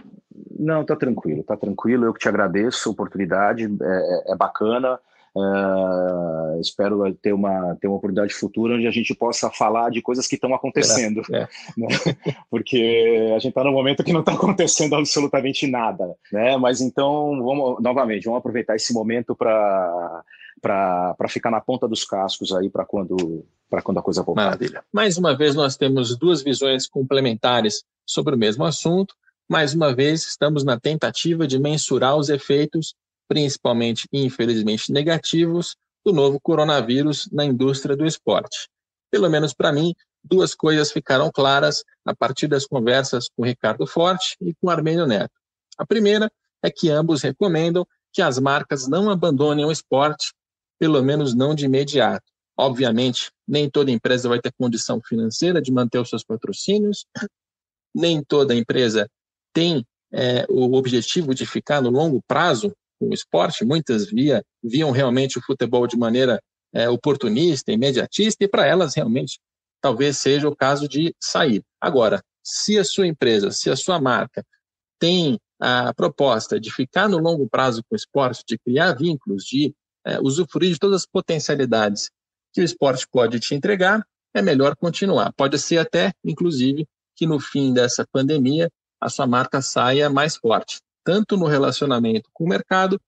Não, 0.59 0.83
tá 0.83 0.93
tranquilo, 0.93 1.41
tá 1.41 1.55
tranquilo. 1.55 2.05
Eu 2.05 2.13
que 2.13 2.19
te 2.19 2.27
agradeço 2.27 2.89
a 2.89 2.91
oportunidade, 2.91 3.63
é, 3.63 4.29
é, 4.29 4.33
é 4.33 4.35
bacana. 4.35 4.99
Uh, 5.33 6.59
espero 6.59 7.13
ter 7.13 7.33
uma, 7.33 7.77
ter 7.79 7.87
uma 7.87 7.97
oportunidade 7.97 8.33
futura 8.33 8.75
onde 8.75 8.87
a 8.87 8.91
gente 8.91 9.13
possa 9.13 9.49
falar 9.49 9.89
de 9.89 10.01
coisas 10.01 10.27
que 10.27 10.35
estão 10.35 10.53
acontecendo. 10.53 11.21
É, 11.31 11.37
é. 11.37 11.47
Né? 11.77 11.87
Porque 12.51 13.31
a 13.35 13.39
gente 13.39 13.49
está 13.49 13.63
num 13.63 13.71
momento 13.71 14.03
que 14.03 14.11
não 14.11 14.19
está 14.19 14.33
acontecendo 14.33 14.95
absolutamente 14.95 15.65
nada. 15.65 16.13
Né? 16.31 16.57
Mas 16.57 16.81
então, 16.81 17.41
vamos 17.41 17.81
novamente, 17.81 18.25
vamos 18.25 18.39
aproveitar 18.39 18.75
esse 18.75 18.93
momento 18.93 19.35
para 19.35 20.23
para 20.61 21.29
ficar 21.29 21.49
na 21.49 21.61
ponta 21.61 21.87
dos 21.87 22.03
cascos 22.03 22.51
aí 22.51 22.69
para 22.69 22.83
quando 22.83 23.45
para 23.69 23.81
quando 23.81 23.99
a 23.99 24.01
coisa 24.01 24.23
voltar. 24.23 24.43
Maravilha. 24.43 24.83
Mais 24.91 25.17
uma 25.17 25.37
vez 25.37 25.55
nós 25.55 25.77
temos 25.77 26.17
duas 26.17 26.43
visões 26.43 26.85
complementares 26.85 27.85
sobre 28.05 28.35
o 28.35 28.37
mesmo 28.37 28.65
assunto 28.65 29.15
mais 29.49 29.73
uma 29.73 29.93
vez, 29.93 30.27
estamos 30.27 30.63
na 30.63 30.79
tentativa 30.79 31.47
de 31.47 31.57
mensurar 31.57 32.15
os 32.15 32.29
efeitos, 32.29 32.93
principalmente 33.27 34.07
e 34.13 34.23
infelizmente 34.23 34.91
negativos, 34.91 35.75
do 36.05 36.13
novo 36.13 36.39
coronavírus 36.39 37.27
na 37.31 37.43
indústria 37.43 37.97
do 37.97 38.05
esporte. 38.05 38.69
Pelo 39.11 39.27
menos 39.27 39.53
para 39.53 39.73
mim, 39.73 39.95
duas 40.23 40.53
coisas 40.53 40.91
ficaram 40.91 41.31
claras 41.31 41.83
a 42.05 42.15
partir 42.15 42.47
das 42.47 42.65
conversas 42.65 43.27
com 43.35 43.43
Ricardo 43.43 43.87
Forte 43.87 44.35
e 44.39 44.53
com 44.53 44.69
Armênio 44.69 45.07
Neto. 45.07 45.33
A 45.77 45.85
primeira 45.85 46.31
é 46.61 46.69
que 46.69 46.89
ambos 46.89 47.23
recomendam 47.23 47.87
que 48.13 48.21
as 48.21 48.37
marcas 48.37 48.87
não 48.87 49.09
abandonem 49.09 49.65
o 49.65 49.71
esporte, 49.71 50.31
pelo 50.79 51.01
menos 51.01 51.33
não 51.33 51.55
de 51.55 51.65
imediato. 51.65 52.25
Obviamente, 52.55 53.31
nem 53.47 53.69
toda 53.69 53.89
empresa 53.89 54.29
vai 54.29 54.39
ter 54.39 54.53
condição 54.53 55.01
financeira 55.01 55.61
de 55.61 55.71
manter 55.71 55.99
os 55.99 56.09
seus 56.09 56.23
patrocínios, 56.23 57.05
nem 57.95 58.23
toda 58.23 58.53
empresa 58.53 59.09
tem 59.53 59.85
é, 60.11 60.45
o 60.49 60.73
objetivo 60.75 61.33
de 61.33 61.45
ficar 61.45 61.81
no 61.81 61.89
longo 61.89 62.21
prazo 62.27 62.73
com 62.99 63.09
o 63.09 63.13
esporte, 63.13 63.63
muitas 63.63 64.07
via, 64.07 64.43
viam 64.63 64.91
realmente 64.91 65.37
o 65.37 65.41
futebol 65.41 65.87
de 65.87 65.97
maneira 65.97 66.41
é, 66.73 66.89
oportunista, 66.89 67.71
imediatista, 67.71 68.43
e 68.43 68.47
para 68.47 68.65
elas 68.65 68.95
realmente 68.95 69.39
talvez 69.81 70.17
seja 70.17 70.47
o 70.47 70.55
caso 70.55 70.87
de 70.87 71.15
sair. 71.21 71.63
Agora, 71.79 72.21
se 72.43 72.77
a 72.77 72.83
sua 72.83 73.07
empresa, 73.07 73.51
se 73.51 73.69
a 73.69 73.75
sua 73.75 73.99
marca 73.99 74.45
tem 74.99 75.39
a 75.59 75.93
proposta 75.93 76.59
de 76.59 76.71
ficar 76.71 77.07
no 77.07 77.17
longo 77.17 77.47
prazo 77.49 77.81
com 77.87 77.95
o 77.95 77.97
esporte, 77.97 78.43
de 78.47 78.57
criar 78.57 78.93
vínculos, 78.93 79.43
de 79.43 79.73
é, 80.05 80.19
usufruir 80.19 80.73
de 80.73 80.79
todas 80.79 81.01
as 81.01 81.07
potencialidades 81.07 82.09
que 82.53 82.61
o 82.61 82.63
esporte 82.63 83.07
pode 83.09 83.39
te 83.39 83.53
entregar, 83.55 84.03
é 84.33 84.41
melhor 84.41 84.75
continuar. 84.75 85.33
Pode 85.33 85.57
ser 85.59 85.77
até, 85.77 86.13
inclusive, 86.23 86.85
que 87.15 87.25
no 87.25 87.39
fim 87.39 87.73
dessa 87.73 88.05
pandemia 88.11 88.69
a 88.99 89.09
sua 89.09 89.25
marca 89.25 89.61
saia 89.61 90.09
mais 90.09 90.35
forte, 90.35 90.79
tanto 91.03 91.37
no 91.37 91.45
relacionamento 91.45 92.29
com 92.33 92.45
o 92.45 92.49
mercado, 92.49 92.99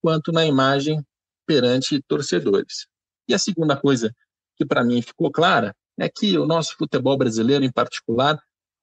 quanto 0.00 0.32
na 0.32 0.46
imagem 0.46 1.04
perante 1.46 2.00
torcedores. 2.06 2.86
E 3.28 3.34
a 3.34 3.38
segunda 3.38 3.76
coisa 3.76 4.14
que 4.56 4.64
para 4.64 4.84
mim 4.84 5.02
ficou 5.02 5.30
clara 5.30 5.74
é 5.98 6.08
que 6.08 6.38
o 6.38 6.46
nosso 6.46 6.76
futebol 6.76 7.16
brasileiro, 7.16 7.64
em 7.64 7.70
particular, 7.70 8.40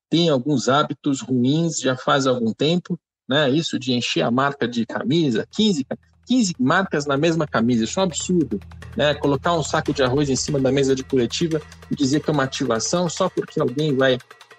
tem 0.09 0.30
alguns 0.30 0.70
hábitos 0.70 1.22
ruins 1.22 1.80
já 1.80 1.95
faz 1.95 2.28
algum 2.28 2.53
tempo, 2.53 2.99
né? 3.28 3.49
Isso 3.49 3.78
de 3.78 3.93
encher 3.93 4.22
a 4.22 4.32
marca 4.32 4.68
de 4.68 4.86
camisa, 4.86 5.47
15, 5.51 5.86
15 6.26 6.55
marcas 6.59 7.05
na 7.05 7.18
mesma 7.18 7.47
camisa, 7.47 7.84
isso 7.84 7.99
é 7.99 8.03
um 8.03 8.05
absurdo, 8.05 8.59
né? 8.95 9.13
Colocar 9.15 9.53
um 9.53 9.63
saco 9.63 9.93
de 9.93 10.03
arroz 10.03 10.30
em 10.30 10.36
cima 10.36 10.59
da 10.59 10.72
mesa 10.72 10.95
de 10.95 11.03
coletiva 11.03 11.61
e 11.89 11.95
dizer 11.95 12.22
que 12.22 12.30
é 12.30 12.34
uma 12.34 12.43
ativação 12.43 13.09
só 13.09 13.30
porque 13.30 13.59
alguém 13.59 13.95
vai 13.95 14.18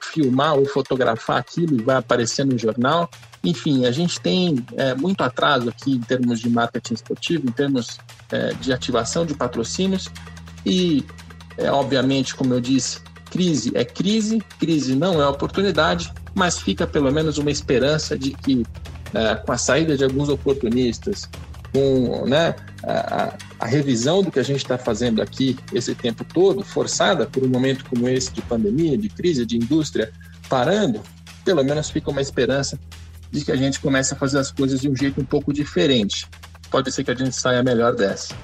filmar 0.09 0.55
ou 0.55 0.67
fotografar 0.67 1.39
aquilo 1.39 1.79
e 1.79 1.83
vai 1.83 1.97
aparecer 1.97 2.45
no 2.45 2.59
jornal. 2.59 3.09
Enfim, 3.43 3.87
a 3.87 3.91
gente 3.91 4.21
tem 4.21 4.65
é, 4.77 4.95
muito 4.95 5.23
atraso 5.23 5.69
aqui 5.69 5.93
em 5.93 6.01
termos 6.01 6.41
de 6.41 6.49
marketing 6.49 6.95
esportivo, 6.95 7.49
em 7.49 7.53
termos 7.53 7.99
é, 8.31 8.53
de 8.55 8.73
ativação 8.73 9.25
de 9.25 9.35
patrocínios 9.35 10.11
e, 10.65 11.05
é, 11.57 11.71
obviamente, 11.71 12.35
como 12.35 12.55
eu 12.55 12.61
disse, 12.61 13.01
crise 13.31 13.73
é 13.75 13.85
crise, 13.85 14.43
crise 14.59 14.95
não 14.95 15.21
é 15.21 15.27
oportunidade, 15.29 16.13
mas 16.35 16.59
fica 16.59 16.87
pelo 16.87 17.13
menos 17.13 17.39
uma 17.39 17.51
esperança 17.51 18.19
de 18.19 18.33
que, 18.33 18.65
é, 19.15 19.35
com 19.37 19.53
a 19.53 19.59
saída 19.59 19.97
de 19.97 20.05
alguns 20.05 20.29
oportunistas, 20.29 21.29
com 21.73 22.27
né, 22.27 22.55
a, 22.83 23.35
a, 23.59 23.67
revisão 23.67 24.23
do 24.23 24.31
que 24.31 24.39
a 24.39 24.43
gente 24.43 24.59
está 24.59 24.79
fazendo 24.79 25.21
aqui 25.21 25.57
esse 25.73 25.95
tempo 25.95 26.25
todo, 26.25 26.65
forçada 26.65 27.27
por 27.27 27.43
um 27.43 27.49
momento 27.49 27.85
como 27.85 28.09
esse 28.09 28.33
de 28.33 28.43
pandemia, 28.43 28.97
de 28.97 29.09
crise, 29.09 29.45
de 29.45 29.57
indústria 29.57 30.11
parando, 30.49 31.01
pelo 31.45 31.63
menos 31.63 31.91
fica 31.91 32.11
uma 32.11 32.21
esperança 32.21 32.79
de 33.31 33.45
que 33.45 33.53
a 33.53 33.57
gente 33.57 33.81
comece 33.81 34.15
a 34.15 34.17
fazer 34.17 34.39
as 34.39 34.51
coisas 34.51 34.81
de 34.81 34.89
um 34.89 34.97
jeito 34.97 35.21
um 35.21 35.25
pouco 35.25 35.53
diferente. 35.53 36.27
Pode 36.71 36.91
ser 36.93 37.05
que 37.05 37.11
a 37.11 37.15
gente 37.15 37.35
saia 37.35 37.63
melhor 37.63 37.95
dessa. 37.95 38.35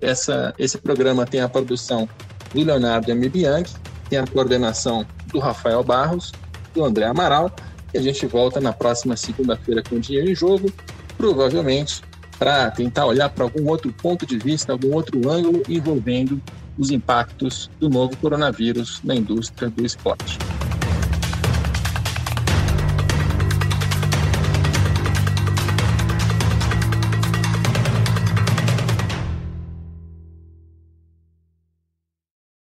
Essa, 0.00 0.54
esse 0.58 0.78
programa 0.78 1.26
tem 1.26 1.40
a 1.40 1.48
produção 1.48 2.08
do 2.52 2.62
Leonardo 2.62 3.10
M. 3.10 3.28
Bianchi, 3.28 3.74
tem 4.08 4.18
a 4.18 4.26
coordenação 4.26 5.06
do 5.26 5.38
Rafael 5.38 5.82
Barros, 5.82 6.32
do 6.74 6.84
André 6.84 7.06
Amaral, 7.06 7.54
e 7.92 7.98
a 7.98 8.02
gente 8.02 8.26
volta 8.26 8.60
na 8.60 8.72
próxima 8.72 9.16
segunda-feira 9.16 9.82
com 9.82 9.96
o 9.96 10.00
Dinheiro 10.00 10.30
em 10.30 10.34
Jogo, 10.34 10.72
provavelmente 11.16 12.02
para 12.38 12.70
tentar 12.70 13.06
olhar 13.06 13.28
para 13.28 13.44
algum 13.44 13.68
outro 13.68 13.92
ponto 13.92 14.24
de 14.24 14.38
vista, 14.38 14.72
algum 14.72 14.94
outro 14.94 15.28
ângulo 15.28 15.62
envolvendo 15.68 16.40
os 16.78 16.90
impactos 16.90 17.68
do 17.80 17.88
novo 17.88 18.16
coronavírus 18.18 19.00
na 19.02 19.14
indústria 19.14 19.68
do 19.68 19.84
esporte. 19.84 20.38